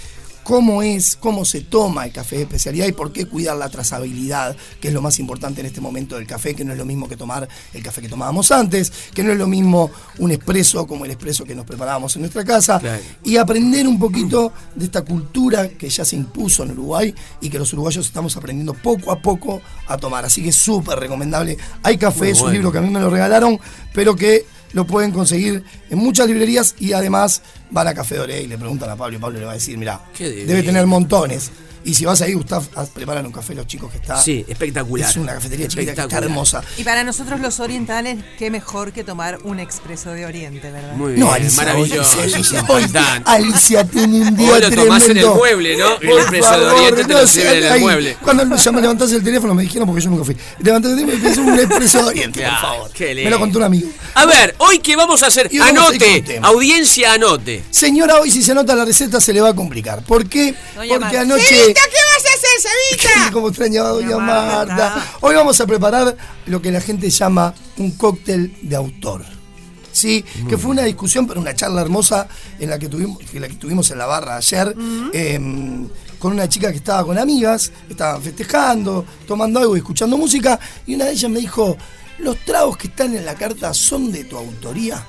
cómo 0.43 0.81
es, 0.83 1.15
cómo 1.15 1.45
se 1.45 1.61
toma 1.61 2.05
el 2.05 2.11
café 2.11 2.37
de 2.37 2.41
especialidad 2.43 2.87
y 2.87 2.91
por 2.91 3.11
qué 3.11 3.25
cuidar 3.25 3.57
la 3.57 3.69
trazabilidad, 3.69 4.55
que 4.79 4.87
es 4.89 4.93
lo 4.93 5.01
más 5.01 5.19
importante 5.19 5.61
en 5.61 5.67
este 5.67 5.81
momento 5.81 6.15
del 6.15 6.27
café, 6.27 6.55
que 6.55 6.63
no 6.65 6.71
es 6.73 6.77
lo 6.77 6.85
mismo 6.85 7.07
que 7.07 7.15
tomar 7.17 7.47
el 7.73 7.83
café 7.83 8.01
que 8.01 8.09
tomábamos 8.09 8.51
antes, 8.51 8.91
que 9.13 9.23
no 9.23 9.31
es 9.31 9.37
lo 9.37 9.47
mismo 9.47 9.91
un 10.19 10.31
expreso 10.31 10.85
como 10.87 11.05
el 11.05 11.11
expreso 11.11 11.43
que 11.45 11.55
nos 11.55 11.65
preparábamos 11.65 12.15
en 12.15 12.21
nuestra 12.23 12.43
casa, 12.43 12.79
Claro. 12.79 13.01
y 13.23 13.37
aprender 13.37 13.87
un 13.87 13.99
poquito 13.99 14.51
de 14.75 14.85
esta 14.85 15.03
cultura 15.03 15.69
que 15.69 15.89
ya 15.89 16.03
se 16.05 16.15
impuso 16.15 16.63
en 16.63 16.71
Uruguay 16.71 17.13
y 17.41 17.49
que 17.49 17.59
los 17.59 17.71
uruguayos 17.73 18.05
estamos 18.05 18.35
aprendiendo 18.37 18.73
poco 18.73 19.11
a 19.11 19.21
poco 19.21 19.61
a 19.87 19.97
tomar. 19.97 20.25
Así 20.25 20.41
que 20.41 20.49
es 20.49 20.55
súper 20.55 20.99
recomendable. 20.99 21.57
Hay 21.83 21.97
café, 21.97 22.29
es 22.31 22.41
un 22.41 22.51
libro 22.53 22.71
que 22.71 22.77
a 22.79 22.81
mí 22.81 22.89
me 22.89 22.99
lo 22.99 23.09
regalaron, 23.09 23.59
pero 23.93 24.15
que 24.15 24.45
lo 24.73 24.87
pueden 24.87 25.11
conseguir 25.11 25.63
en 25.89 25.97
muchas 25.99 26.27
librerías 26.27 26.75
y 26.79 26.93
además 26.93 27.41
van 27.71 27.87
a 27.87 27.93
Café 27.93 28.17
Doré 28.17 28.41
y 28.43 28.47
le 28.47 28.57
preguntan 28.57 28.89
a 28.89 28.95
Pablo 28.95 29.17
y 29.17 29.19
Pablo 29.19 29.39
le 29.39 29.45
va 29.45 29.51
a 29.51 29.55
decir, 29.55 29.77
mira, 29.77 29.99
debe 30.19 30.63
tener 30.63 30.85
montones. 30.85 31.51
Y 31.83 31.95
si 31.95 32.05
vas 32.05 32.21
ahí, 32.21 32.33
Gustav, 32.33 32.63
preparan 32.93 33.25
un 33.25 33.31
café 33.31 33.55
los 33.55 33.65
chicos 33.65 33.89
que 33.89 33.97
está. 33.97 34.21
Sí, 34.21 34.45
espectacular. 34.47 35.09
Es 35.09 35.15
una 35.17 35.33
cafetería 35.33 35.67
chiquita 35.67 35.85
que 35.85 35.89
está 35.89 36.01
Espectacular. 36.03 36.29
hermosa. 36.31 36.63
Y 36.77 36.83
para 36.83 37.03
nosotros 37.03 37.39
los 37.39 37.59
orientales, 37.59 38.19
qué 38.37 38.51
mejor 38.51 38.91
que 38.91 39.03
tomar 39.03 39.39
un 39.45 39.59
expreso 39.59 40.11
de 40.11 40.27
Oriente, 40.27 40.69
¿verdad? 40.69 40.93
Muy 40.93 41.13
No, 41.13 41.25
bien, 41.31 41.41
Alicia, 41.41 41.63
maravilloso. 41.63 42.21
Alicia, 42.21 42.59
impactante. 42.59 43.31
Alicia 43.31 43.83
tiene 43.85 44.21
un 44.21 44.35
día 44.37 44.51
Vos 44.51 44.59
lo 44.61 44.69
tomás 44.75 45.09
en 45.09 45.17
el 45.17 45.25
mueble, 45.25 45.75
¿no? 45.75 45.93
El 45.99 46.07
Por 46.09 46.19
expreso 46.21 46.59
de 46.59 46.65
Oriente 46.67 47.03
te 47.05 47.13
lo 47.13 47.21
no 47.21 47.25
sé, 47.27 47.33
sirven 47.41 47.57
en 47.57 47.63
el 47.63 47.71
ahí, 47.71 47.81
mueble. 47.81 48.17
Cuando 48.23 48.55
ya 48.55 48.71
me 48.71 48.81
levantás 48.81 49.11
el 49.13 49.23
teléfono, 49.23 49.55
me 49.55 49.63
dijeron 49.63 49.87
porque 49.87 50.03
yo 50.03 50.09
nunca 50.11 50.23
fui. 50.23 50.37
Levantaste 50.59 51.01
el 51.01 51.07
teléfono 51.07 51.17
y 51.17 51.33
pedís 51.33 51.37
un 51.39 51.59
expreso 51.59 51.97
de 51.97 52.03
Oriente, 52.09 52.41
por 52.43 52.59
favor. 52.59 52.91
qué 52.91 53.15
Me 53.15 53.29
lo 53.31 53.39
contó 53.39 53.57
un 53.57 53.63
amigo. 53.63 53.89
A 54.13 54.27
ver, 54.27 54.53
hoy 54.59 54.77
qué 54.77 54.95
vamos 54.95 55.23
a 55.23 55.27
hacer. 55.27 55.49
Anote, 55.59 56.39
audiencia, 56.43 57.13
anote. 57.13 57.60
Señora, 57.69 58.19
hoy 58.19 58.31
si 58.31 58.43
se 58.43 58.51
anota 58.51 58.75
la 58.75 58.85
receta 58.85 59.21
se 59.21 59.33
le 59.33 59.41
va 59.41 59.49
a 59.49 59.55
complicar. 59.55 60.03
¿Por 60.03 60.27
qué? 60.27 60.55
Doña 60.75 60.89
Porque 60.89 60.99
Marta. 60.99 61.21
anoche. 61.21 61.45
Cevita, 61.45 61.81
¿qué 61.89 61.97
vas 62.15 62.25
a 62.25 62.35
hacer, 62.35 62.71
Cevita? 62.99 63.31
Como 63.33 63.47
extrañaba 63.49 63.89
Doña 63.89 64.11
Doña 64.11 64.25
Marta. 64.25 64.75
Marta. 64.75 65.11
Hoy 65.21 65.35
vamos 65.35 65.59
a 65.61 65.67
preparar 65.67 66.17
lo 66.45 66.61
que 66.61 66.71
la 66.71 66.81
gente 66.81 67.09
llama 67.09 67.53
un 67.77 67.91
cóctel 67.91 68.55
de 68.61 68.75
autor. 68.75 69.25
Sí, 69.91 70.23
que 70.47 70.57
fue 70.57 70.71
una 70.71 70.83
discusión, 70.83 71.27
pero 71.27 71.41
una 71.41 71.53
charla 71.53 71.81
hermosa 71.81 72.27
en 72.59 72.69
la 72.69 72.79
que 72.79 72.87
tuvimos, 72.87 73.19
que 73.19 73.39
la 73.39 73.47
que 73.47 73.55
tuvimos 73.55 73.91
en 73.91 73.97
la 73.97 74.05
barra 74.05 74.37
ayer, 74.37 74.73
em, 75.13 75.87
con 76.17 76.31
una 76.31 76.47
chica 76.47 76.71
que 76.71 76.77
estaba 76.77 77.03
con 77.05 77.17
amigas, 77.17 77.71
estaban 77.89 78.21
festejando, 78.21 79.05
tomando 79.27 79.59
algo 79.59 79.75
y 79.75 79.79
escuchando 79.79 80.17
música, 80.17 80.57
y 80.87 80.95
una 80.95 81.05
de 81.05 81.11
ellas 81.11 81.29
me 81.29 81.39
dijo, 81.39 81.77
los 82.19 82.37
tragos 82.45 82.77
que 82.77 82.87
están 82.87 83.15
en 83.15 83.25
la 83.25 83.35
carta 83.35 83.73
son 83.73 84.11
de 84.11 84.23
tu 84.23 84.37
autoría, 84.37 85.03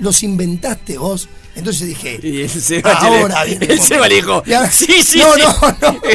los 0.00 0.22
inventaste 0.22 0.98
vos. 0.98 1.28
Entonces 1.56 1.88
dije, 1.88 2.20
Y 2.22 2.42
el 2.42 2.50
Seba 2.50 2.92
ahora 2.92 3.44
le- 3.44 3.58
viene 3.58 3.74
el 3.74 3.80
Seba 3.80 4.08
le 4.08 4.14
dijo, 4.16 4.42
Y 4.46 4.52
ahora- 4.52 4.70
sí, 4.70 5.02
sí, 5.02 5.18
no, 5.18 5.34
sí. 5.34 5.42
no, 5.42 5.76
no. 5.92 6.00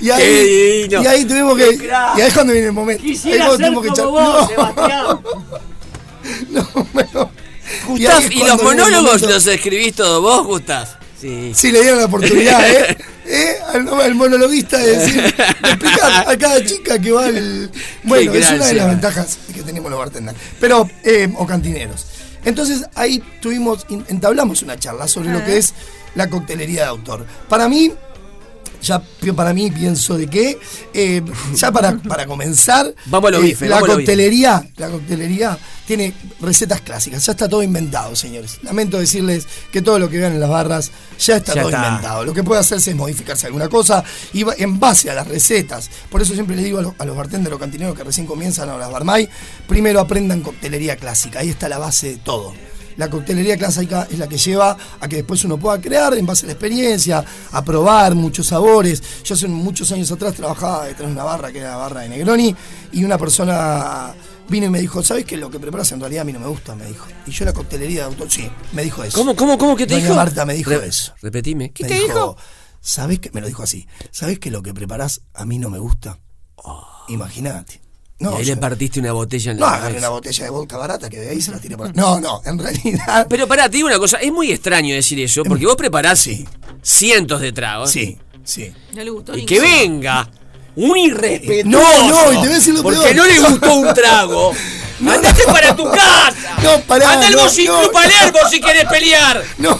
Y 0.00 0.10
ahí, 0.10 1.20
y 1.20 1.24
tuvimos 1.26 1.56
que. 1.58 1.74
Y 1.74 2.20
ahí 2.20 2.26
es 2.28 2.32
cuando 2.34 2.52
viene 2.54 2.68
el 2.68 2.72
momento. 2.72 3.02
Quisiera 3.02 3.44
Ahí 3.46 3.56
ser 3.58 3.66
tuvimos 3.66 3.94
que 3.94 4.02
vos, 4.02 4.50
No. 6.50 7.30
Y 7.88 7.88
Gustav, 8.04 8.22
es 8.24 8.30
¿y, 8.30 8.38
los 8.44 8.62
monólogos 8.62 9.22
los 9.22 9.46
escribís 9.46 9.94
todos 9.94 10.20
vos, 10.20 10.46
Gustav? 10.46 10.86
Sí. 11.20 11.52
Sí, 11.54 11.70
le 11.72 11.80
dieron 11.80 12.00
la 12.00 12.06
oportunidad, 12.06 12.68
¿eh? 12.68 12.96
¿Eh? 13.26 13.54
Al, 13.72 13.88
al 13.88 14.14
monologuista 14.14 14.76
de 14.78 14.98
decir, 14.98 15.22
de 15.22 15.28
explicar 15.28 16.28
a 16.28 16.36
cada 16.36 16.64
chica 16.64 16.98
que 16.98 17.12
va 17.12 17.26
al. 17.26 17.70
Bueno, 18.02 18.32
Qué 18.32 18.38
es 18.40 18.50
una 18.50 18.66
de 18.66 18.74
las 18.74 18.88
ventajas 18.88 19.38
que 19.54 19.62
tenemos 19.62 19.90
los 19.90 19.98
bartenders. 20.00 20.36
Pero, 20.60 20.90
eh, 21.04 21.32
o 21.36 21.46
cantineros. 21.46 22.06
Entonces 22.44 22.86
ahí 22.94 23.22
tuvimos, 23.40 23.86
entablamos 23.88 24.62
una 24.62 24.78
charla 24.78 25.08
sobre 25.08 25.32
lo 25.32 25.44
que 25.44 25.58
es 25.58 25.74
la 26.14 26.28
coctelería 26.28 26.82
de 26.82 26.88
autor. 26.88 27.26
Para 27.48 27.68
mí, 27.68 27.92
ya 28.82 29.02
para 29.36 29.52
mí 29.54 29.70
pienso 29.70 30.16
de 30.18 30.26
que, 30.26 30.58
eh, 30.92 31.22
ya 31.54 31.70
para, 31.72 31.96
para 31.98 32.26
comenzar, 32.26 32.94
Vamos 33.06 33.28
a 33.28 33.32
lo 33.32 33.38
eh, 33.38 33.42
bife, 33.42 33.68
la 33.68 33.76
vamos 33.76 33.88
a 33.88 33.92
lo 33.92 33.98
bife. 33.98 34.10
coctelería, 34.12 34.68
la 34.76 34.88
coctelería 34.88 35.58
tiene 35.86 36.14
recetas 36.40 36.80
clásicas, 36.80 37.24
ya 37.24 37.32
está 37.32 37.48
todo 37.48 37.62
inventado, 37.62 38.14
señores. 38.16 38.58
Lamento 38.62 38.98
decirles 38.98 39.46
que 39.70 39.82
todo 39.82 39.98
lo 39.98 40.08
que 40.08 40.18
vean 40.18 40.32
en 40.32 40.40
las 40.40 40.48
barras 40.50 40.90
ya 41.18 41.36
está 41.36 41.54
Ya 41.54 41.62
todo 41.62 41.70
está. 41.70 41.86
inventado. 41.88 42.24
Lo 42.24 42.32
que 42.32 42.42
puede 42.42 42.60
hacerse 42.60 42.90
es 42.90 42.96
modificarse 42.96 43.46
alguna 43.46 43.68
cosa 43.68 44.02
y 44.32 44.42
va- 44.42 44.54
en 44.58 44.78
base 44.80 45.10
a 45.10 45.14
las 45.14 45.26
recetas. 45.26 45.90
Por 46.10 46.22
eso 46.22 46.34
siempre 46.34 46.56
le 46.56 46.62
digo 46.64 46.78
a 46.78 46.82
los, 46.82 46.94
a 46.98 47.04
los 47.04 47.16
bartenders 47.16 47.54
o 47.54 47.58
cantineros 47.58 47.96
que 47.96 48.04
recién 48.04 48.26
comienzan 48.26 48.68
a 48.68 48.76
las 48.78 48.90
barmay, 48.90 49.28
primero 49.68 50.00
aprendan 50.00 50.40
coctelería 50.40 50.96
clásica. 50.96 51.40
Ahí 51.40 51.50
está 51.50 51.68
la 51.68 51.78
base 51.78 52.10
de 52.10 52.16
todo. 52.18 52.54
La 52.96 53.08
coctelería 53.10 53.56
clásica 53.56 54.06
es 54.10 54.18
la 54.18 54.28
que 54.28 54.36
lleva 54.38 54.76
a 55.00 55.08
que 55.08 55.16
después 55.16 55.44
uno 55.44 55.58
pueda 55.58 55.80
crear 55.80 56.14
en 56.14 56.26
base 56.26 56.44
a 56.44 56.48
la 56.48 56.52
experiencia, 56.52 57.24
a 57.52 57.64
probar 57.64 58.14
muchos 58.14 58.46
sabores. 58.48 59.02
Yo 59.24 59.34
hace 59.34 59.48
muchos 59.48 59.90
años 59.92 60.10
atrás 60.12 60.34
trabajaba 60.34 60.86
detrás 60.86 61.08
de 61.08 61.12
una 61.14 61.24
barra 61.24 61.50
que 61.52 61.58
era 61.58 61.70
la 61.70 61.76
barra 61.76 62.00
de 62.02 62.08
Negroni 62.10 62.54
y 62.92 63.04
una 63.04 63.18
persona 63.18 64.14
vino 64.48 64.66
y 64.66 64.70
me 64.70 64.80
dijo, 64.80 65.02
¿sabes 65.02 65.24
que 65.24 65.36
lo 65.36 65.50
que 65.50 65.58
preparas 65.58 65.90
en 65.92 66.00
realidad 66.00 66.22
a 66.22 66.24
mí 66.24 66.32
no 66.32 66.40
me 66.40 66.46
gusta? 66.48 66.74
Me 66.74 66.84
dijo. 66.86 67.06
Y 67.26 67.30
yo 67.30 67.44
la 67.44 67.52
coctelería 67.52 68.00
de 68.00 68.06
autor, 68.06 68.30
sí, 68.30 68.50
me 68.72 68.82
dijo 68.82 69.02
eso. 69.02 69.16
¿Cómo, 69.18 69.34
cómo, 69.36 69.56
cómo? 69.56 69.76
¿Qué 69.76 69.86
te 69.86 69.94
Doña 69.94 70.04
dijo? 70.06 70.16
Marta 70.16 70.44
me 70.44 70.54
dijo 70.54 70.70
Re- 70.70 70.86
eso. 70.86 71.14
Repetime. 71.22 71.70
¿Qué 71.72 71.84
Me 71.84 71.88
te 71.88 71.94
dijo? 72.00 72.36
¿Sabés 72.80 73.20
que 73.20 73.30
Me 73.32 73.40
lo 73.40 73.46
dijo 73.46 73.62
así. 73.62 73.86
¿Sabés 74.10 74.38
que 74.38 74.50
lo 74.50 74.62
que 74.62 74.74
preparás 74.74 75.22
a 75.34 75.44
mí 75.46 75.58
no 75.58 75.70
me 75.70 75.78
gusta? 75.78 76.18
Imagínate. 77.08 77.80
Y 78.22 78.36
ahí 78.40 78.44
le 78.44 78.56
partiste 78.56 79.00
una 79.00 79.12
botella 79.12 79.52
en 79.52 79.58
No, 79.58 79.66
la 79.66 79.72
agarré 79.72 79.86
cabeza. 79.94 80.06
una 80.06 80.08
botella 80.10 80.44
de 80.44 80.50
vodka 80.50 80.76
barata 80.76 81.08
que 81.10 81.18
de 81.20 81.30
ahí 81.30 81.40
se 81.42 81.50
la 81.50 81.58
tiré 81.58 81.76
por. 81.76 81.94
No, 81.96 82.20
no, 82.20 82.40
en 82.44 82.58
realidad. 82.58 83.26
Pero 83.28 83.46
pará, 83.48 83.68
te 83.68 83.76
digo 83.78 83.88
una 83.88 83.98
cosa, 83.98 84.18
es 84.18 84.32
muy 84.32 84.52
extraño 84.52 84.94
decir 84.94 85.18
eso, 85.20 85.42
porque 85.44 85.66
vos 85.66 85.76
preparás 85.76 86.28
cientos 86.82 87.40
de 87.40 87.52
tragos. 87.52 87.90
Sí, 87.90 88.18
sí. 88.44 88.72
No 88.94 89.02
le 89.04 89.10
gustó 89.10 89.36
Y 89.36 89.44
que 89.46 89.60
venga 89.60 90.28
un 90.76 90.96
irrespetuoso. 90.96 91.66
No, 92.08 92.08
no, 92.08 92.32
y 92.32 92.34
te 92.36 92.40
voy 92.40 92.48
a 92.48 92.54
decir 92.54 92.74
lo 92.74 92.82
Porque 92.82 93.00
peor. 93.00 93.16
no 93.16 93.26
le 93.26 93.40
gustó 93.40 93.74
un 93.74 93.94
trago. 93.94 94.52
¡Andate 95.02 95.42
para 95.46 95.74
tu 95.74 95.84
casa! 95.90 96.32
No, 96.62 96.80
pará, 96.82 97.12
¡Anda 97.14 97.26
al 97.26 97.32
no, 97.34 97.42
no. 97.46 97.90
Palermo 97.92 98.38
si 98.48 98.60
querés 98.60 98.84
pelear! 98.84 99.42
No. 99.58 99.78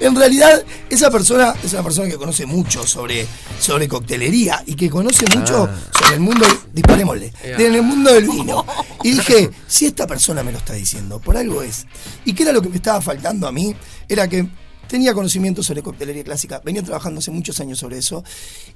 En 0.00 0.14
realidad, 0.16 0.62
esa 0.90 1.10
persona 1.10 1.54
es 1.62 1.72
una 1.72 1.82
persona 1.82 2.08
que 2.08 2.16
conoce 2.16 2.46
mucho 2.46 2.86
sobre, 2.86 3.26
sobre 3.60 3.88
coctelería 3.88 4.62
y 4.66 4.74
que 4.74 4.90
conoce 4.90 5.24
mucho 5.36 5.68
Ah. 5.70 5.76
sobre 5.98 6.14
el 6.14 6.20
mundo, 6.20 6.46
disparémosle, 6.72 7.32
Ya. 7.42 7.56
en 7.66 7.74
el 7.74 7.82
mundo 7.82 8.12
del 8.12 8.28
vino. 8.28 8.64
Y 9.02 9.12
dije, 9.16 9.50
si 9.66 9.86
esta 9.86 10.06
persona 10.06 10.42
me 10.42 10.52
lo 10.52 10.58
está 10.58 10.72
diciendo, 10.74 11.20
por 11.20 11.36
algo 11.36 11.62
es. 11.62 11.86
¿Y 12.24 12.32
qué 12.34 12.42
era 12.44 12.52
lo 12.52 12.60
que 12.62 12.68
me 12.68 12.76
estaba 12.76 13.00
faltando 13.00 13.46
a 13.46 13.52
mí? 13.52 13.74
Era 14.08 14.28
que 14.28 14.46
tenía 14.88 15.14
conocimiento 15.14 15.62
sobre 15.62 15.82
coctelería 15.82 16.24
clásica, 16.24 16.60
venía 16.64 16.82
trabajando 16.82 17.20
hace 17.20 17.30
muchos 17.30 17.58
años 17.60 17.78
sobre 17.78 17.98
eso 17.98 18.22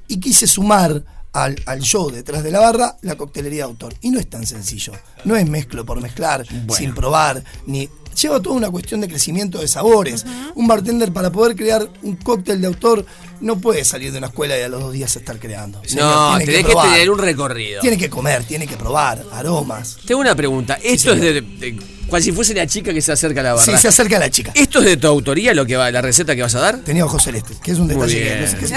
y 0.09 0.19
quise 0.21 0.47
sumar 0.47 1.05
al, 1.33 1.61
al 1.66 1.81
show 1.83 2.11
detrás 2.11 2.43
de 2.43 2.51
la 2.51 2.59
barra 2.61 2.97
la 3.03 3.16
coctelería 3.16 3.59
de 3.59 3.71
autor. 3.71 3.95
Y 4.01 4.11
no 4.11 4.19
es 4.19 4.29
tan 4.31 4.47
sencillo. 4.47 4.93
No 5.25 5.37
es 5.37 5.47
mezclo 5.49 5.85
por 5.85 6.01
mezclar, 6.01 6.47
sin 6.77 6.95
probar, 6.95 7.45
ni. 7.66 7.89
Lleva 8.21 8.41
toda 8.41 8.57
una 8.57 8.71
cuestión 8.71 9.01
de 9.01 9.09
crecimiento 9.09 9.59
de 9.59 9.69
sabores. 9.69 10.25
Un 10.55 10.66
bartender 10.66 11.12
para 11.12 11.31
poder 11.31 11.55
crear 11.57 11.89
un 12.03 12.16
cóctel 12.16 12.61
de 12.61 12.66
autor 12.66 13.05
no 13.41 13.59
puede 13.59 13.85
salir 13.85 14.11
de 14.12 14.19
una 14.19 14.27
escuela 14.29 14.59
y 14.59 14.62
a 14.62 14.69
los 14.69 14.81
dos 14.81 14.93
días 14.93 15.14
estar 15.16 15.39
creando. 15.39 15.81
No, 15.95 16.37
tiene 16.39 16.45
tenés 16.53 16.66
que, 16.66 16.73
probar. 16.73 16.93
tener 16.93 17.11
un 17.11 17.19
recorrido. 17.19 17.81
Tiene 17.81 17.97
que 17.99 18.11
comer, 18.11 18.45
tiene 18.45 18.66
que 18.66 18.77
probar 18.77 19.23
aromas. 19.33 19.99
Tengo 20.07 20.21
una 20.21 20.35
pregunta. 20.35 20.79
Esto 20.83 21.12
es 21.12 21.21
de, 21.21 21.33
de- 21.43 21.79
Cual 22.09 22.23
si 22.23 22.33
fuese 22.33 22.55
la 22.55 22.66
chica 22.66 22.93
que 22.95 23.03
se 23.03 23.12
acerca 23.12 23.41
a 23.41 23.45
la 23.45 23.53
barra. 23.53 23.64
Sí, 23.66 23.77
se 23.77 23.87
acerca 23.89 24.16
a 24.16 24.21
la 24.21 24.31
chica. 24.31 24.51
¿Esto 24.55 24.79
es 24.79 24.87
de 24.87 24.97
tu 24.97 25.07
autoría 25.07 25.53
lo 25.53 25.66
que 25.66 25.77
va, 25.77 25.91
la 25.91 26.01
receta 26.01 26.35
que 26.35 26.41
vas 26.41 26.55
a 26.55 26.61
dar? 26.61 26.79
Tenía 26.79 27.05
ojos 27.05 27.23
celestes, 27.23 27.59
que 27.59 27.73
es 27.73 27.79
un 27.79 27.87
detalle 27.87 28.14
que 28.19 28.25
bien. 28.25 28.41
no 28.41 28.47
sé 28.47 28.57
qué 28.57 28.66
se 28.66 28.75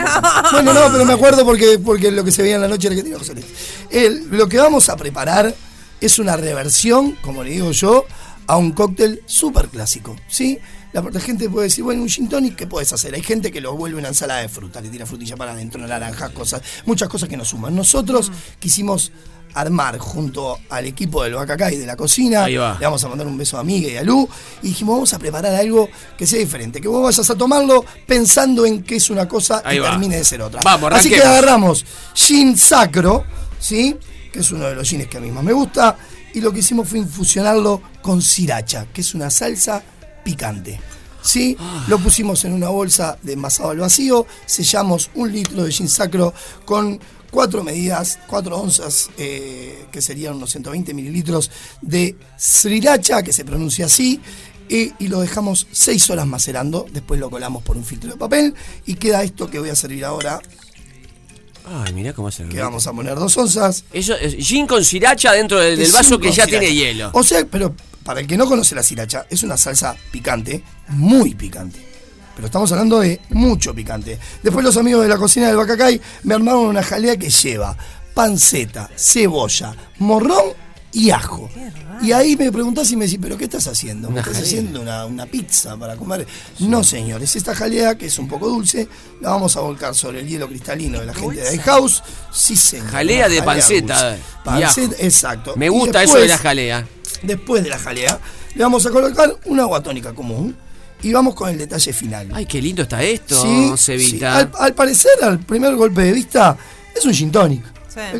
Bueno, 0.51 0.73
no, 0.73 0.91
pero 0.91 1.05
me 1.05 1.13
acuerdo 1.13 1.45
porque, 1.45 1.79
porque 1.79 2.11
lo 2.11 2.25
que 2.25 2.31
se 2.33 2.41
veía 2.41 2.55
en 2.55 2.61
la 2.61 2.67
noche 2.67 2.87
era 2.87 2.95
que 2.97 3.03
tenía 3.03 3.15
ojos 3.15 3.27
celestes. 3.27 3.53
El- 3.89 4.27
lo 4.31 4.49
que 4.49 4.57
vamos 4.57 4.89
a 4.89 4.97
preparar 4.97 5.55
es 6.01 6.19
una 6.19 6.35
reversión, 6.35 7.13
como 7.21 7.41
le 7.45 7.51
digo 7.51 7.71
yo, 7.71 8.05
a 8.47 8.57
un 8.57 8.71
cóctel 8.71 9.21
súper 9.25 9.67
clásico, 9.69 10.15
¿sí? 10.27 10.59
La, 10.93 11.01
la 11.01 11.19
gente 11.21 11.49
puede 11.49 11.67
decir, 11.67 11.83
bueno, 11.85 12.01
un 12.01 12.09
gin 12.09 12.27
tonic, 12.27 12.55
¿qué 12.55 12.67
puedes 12.67 12.91
hacer? 12.91 13.13
Hay 13.15 13.23
gente 13.23 13.51
que 13.51 13.61
lo 13.61 13.75
vuelve 13.77 13.97
una 13.97 14.09
ensalada 14.09 14.41
de 14.41 14.49
fruta, 14.49 14.81
le 14.81 14.89
tira 14.89 15.05
frutilla 15.05 15.37
para 15.37 15.51
adentro, 15.53 15.85
naranjas, 15.87 16.31
cosas, 16.31 16.61
muchas 16.85 17.07
cosas 17.07 17.29
que 17.29 17.37
nos 17.37 17.47
suman. 17.47 17.73
Nosotros 17.75 18.29
quisimos 18.59 19.11
armar 19.53 19.97
junto 19.99 20.57
al 20.69 20.85
equipo 20.85 21.23
del 21.23 21.33
Bacacá 21.33 21.71
y 21.71 21.77
de 21.77 21.85
la 21.85 21.95
cocina, 21.97 22.45
Ahí 22.45 22.55
va. 22.55 22.77
le 22.79 22.85
vamos 22.85 23.03
a 23.03 23.09
mandar 23.09 23.27
un 23.27 23.37
beso 23.37 23.57
a 23.57 23.63
Miguel 23.63 23.93
y 23.93 23.97
a 23.97 24.03
Lu, 24.03 24.27
y 24.63 24.69
dijimos, 24.69 24.95
vamos 24.95 25.13
a 25.13 25.19
preparar 25.19 25.53
algo 25.55 25.89
que 26.17 26.25
sea 26.25 26.39
diferente, 26.39 26.79
que 26.79 26.87
vos 26.87 27.03
vayas 27.03 27.29
a 27.29 27.35
tomarlo 27.35 27.83
pensando 28.07 28.65
en 28.65 28.81
que 28.83 28.95
es 28.95 29.09
una 29.09 29.27
cosa 29.27 29.61
Ahí 29.65 29.77
y 29.77 29.79
va. 29.79 29.89
termine 29.91 30.17
de 30.17 30.23
ser 30.25 30.41
otra. 30.41 30.61
Vamos, 30.63 30.91
Así 30.93 31.09
que 31.09 31.21
agarramos 31.21 31.85
gin 32.13 32.57
sacro, 32.57 33.25
¿sí? 33.59 33.97
que 34.31 34.39
es 34.39 34.51
uno 34.51 34.65
de 34.67 34.75
los 34.75 34.87
gines 34.87 35.07
que 35.07 35.17
a 35.17 35.19
mí 35.19 35.29
más 35.31 35.43
me 35.43 35.51
gusta, 35.51 35.97
y 36.33 36.41
lo 36.41 36.51
que 36.51 36.59
hicimos 36.59 36.87
fue 36.87 36.99
infusionarlo 36.99 37.81
con 38.01 38.21
sriracha, 38.21 38.87
que 38.93 39.01
es 39.01 39.13
una 39.13 39.29
salsa 39.29 39.83
picante. 40.23 40.79
¿Sí? 41.23 41.55
Lo 41.87 41.99
pusimos 41.99 42.43
en 42.45 42.53
una 42.53 42.69
bolsa 42.69 43.17
de 43.21 43.33
envasado 43.33 43.69
al 43.69 43.77
vacío, 43.77 44.25
sellamos 44.47 45.11
un 45.13 45.31
litro 45.31 45.63
de 45.63 45.71
gin 45.71 45.87
sacro 45.87 46.33
con 46.65 46.99
cuatro 47.29 47.63
medidas, 47.63 48.17
cuatro 48.27 48.57
onzas, 48.57 49.09
eh, 49.17 49.85
que 49.91 50.01
serían 50.01 50.35
unos 50.35 50.51
120 50.51 50.93
mililitros 50.95 51.51
de 51.81 52.15
sriracha, 52.37 53.21
que 53.21 53.33
se 53.33 53.45
pronuncia 53.45 53.85
así, 53.85 54.19
y, 54.67 54.93
y 54.97 55.07
lo 55.09 55.21
dejamos 55.21 55.67
seis 55.71 56.09
horas 56.09 56.25
macerando, 56.25 56.87
después 56.91 57.19
lo 57.19 57.29
colamos 57.29 57.61
por 57.61 57.77
un 57.77 57.85
filtro 57.85 58.11
de 58.11 58.17
papel, 58.17 58.55
y 58.85 58.95
queda 58.95 59.23
esto 59.23 59.49
que 59.49 59.59
voy 59.59 59.69
a 59.69 59.75
servir 59.75 60.05
ahora, 60.05 60.41
Ay, 61.65 61.93
mirá 61.93 62.13
cómo 62.13 62.27
hace 62.29 62.43
el 62.43 62.49
que 62.49 62.59
vamos 62.61 62.85
a 62.87 62.91
poner 62.93 63.15
dos 63.15 63.37
onzas. 63.37 63.83
Eso 63.93 64.15
es 64.15 64.35
gin 64.35 64.65
con 64.67 64.83
sriracha 64.83 65.31
dentro 65.33 65.59
del, 65.59 65.77
del 65.77 65.85
Es 65.87 65.93
vaso 65.93 66.19
que 66.19 66.31
ya 66.31 66.43
sriracha. 66.45 66.59
tiene 66.59 66.73
hielo. 66.75 67.09
O 67.13 67.23
sea, 67.23 67.45
pero 67.45 67.75
para 68.03 68.19
el 68.21 68.27
que 68.27 68.37
no 68.37 68.45
conoce 68.47 68.73
la 68.75 68.83
sriracha, 68.83 69.25
es 69.29 69.43
una 69.43 69.57
salsa 69.57 69.95
picante, 70.11 70.63
muy 70.89 71.35
picante. 71.35 71.79
Pero 72.35 72.47
estamos 72.47 72.71
hablando 72.71 72.99
de 72.99 73.19
mucho 73.29 73.73
picante. 73.75 74.17
Después 74.41 74.65
los 74.65 74.77
amigos 74.77 75.03
de 75.03 75.09
la 75.09 75.17
cocina 75.17 75.47
del 75.47 75.57
Bacacay 75.57 76.01
me 76.23 76.33
armaron 76.33 76.61
una 76.65 76.81
jalea 76.81 77.17
que 77.17 77.29
lleva 77.29 77.77
panceta, 78.13 78.89
cebolla, 78.97 79.75
morrón 79.99 80.53
y 80.93 81.09
ajo. 81.11 81.49
Y 82.01 82.11
ahí 82.11 82.35
me 82.35 82.51
preguntás 82.51 82.91
y 82.91 82.95
me 82.97 83.05
decís, 83.05 83.19
¿pero 83.21 83.37
qué 83.37 83.45
estás 83.45 83.67
haciendo? 83.67 84.09
¿Me 84.09 84.19
estás 84.19 84.33
jalea. 84.33 84.47
haciendo 84.47 84.81
una, 84.81 85.05
una 85.05 85.25
pizza 85.25 85.77
para 85.77 85.95
comer? 85.95 86.25
No, 86.59 86.83
señores. 86.83 87.35
Esta 87.35 87.53
jalea, 87.55 87.95
que 87.97 88.07
es 88.07 88.17
un 88.19 88.27
poco 88.27 88.49
dulce, 88.49 88.87
la 89.21 89.29
vamos 89.29 89.55
a 89.55 89.61
volcar 89.61 89.93
sobre 89.95 90.19
el 90.21 90.27
hielo 90.27 90.47
cristalino 90.47 90.99
de 90.99 91.05
la 91.05 91.13
gente 91.13 91.41
de 91.41 91.55
iHouse. 91.55 92.03
Sí, 92.33 92.55
señor. 92.55 92.87
Jalea 92.87 93.29
de 93.29 93.41
panceta. 93.43 94.17
y 94.17 94.45
Panceta, 94.45 94.95
exacto. 94.99 95.53
Me 95.55 95.69
gusta 95.69 96.03
eso 96.03 96.13
después- 96.15 96.21
de 96.23 96.27
la 96.27 96.37
jalea. 96.37 96.87
Después 97.23 97.63
de 97.63 97.69
la 97.69 97.77
jalea, 97.77 98.19
le 98.55 98.63
vamos 98.63 98.85
a 98.85 98.89
colocar 98.89 99.35
una 99.45 99.61
agua 99.63 99.83
tónica 99.83 100.11
común 100.13 100.55
y 101.03 101.13
vamos 101.13 101.35
con 101.35 101.49
el 101.49 101.57
detalle 101.59 101.93
final. 101.93 102.29
Ay, 102.33 102.47
qué 102.47 102.59
lindo 102.61 102.81
está 102.81 103.03
esto, 103.03 103.39
Sí, 103.41 103.71
Cevita. 103.77 104.39
sí. 104.41 104.47
Al, 104.47 104.51
al 104.57 104.73
parecer, 104.73 105.11
al 105.21 105.39
primer 105.39 105.75
golpe 105.75 106.01
de 106.01 106.11
vista, 106.13 106.57
es 106.95 107.05
un 107.05 107.13
gin 107.13 107.31
tonic. 107.31 107.63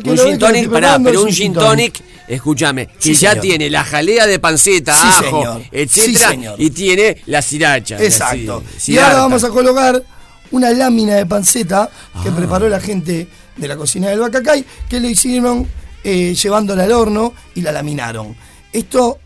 Un 0.04 0.16
gin 0.16 0.38
tonic, 0.38 0.70
pará, 0.70 1.00
pero 1.02 1.22
un 1.22 1.32
gin 1.32 1.52
tonic, 1.52 2.00
escúchame, 2.28 2.86
que 2.86 2.94
Sí, 2.98 3.14
ya 3.14 3.30
señor. 3.30 3.42
tiene 3.42 3.70
la 3.70 3.84
jalea 3.84 4.26
de 4.26 4.38
panceta, 4.38 4.94
Sí, 4.94 5.00
ajo, 5.08 5.22
señor. 5.42 5.62
etcétera, 5.72 6.28
Sí, 6.28 6.34
señor. 6.34 6.54
y 6.60 6.70
tiene 6.70 7.22
la 7.26 7.42
sriracha. 7.42 8.02
Exacto. 8.02 8.62
Y 8.86 8.98
ahora 8.98 9.18
vamos 9.18 9.44
a 9.44 9.48
colocar 9.50 10.02
una 10.50 10.70
lámina 10.70 11.14
de 11.16 11.26
panceta 11.26 11.88
que 12.22 12.28
Ah. 12.28 12.36
preparó 12.36 12.68
la 12.68 12.80
gente 12.80 13.26
de 13.56 13.68
la 13.68 13.76
cocina 13.76 14.08
del 14.08 14.20
Bacacay, 14.20 14.64
que 14.88 15.00
lo 15.00 15.08
hicieron 15.08 15.66
eh, 16.04 16.34
llevándola 16.34 16.82
al 16.84 16.92
horno 16.92 17.32
y 17.54 17.60
la 17.60 17.70
laminaron. 17.72 18.34
Esto 18.72 19.18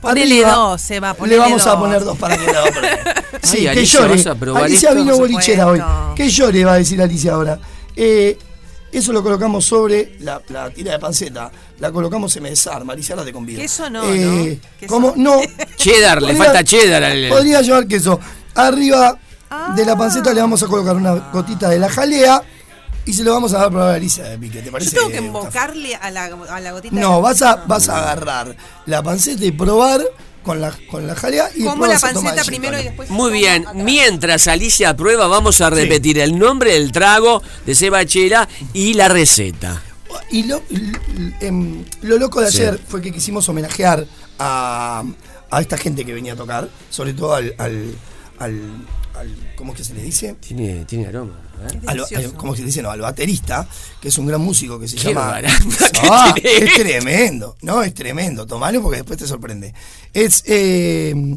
Ponele 0.00 0.34
Arriba, 0.42 0.50
dos, 0.54 0.80
Seba, 0.82 1.10
Le 1.10 1.14
ponele 1.14 1.38
vamos 1.38 1.64
a 1.64 1.78
poner 1.78 2.02
dos 2.02 2.18
para 2.18 2.36
que 2.36 2.46
la 2.52 2.62
Ay, 3.34 3.38
Sí, 3.42 3.56
que 3.58 3.68
Alicia, 3.68 4.00
llore. 4.00 4.12
Alicia 4.64 4.88
esto. 4.88 4.94
vino 5.00 5.16
Por 5.16 5.28
bolichera 5.28 5.66
hoy. 5.68 5.80
Que 6.16 6.28
llore, 6.28 6.64
va 6.64 6.72
a 6.72 6.78
decir 6.78 7.00
Alicia 7.00 7.32
ahora. 7.34 7.60
Eh, 7.94 8.36
eso 8.92 9.12
lo 9.12 9.22
colocamos 9.22 9.64
sobre 9.64 10.16
la, 10.20 10.40
la 10.48 10.70
tira 10.70 10.92
de 10.92 10.98
panceta. 10.98 11.50
La 11.80 11.90
colocamos, 11.90 12.32
se 12.32 12.40
me 12.40 12.50
desarma. 12.50 12.92
Alicia, 12.92 13.14
ahora 13.14 13.24
te 13.24 13.32
convido. 13.32 13.60
Queso 13.60 13.88
no, 13.90 14.04
Eh, 14.04 14.58
¿no? 14.82 14.86
¿Cómo? 14.88 15.14
No. 15.16 15.40
Cheddar, 15.76 16.22
le 16.22 16.34
falta 16.36 16.62
cheddar 16.62 17.02
al. 17.02 17.28
Podría 17.28 17.60
llevar 17.62 17.86
queso. 17.88 18.20
Arriba 18.54 19.18
de 19.76 19.84
la 19.84 19.96
panceta 19.96 20.32
le 20.32 20.40
vamos 20.40 20.62
a 20.62 20.66
colocar 20.66 20.94
una 20.96 21.14
gotita 21.32 21.68
de 21.68 21.78
la 21.78 21.88
jalea 21.88 22.42
y 23.04 23.12
se 23.12 23.24
lo 23.24 23.32
vamos 23.32 23.52
a 23.52 23.58
dar 23.58 23.66
a 23.66 23.70
probar 23.70 23.88
a 23.90 23.94
Alicia 23.94 24.24
de 24.24 24.38
pique. 24.38 24.60
¿Te 24.60 24.66
Yo 24.66 24.72
parece? 24.72 24.96
tengo 24.96 25.08
que 25.10 25.16
embocarle 25.18 25.94
a 25.96 26.10
la, 26.10 26.24
a 26.26 26.60
la 26.60 26.72
gotita. 26.72 26.94
No, 26.94 27.16
de- 27.16 27.22
vas 27.22 27.42
a, 27.42 27.56
vas 27.66 27.88
a 27.88 27.98
agarrar 27.98 28.54
la 28.86 29.02
panceta 29.02 29.44
y 29.44 29.50
probar 29.50 30.00
con 30.42 30.60
la, 30.60 30.76
con 30.90 31.06
la 31.06 31.14
jalea 31.14 31.48
y 31.54 31.64
Como 31.64 31.86
después 31.86 32.14
la 32.14 32.20
panceta 32.20 32.44
primero 32.44 32.80
y 32.80 32.84
después. 32.84 33.10
Muy 33.10 33.32
bien, 33.32 33.64
mientras 33.74 34.46
Alicia 34.48 34.96
prueba, 34.96 35.26
vamos 35.26 35.60
a 35.60 35.70
repetir 35.70 36.18
el 36.18 36.38
nombre 36.38 36.72
del 36.72 36.92
trago 36.92 37.42
de 37.64 37.74
Sebachela 37.74 38.48
y 38.72 38.94
la 38.94 39.08
receta. 39.08 39.82
Y 40.30 40.42
lo, 40.44 40.62
em, 41.40 41.84
lo 42.02 42.18
loco 42.18 42.40
de 42.40 42.50
Sí. 42.50 42.58
ayer 42.62 42.78
fue 42.86 43.00
que 43.00 43.12
quisimos 43.12 43.48
homenajear 43.48 44.06
a, 44.38 45.02
a 45.50 45.60
esta 45.60 45.76
gente 45.78 46.04
que 46.04 46.12
venía 46.12 46.34
a 46.34 46.36
tocar, 46.36 46.68
sobre 46.90 47.14
todo 47.14 47.34
al, 47.34 47.54
al, 47.58 47.94
al- 48.42 48.86
al- 49.14 49.36
¿cómo 49.56 49.72
es 49.72 49.78
que 49.78 49.84
se 49.84 49.94
le 49.94 50.02
dice? 50.02 50.34
Tiene, 50.40 50.84
tiene 50.84 51.06
aroma. 51.06 51.38
ver. 51.58 51.80
Al- 51.86 52.00
al- 52.00 52.32
¿Cómo 52.34 52.54
se 52.56 52.64
dice? 52.64 52.82
No, 52.82 52.90
al 52.90 53.00
baterista, 53.00 53.68
que 54.00 54.08
es 54.08 54.18
un 54.18 54.26
gran 54.26 54.40
músico 54.40 54.78
que 54.80 54.88
se 54.88 54.96
Qué 54.96 55.08
llama. 55.14 55.40
que 55.40 55.48
Ah, 56.10 56.34
es 56.42 56.74
tremendo, 56.74 57.56
no, 57.62 57.82
es 57.82 57.94
tremendo. 57.94 58.46
Tomalo 58.46 58.80
porque 58.82 58.98
después 58.98 59.18
te 59.18 59.26
sorprende. 59.26 59.72
Es 60.12 60.42
eh, 60.46 61.36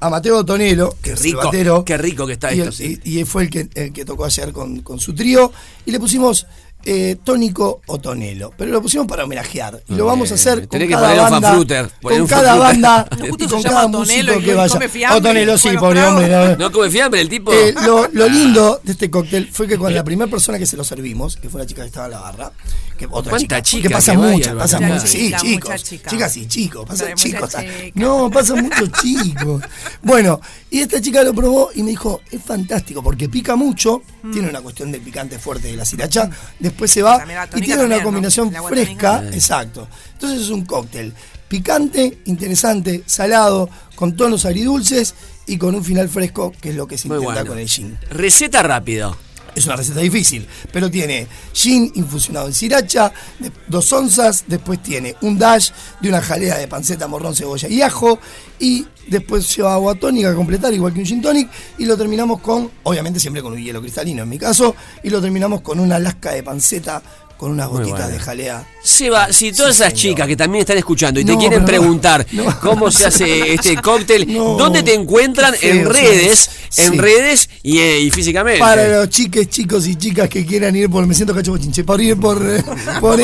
a 0.00 0.10
Mateo 0.10 0.44
Tonelo, 0.44 0.90
que 1.02 1.10
Qué 1.10 1.12
es 1.12 1.18
el 1.20 1.24
rico, 1.24 1.44
batero. 1.44 1.84
qué 1.84 1.96
rico 1.96 2.26
que 2.26 2.34
está 2.34 2.52
y, 2.52 2.58
esto, 2.60 2.68
el- 2.70 2.74
sí. 2.76 3.00
y- 3.04 3.20
y 3.20 3.24
fue 3.24 3.44
el 3.44 3.50
que, 3.50 3.68
el 3.74 3.92
que 3.92 4.04
tocó 4.04 4.24
ayer 4.26 4.52
con, 4.52 4.80
con 4.82 5.00
su 5.00 5.14
trío. 5.14 5.50
Y 5.86 5.90
le 5.92 5.98
pusimos 6.00 6.46
eh, 6.84 7.16
Tónico 7.22 7.80
o 7.86 7.98
Tonelo. 7.98 8.52
Pero 8.56 8.70
lo 8.70 8.82
pusimos 8.82 9.06
para 9.06 9.24
homenajear. 9.24 9.82
Y 9.88 9.94
lo 9.94 10.06
vamos 10.06 10.30
a 10.30 10.34
hacer 10.34 10.60
con 10.60 10.68
Tenés 10.68 10.88
que 10.88 10.94
cada 10.94 11.30
banda. 11.30 11.88
Con 12.02 12.20
un 12.20 12.26
cada 12.26 12.54
banda 12.56 13.08
y 13.38 13.46
con 13.46 13.62
cada 13.62 13.90
Tonelo 13.90 14.34
músico 14.34 14.40
que 14.40 14.54
vaya. 14.54 15.14
O 15.16 15.20
Tonelo, 15.22 15.58
sí, 15.58 15.68
pobre 15.78 16.04
hombre. 16.04 16.28
no. 16.28 16.56
No 16.56 16.72
come 16.72 16.90
fiambre 16.90 17.20
el 17.20 17.28
tipo. 17.28 17.52
Eh, 17.52 17.74
lo, 17.84 18.08
lo 18.12 18.28
lindo 18.28 18.80
de 18.82 18.92
este 18.92 19.10
cóctel 19.10 19.48
fue 19.52 19.66
que 19.66 19.78
con 19.78 19.94
la 19.94 20.04
primera 20.04 20.30
persona 20.30 20.58
que 20.58 20.66
se 20.66 20.76
lo 20.76 20.84
servimos, 20.84 21.36
que 21.36 21.48
fue 21.48 21.60
una 21.60 21.66
chica 21.68 21.82
que 21.82 21.88
estaba 21.88 22.06
en 22.06 22.12
la 22.12 22.20
barra, 22.20 22.52
que 22.98 23.06
otra 23.10 23.30
¿Cuánta 23.30 23.60
chica, 23.60 23.62
chica 23.62 23.88
que 23.88 23.94
pasa 23.94 24.14
muchas, 24.14 24.54
pasa 24.54 24.80
muchas, 24.80 25.08
sí, 25.10 25.32
chicos, 25.40 25.84
chicas 25.84 26.36
y 26.36 26.46
chicos, 26.46 26.86
pasa 26.86 27.04
Mucha 27.04 27.14
chicos, 27.16 27.50
chica. 27.50 27.64
no, 27.94 28.30
pasa 28.30 28.54
muchos 28.54 28.90
chicos. 29.02 29.62
Bueno, 30.02 30.40
y 30.70 30.80
esta 30.80 31.00
chica 31.00 31.22
lo 31.22 31.34
probó 31.34 31.70
y 31.74 31.82
me 31.82 31.90
dijo, 31.90 32.20
es 32.30 32.42
fantástico 32.42 33.02
porque 33.02 33.28
pica 33.28 33.56
mucho, 33.56 34.02
Mm. 34.22 34.30
tiene 34.32 34.48
una 34.48 34.62
cuestión 34.62 34.90
del 34.90 35.02
picante 35.02 35.38
fuerte 35.38 35.68
de 35.68 35.76
la 35.76 35.84
sriracha, 35.84 36.30
después 36.58 36.73
se 36.86 37.02
va 37.02 37.24
y 37.56 37.60
tiene 37.62 37.84
una 37.84 38.02
combinación 38.02 38.52
fresca, 38.68 39.22
exacto. 39.32 39.88
Entonces 40.12 40.42
es 40.42 40.50
un 40.50 40.64
cóctel 40.64 41.12
picante, 41.48 42.18
interesante, 42.24 43.02
salado, 43.06 43.68
con 43.94 44.16
tonos 44.16 44.44
agridulces 44.44 45.14
y 45.46 45.56
con 45.58 45.74
un 45.74 45.84
final 45.84 46.08
fresco, 46.08 46.52
que 46.60 46.70
es 46.70 46.74
lo 46.74 46.86
que 46.86 46.98
se 46.98 47.06
Muy 47.08 47.18
intenta 47.18 47.34
bueno. 47.42 47.50
con 47.50 47.58
el 47.58 47.68
gin. 47.68 47.98
Receta 48.10 48.62
rápido. 48.62 49.16
Es 49.54 49.66
una 49.66 49.76
receta 49.76 50.00
difícil, 50.00 50.44
pero 50.72 50.90
tiene 50.90 51.28
gin 51.52 51.92
infusionado 51.94 52.48
en 52.48 52.54
sriracha, 52.54 53.12
de- 53.38 53.52
dos 53.68 53.92
onzas, 53.92 54.42
después 54.48 54.82
tiene 54.82 55.14
un 55.20 55.38
dash 55.38 55.70
de 56.00 56.08
una 56.08 56.20
jalea 56.20 56.56
de 56.58 56.66
panceta, 56.66 57.06
morrón, 57.06 57.36
cebolla 57.36 57.68
y 57.68 57.80
ajo, 57.80 58.18
y 58.58 58.84
después 59.06 59.54
lleva 59.54 59.74
agua 59.74 59.94
tónica 59.94 60.30
a 60.30 60.34
completar, 60.34 60.72
igual 60.72 60.92
que 60.92 61.00
un 61.00 61.06
gin 61.06 61.22
tonic, 61.22 61.48
y 61.78 61.84
lo 61.84 61.96
terminamos 61.96 62.40
con, 62.40 62.70
obviamente 62.84 63.20
siempre 63.20 63.42
con 63.42 63.52
un 63.52 63.62
hielo 63.62 63.80
cristalino 63.80 64.22
en 64.22 64.28
mi 64.28 64.38
caso, 64.38 64.74
y 65.02 65.10
lo 65.10 65.20
terminamos 65.20 65.60
con 65.60 65.80
una 65.80 65.98
lasca 65.98 66.32
de 66.32 66.42
panceta 66.42 67.02
con 67.36 67.50
unas 67.50 67.68
Muy 67.70 67.80
gotitas 67.80 68.00
bueno. 68.02 68.14
de 68.14 68.20
jalea. 68.20 68.66
Seba, 68.82 69.32
si 69.32 69.52
todas 69.52 69.76
esas 69.76 69.94
chicas 69.94 70.26
que 70.26 70.36
también 70.36 70.60
están 70.60 70.76
escuchando 70.76 71.18
y 71.18 71.24
te 71.24 71.36
quieren 71.36 71.60
no. 71.60 71.66
preguntar 71.66 72.26
cómo 72.60 72.90
se 72.90 73.06
hace 73.06 73.54
este 73.54 73.76
cóctel, 73.76 74.26
No, 74.34 74.56
¿dónde 74.56 74.82
te 74.82 74.94
encuentran? 74.94 75.54
en 75.62 75.84
redes, 75.86 76.50
sí. 76.68 76.82
en 76.82 76.98
redes 76.98 77.48
y, 77.62 77.78
eh, 77.78 78.00
y 78.00 78.10
físicamente. 78.10 78.60
Para 78.60 78.86
los 78.88 79.08
chiques, 79.08 79.48
chicos 79.48 79.86
y 79.86 79.96
chicas 79.96 80.28
que 80.28 80.44
quieran 80.44 80.74
ir 80.76 80.90
por, 80.90 81.06
me 81.06 81.14
siento 81.14 81.34
cacho 81.34 81.52
bochinche, 81.52 81.84
por 81.84 82.00
ir 82.00 82.16
por, 82.18 82.40
eh, 82.44 82.62
por, 83.00 83.18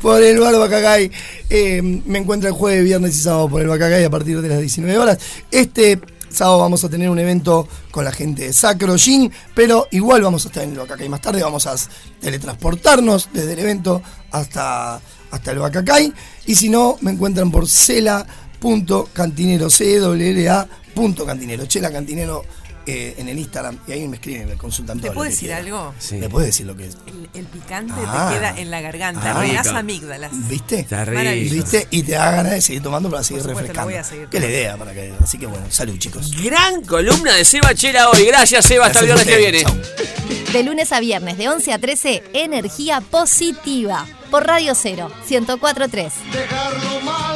por 0.00 0.22
el 0.22 0.38
bar 0.38 0.56
Bacagay, 0.56 1.10
eh, 1.50 1.82
me 1.82 2.18
encuentro 2.18 2.48
el 2.48 2.54
jueves, 2.54 2.84
viernes 2.84 3.16
y 3.16 3.20
sábado 3.20 3.48
por 3.48 3.62
el 3.62 3.68
Bacagay 3.68 4.04
a 4.04 4.10
partir 4.10 4.40
de 4.40 4.48
las 4.48 4.60
19 4.60 4.98
horas. 4.98 5.18
Este 5.50 5.98
sábado 6.30 6.58
vamos 6.58 6.84
a 6.84 6.88
tener 6.88 7.10
un 7.10 7.18
evento 7.18 7.68
con 7.90 8.04
la 8.04 8.12
gente 8.12 8.46
de 8.46 8.52
Sacro 8.52 8.96
Gin, 8.96 9.32
pero 9.54 9.88
igual 9.90 10.22
vamos 10.22 10.44
a 10.44 10.48
estar 10.48 10.62
en 10.64 10.72
el 10.72 10.78
Bacacay 10.78 11.08
más 11.08 11.20
tarde, 11.20 11.42
vamos 11.42 11.66
a 11.66 11.74
teletransportarnos 12.20 13.30
desde 13.32 13.54
el 13.54 13.58
evento 13.60 14.02
hasta, 14.30 15.00
hasta 15.30 15.50
el 15.50 15.58
Bacacay. 15.58 16.12
Y 16.46 16.54
si 16.54 16.68
no, 16.68 16.96
me 17.00 17.10
encuentran 17.12 17.50
por 17.50 17.66
cela.cantinero, 17.68 19.70
C-W-L-A.cantinero, 19.70 21.66
Chela 21.66 21.90
Cantinero 21.90 22.44
eh, 22.88 23.14
en 23.18 23.28
el 23.28 23.38
Instagram. 23.38 23.78
Y 23.86 23.92
ahí 23.92 24.08
me 24.08 24.16
escriben, 24.16 24.48
me 24.48 24.56
consultan 24.56 24.98
todo. 24.98 25.02
¿Te 25.02 25.08
lo 25.08 25.14
puedo 25.14 25.28
que 25.28 25.34
decir 25.34 25.52
algo? 25.52 25.94
¿Me 26.12 26.28
puedes 26.28 26.48
decir 26.48 26.66
lo 26.66 26.76
que 26.76 26.86
es? 26.86 26.96
El, 27.06 27.28
el 27.34 27.46
picante 27.46 27.92
Ah. 28.06 28.28
te 28.32 28.38
queda 28.38 28.58
en 28.58 28.70
la 28.70 28.80
garganta, 28.80 29.38
Ah. 29.40 29.44
las 29.46 29.66
Rico. 29.66 29.76
amígdalas. 29.78 30.30
¿Viste? 30.48 30.80
Está 30.80 31.04
Maravilloso. 31.06 31.54
¿Viste? 31.54 31.86
Y 31.90 32.02
te 32.02 32.12
da 32.12 32.30
ganas 32.30 32.52
de 32.52 32.60
seguir 32.60 32.82
tomando 32.82 33.10
para 33.10 33.22
seguir 33.22 33.42
Por 33.42 33.50
supuesto, 33.50 33.72
lo 33.74 33.80
refrescando. 33.86 33.90
voy 33.90 33.94
a 34.00 34.04
seguir 34.04 34.28
Qué 34.28 34.40
la 34.40 34.46
idea 34.46 34.76
para 34.76 34.92
que. 34.92 35.12
Así 35.22 35.38
que 35.38 35.46
bueno, 35.46 35.66
salud 35.70 35.98
chicos. 35.98 36.30
Gran 36.42 36.82
columna 36.84 37.34
de 37.34 37.44
Seba 37.44 37.74
Chela 37.74 38.10
hoy. 38.10 38.24
Gracias, 38.26 38.64
Seba. 38.66 38.86
Hasta 38.86 39.00
el 39.00 39.06
viernes 39.06 39.26
Gracias 39.26 39.52
que 39.66 39.68
a 39.68 39.72
viene. 39.72 40.52
De 40.52 40.62
lunes 40.62 40.92
a 40.92 41.00
viernes, 41.00 41.36
de 41.36 41.48
11 41.48 41.72
a 41.74 41.78
13, 41.78 42.22
energía 42.32 43.00
positiva. 43.02 44.06
Por 44.30 44.46
Radio 44.46 44.74
Cero, 44.74 45.10
1043. 45.28 46.12
Dejarlo 46.32 47.00
malo 47.00 47.27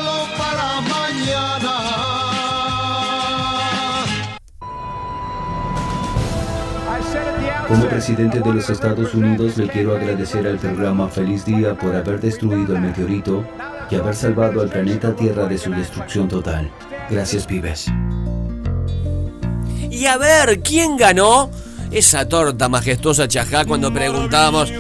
Como 7.69 7.89
presidente 7.89 8.41
de 8.41 8.53
los 8.53 8.69
Estados 8.69 9.15
Unidos 9.15 9.57
le 9.57 9.69
quiero 9.69 9.95
agradecer 9.97 10.47
al 10.47 10.59
programa 10.59 11.09
Feliz 11.09 11.45
Día 11.45 11.75
por 11.75 11.95
haber 11.95 12.21
destruido 12.21 12.75
el 12.75 12.83
meteorito 12.83 13.45
y 13.91 13.95
haber 13.95 14.15
salvado 14.15 14.61
al 14.61 14.69
planeta 14.69 15.15
Tierra 15.15 15.47
de 15.47 15.59
su 15.59 15.71
destrucción 15.71 16.29
total. 16.29 16.71
Gracias, 17.11 17.47
pibes. 17.47 17.87
Y 19.91 20.07
a 20.07 20.17
ver, 20.17 20.61
¿quién 20.63 20.97
ganó 20.97 21.51
esa 21.91 22.27
torta 22.27 22.69
majestuosa 22.69 23.29
chajá 23.29 23.65
cuando 23.65 23.93
preguntábamos 23.93 24.73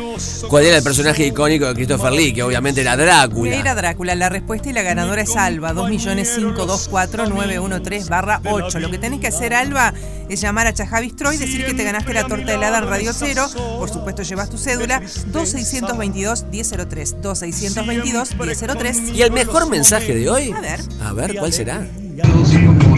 cuál 0.48 0.64
era 0.64 0.78
el 0.78 0.82
personaje 0.82 1.26
icónico 1.26 1.66
de 1.66 1.74
Christopher 1.74 2.12
Lee? 2.12 2.32
Que 2.32 2.42
obviamente 2.42 2.80
era 2.80 2.96
Drácula. 2.96 3.54
Era 3.54 3.74
Drácula, 3.74 4.14
la 4.14 4.28
respuesta 4.28 4.70
y 4.70 4.72
la 4.72 4.82
ganadora 4.82 5.22
es 5.22 5.36
Alba, 5.36 5.72
2.524.913 5.72 8.08
barra 8.08 8.40
8. 8.44 8.80
Lo 8.80 8.90
que 8.90 8.98
tenés 8.98 9.20
que 9.20 9.28
hacer, 9.28 9.54
Alba, 9.54 9.94
es 10.28 10.40
llamar 10.40 10.66
a 10.66 10.72
Chajá 10.72 11.00
Bistro 11.00 11.32
y 11.32 11.36
decir 11.36 11.64
que 11.64 11.74
te 11.74 11.84
ganaste 11.84 12.12
la 12.12 12.24
torta 12.24 12.54
helada 12.54 12.78
en 12.78 12.88
Radio 12.88 13.12
Cero. 13.12 13.46
Por 13.78 13.90
supuesto, 13.90 14.22
llevas 14.22 14.50
tu 14.50 14.58
cédula 14.58 15.02
2622-1003. 15.02 17.20
2622-1003. 17.22 19.14
¿Y 19.14 19.22
el 19.22 19.32
mejor 19.32 19.68
mensaje 19.68 20.14
de 20.14 20.28
hoy? 20.28 20.52
A 20.52 20.60
ver. 20.60 20.80
A 21.02 21.12
ver, 21.12 21.36
¿cuál 21.36 21.52
será? 21.52 21.86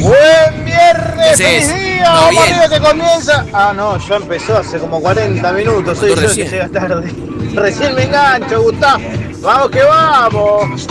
Buen 0.01 0.65
viernes, 0.65 1.37
feliz 1.37 1.75
día, 1.75 2.05
¿Todo 2.05 2.15
vamos 2.15 2.43
arriba 2.45 2.69
que 2.69 2.81
comienza. 2.81 3.47
Ah, 3.53 3.73
no, 3.75 3.99
ya 3.99 4.17
empezó 4.17 4.57
hace 4.59 4.79
como 4.79 5.01
40 5.01 5.53
minutos, 5.53 5.99
soy 5.99 6.11
¿Cuánto 6.13 6.29
yo 6.29 6.35
que 6.35 6.43
recién? 6.45 6.51
llega 6.51 6.69
tarde. 6.69 7.15
Recién 7.55 7.95
me 7.95 8.03
engancho, 8.03 8.63
Gustavo. 8.63 9.03
Vamos 9.41 9.71
que 9.71 9.83
vamos. 9.83 10.87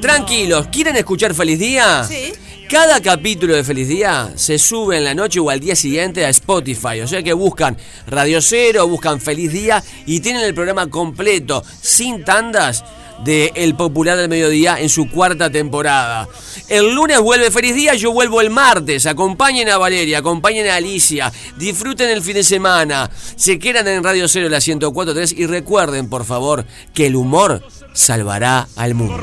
Tranquilos, 0.00 0.68
¿quieren 0.70 0.96
escuchar 0.96 1.34
Feliz 1.34 1.58
Día? 1.58 2.04
Sí. 2.04 2.32
Cada 2.70 3.00
capítulo 3.00 3.54
de 3.54 3.62
Feliz 3.62 3.88
Día 3.88 4.32
se 4.36 4.58
sube 4.58 4.96
en 4.96 5.04
la 5.04 5.14
noche 5.14 5.38
o 5.38 5.50
al 5.50 5.60
día 5.60 5.76
siguiente 5.76 6.24
a 6.24 6.28
Spotify. 6.30 7.00
O 7.02 7.08
sea 7.08 7.22
que 7.22 7.32
buscan 7.32 7.76
Radio 8.06 8.40
Cero, 8.40 8.88
buscan 8.88 9.20
Feliz 9.20 9.52
Día 9.52 9.82
y 10.06 10.20
tienen 10.20 10.42
el 10.42 10.54
programa 10.54 10.88
completo, 10.88 11.62
sin 11.80 12.24
tandas, 12.24 12.84
de 13.22 13.52
El 13.54 13.74
Popular 13.74 14.16
del 14.16 14.28
Mediodía 14.28 14.80
en 14.80 14.88
su 14.88 15.08
cuarta 15.10 15.50
temporada. 15.50 16.28
El 16.68 16.94
lunes 16.94 17.20
vuelve 17.20 17.50
Feliz 17.50 17.74
Día, 17.74 17.94
yo 17.94 18.12
vuelvo 18.12 18.40
el 18.40 18.50
martes. 18.50 19.06
Acompañen 19.06 19.68
a 19.68 19.78
Valeria, 19.78 20.18
acompañen 20.18 20.68
a 20.68 20.76
Alicia, 20.76 21.32
disfruten 21.56 22.10
el 22.10 22.22
fin 22.22 22.34
de 22.34 22.44
semana. 22.44 23.10
Se 23.36 23.58
quedan 23.58 23.86
en 23.88 24.02
Radio 24.02 24.28
Cero 24.28 24.48
la 24.48 24.58
104.3 24.58 25.34
y 25.36 25.46
recuerden, 25.46 26.08
por 26.08 26.24
favor, 26.24 26.64
que 26.94 27.06
el 27.06 27.16
humor 27.16 27.62
salvará 27.92 28.68
al 28.76 28.94
mundo. 28.94 29.20